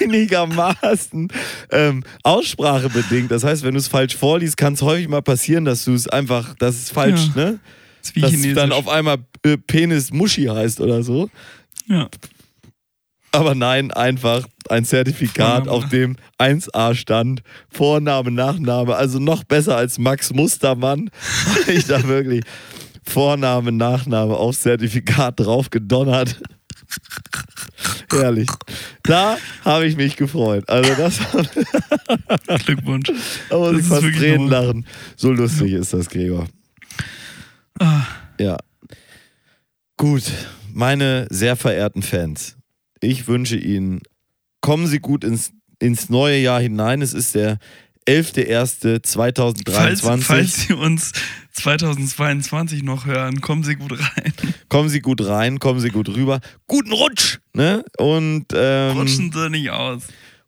einigermaßen 0.00 1.28
ähm, 1.70 2.04
aussprachebedingt. 2.22 3.30
Das 3.30 3.44
heißt, 3.44 3.62
wenn 3.62 3.74
du 3.74 3.80
es 3.80 3.88
falsch 3.88 4.16
vorliest, 4.16 4.56
kann 4.56 4.74
es 4.74 4.82
häufig 4.82 5.08
mal 5.08 5.22
passieren, 5.22 5.64
dass 5.64 5.84
du 5.84 5.94
es 5.94 6.08
einfach, 6.08 6.54
dass 6.56 6.74
es 6.76 6.90
falsch, 6.90 7.28
Ja. 7.34 7.42
ne? 7.44 7.58
Das 8.02 8.32
ist 8.32 8.42
wie 8.42 8.52
Dass 8.52 8.62
dann 8.62 8.72
auf 8.72 8.86
einmal 8.88 9.16
äh, 9.44 9.56
Penis 9.56 10.12
Muschi 10.12 10.44
heißt 10.44 10.80
oder 10.80 11.02
so. 11.02 11.30
ja. 11.86 12.08
Aber 13.34 13.54
nein, 13.54 13.90
einfach 13.90 14.46
ein 14.68 14.84
Zertifikat, 14.84 15.64
Vorname. 15.64 15.70
auf 15.72 15.88
dem 15.88 16.16
1a 16.38 16.94
stand, 16.94 17.42
Vorname, 17.68 18.30
Nachname, 18.30 18.94
also 18.94 19.18
noch 19.18 19.44
besser 19.44 19.76
als 19.76 19.98
Max 19.98 20.32
Mustermann. 20.32 21.10
Ich 21.66 21.86
da 21.86 22.02
wirklich 22.06 22.44
Vorname, 23.02 23.72
Nachname 23.72 24.36
aufs 24.36 24.62
Zertifikat 24.62 25.40
drauf 25.40 25.70
gedonnert. 25.70 26.40
Herrlich. 28.10 28.48
Da 29.02 29.36
habe 29.64 29.86
ich 29.86 29.96
mich 29.96 30.16
gefreut. 30.16 30.68
Also 30.68 30.94
das 30.94 31.18
Glückwunsch. 32.66 33.08
muss 33.50 33.72
Das 33.78 33.86
fast 33.88 34.02
wirklich 34.02 34.18
Tränen 34.18 34.48
lachen. 34.48 34.86
So 35.16 35.32
lustig 35.32 35.72
ist 35.72 35.92
das, 35.92 36.08
Gregor. 36.08 36.46
Ah, 37.80 38.02
Ja. 38.38 38.56
Gut, 39.96 40.22
meine 40.72 41.26
sehr 41.30 41.56
verehrten 41.56 42.02
Fans, 42.02 42.56
ich 43.04 43.28
wünsche 43.28 43.56
Ihnen, 43.56 44.00
kommen 44.60 44.86
Sie 44.86 44.98
gut 44.98 45.24
ins, 45.24 45.52
ins 45.78 46.08
neue 46.10 46.38
Jahr 46.38 46.60
hinein. 46.60 47.02
Es 47.02 47.12
ist 47.12 47.34
der 47.34 47.58
11.01.2023. 48.06 50.00
falls, 50.00 50.24
falls 50.24 50.66
Sie 50.66 50.72
uns 50.74 51.12
2022 51.52 52.82
noch 52.82 53.06
hören, 53.06 53.40
kommen 53.40 53.62
Sie 53.62 53.76
gut 53.76 53.92
rein. 53.92 54.32
Kommen 54.68 54.88
Sie 54.88 55.00
gut 55.00 55.24
rein, 55.24 55.58
kommen 55.58 55.80
Sie 55.80 55.88
gut 55.88 56.08
rüber. 56.08 56.40
Guten 56.66 56.92
Rutsch! 56.92 57.38
Ne? 57.54 57.84
Und 57.96 58.46
ähm, 58.54 58.96
Rutschen 58.98 59.32
Sie 59.32 59.50
nicht 59.50 59.70
aus. 59.70 60.02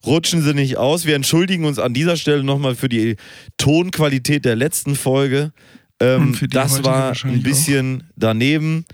rutschen 0.05 0.43
Sie 0.43 0.53
nicht 0.55 0.77
aus. 0.77 1.07
Wir 1.07 1.15
entschuldigen 1.15 1.65
uns 1.65 1.79
an 1.79 1.95
dieser 1.95 2.17
Stelle 2.17 2.43
nochmal 2.45 2.75
für 2.75 2.89
die 2.89 3.17
Tonqualität 3.57 4.45
der 4.45 4.57
letzten 4.57 4.97
Folge. 4.97 5.53
Ähm, 6.01 6.37
das 6.51 6.85
war 6.85 7.15
ein 7.25 7.43
bisschen 7.43 8.05
daneben. 8.17 8.85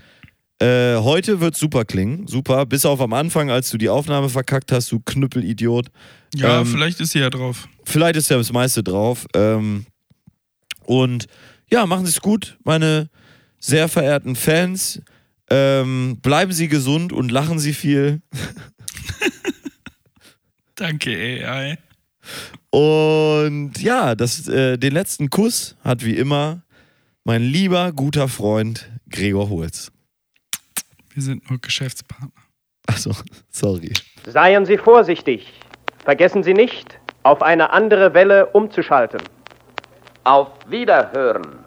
Äh, 0.63 1.01
heute 1.01 1.41
wird 1.41 1.57
super 1.57 1.83
klingen. 1.83 2.25
Super. 2.27 2.65
Bis 2.65 2.85
auf 2.85 3.01
am 3.01 3.11
Anfang, 3.11 3.51
als 3.51 3.69
du 3.69 3.77
die 3.77 3.89
Aufnahme 3.89 4.29
verkackt 4.29 4.71
hast, 4.71 4.89
du 4.93 5.01
Knüppelidiot. 5.01 5.87
Ja, 6.35 6.61
Ähm, 6.61 6.67
vielleicht 6.67 7.01
ist 7.01 7.11
sie 7.11 7.19
ja 7.19 7.29
drauf. 7.29 7.67
Vielleicht 7.83 8.15
ist 8.15 8.29
ja 8.29 8.37
das 8.37 8.53
meiste 8.53 8.81
drauf. 8.81 9.25
Ähm, 9.35 9.85
und 10.85 11.25
ja, 11.69 11.85
machen 11.85 12.05
Sie 12.05 12.11
es 12.11 12.21
gut, 12.21 12.57
meine 12.63 13.09
sehr 13.59 13.89
verehrten 13.89 14.37
Fans. 14.37 15.01
Ähm, 15.49 16.19
bleiben 16.21 16.53
Sie 16.53 16.69
gesund 16.69 17.11
und 17.11 17.29
lachen 17.29 17.59
Sie 17.59 17.73
viel. 17.73 18.21
Danke, 20.75 21.11
AI. 21.11 21.77
Und 22.69 23.81
ja, 23.81 24.15
das, 24.15 24.47
äh, 24.47 24.77
den 24.77 24.93
letzten 24.93 25.29
Kuss 25.29 25.75
hat 25.83 26.05
wie 26.05 26.15
immer 26.15 26.63
mein 27.25 27.43
lieber, 27.43 27.91
guter 27.91 28.29
Freund 28.29 28.89
Gregor 29.09 29.49
Holz. 29.49 29.92
Wir 31.13 31.21
sind 31.21 31.49
nur 31.49 31.59
Geschäftspartner. 31.59 32.31
Achso, 32.87 33.11
sorry. 33.49 33.93
Seien 34.25 34.65
Sie 34.65 34.77
vorsichtig. 34.77 35.53
Vergessen 36.03 36.43
Sie 36.43 36.53
nicht, 36.53 36.99
auf 37.21 37.41
eine 37.41 37.71
andere 37.71 38.13
Welle 38.13 38.47
umzuschalten. 38.47 39.21
Auf 40.23 40.49
Wiederhören. 40.67 41.59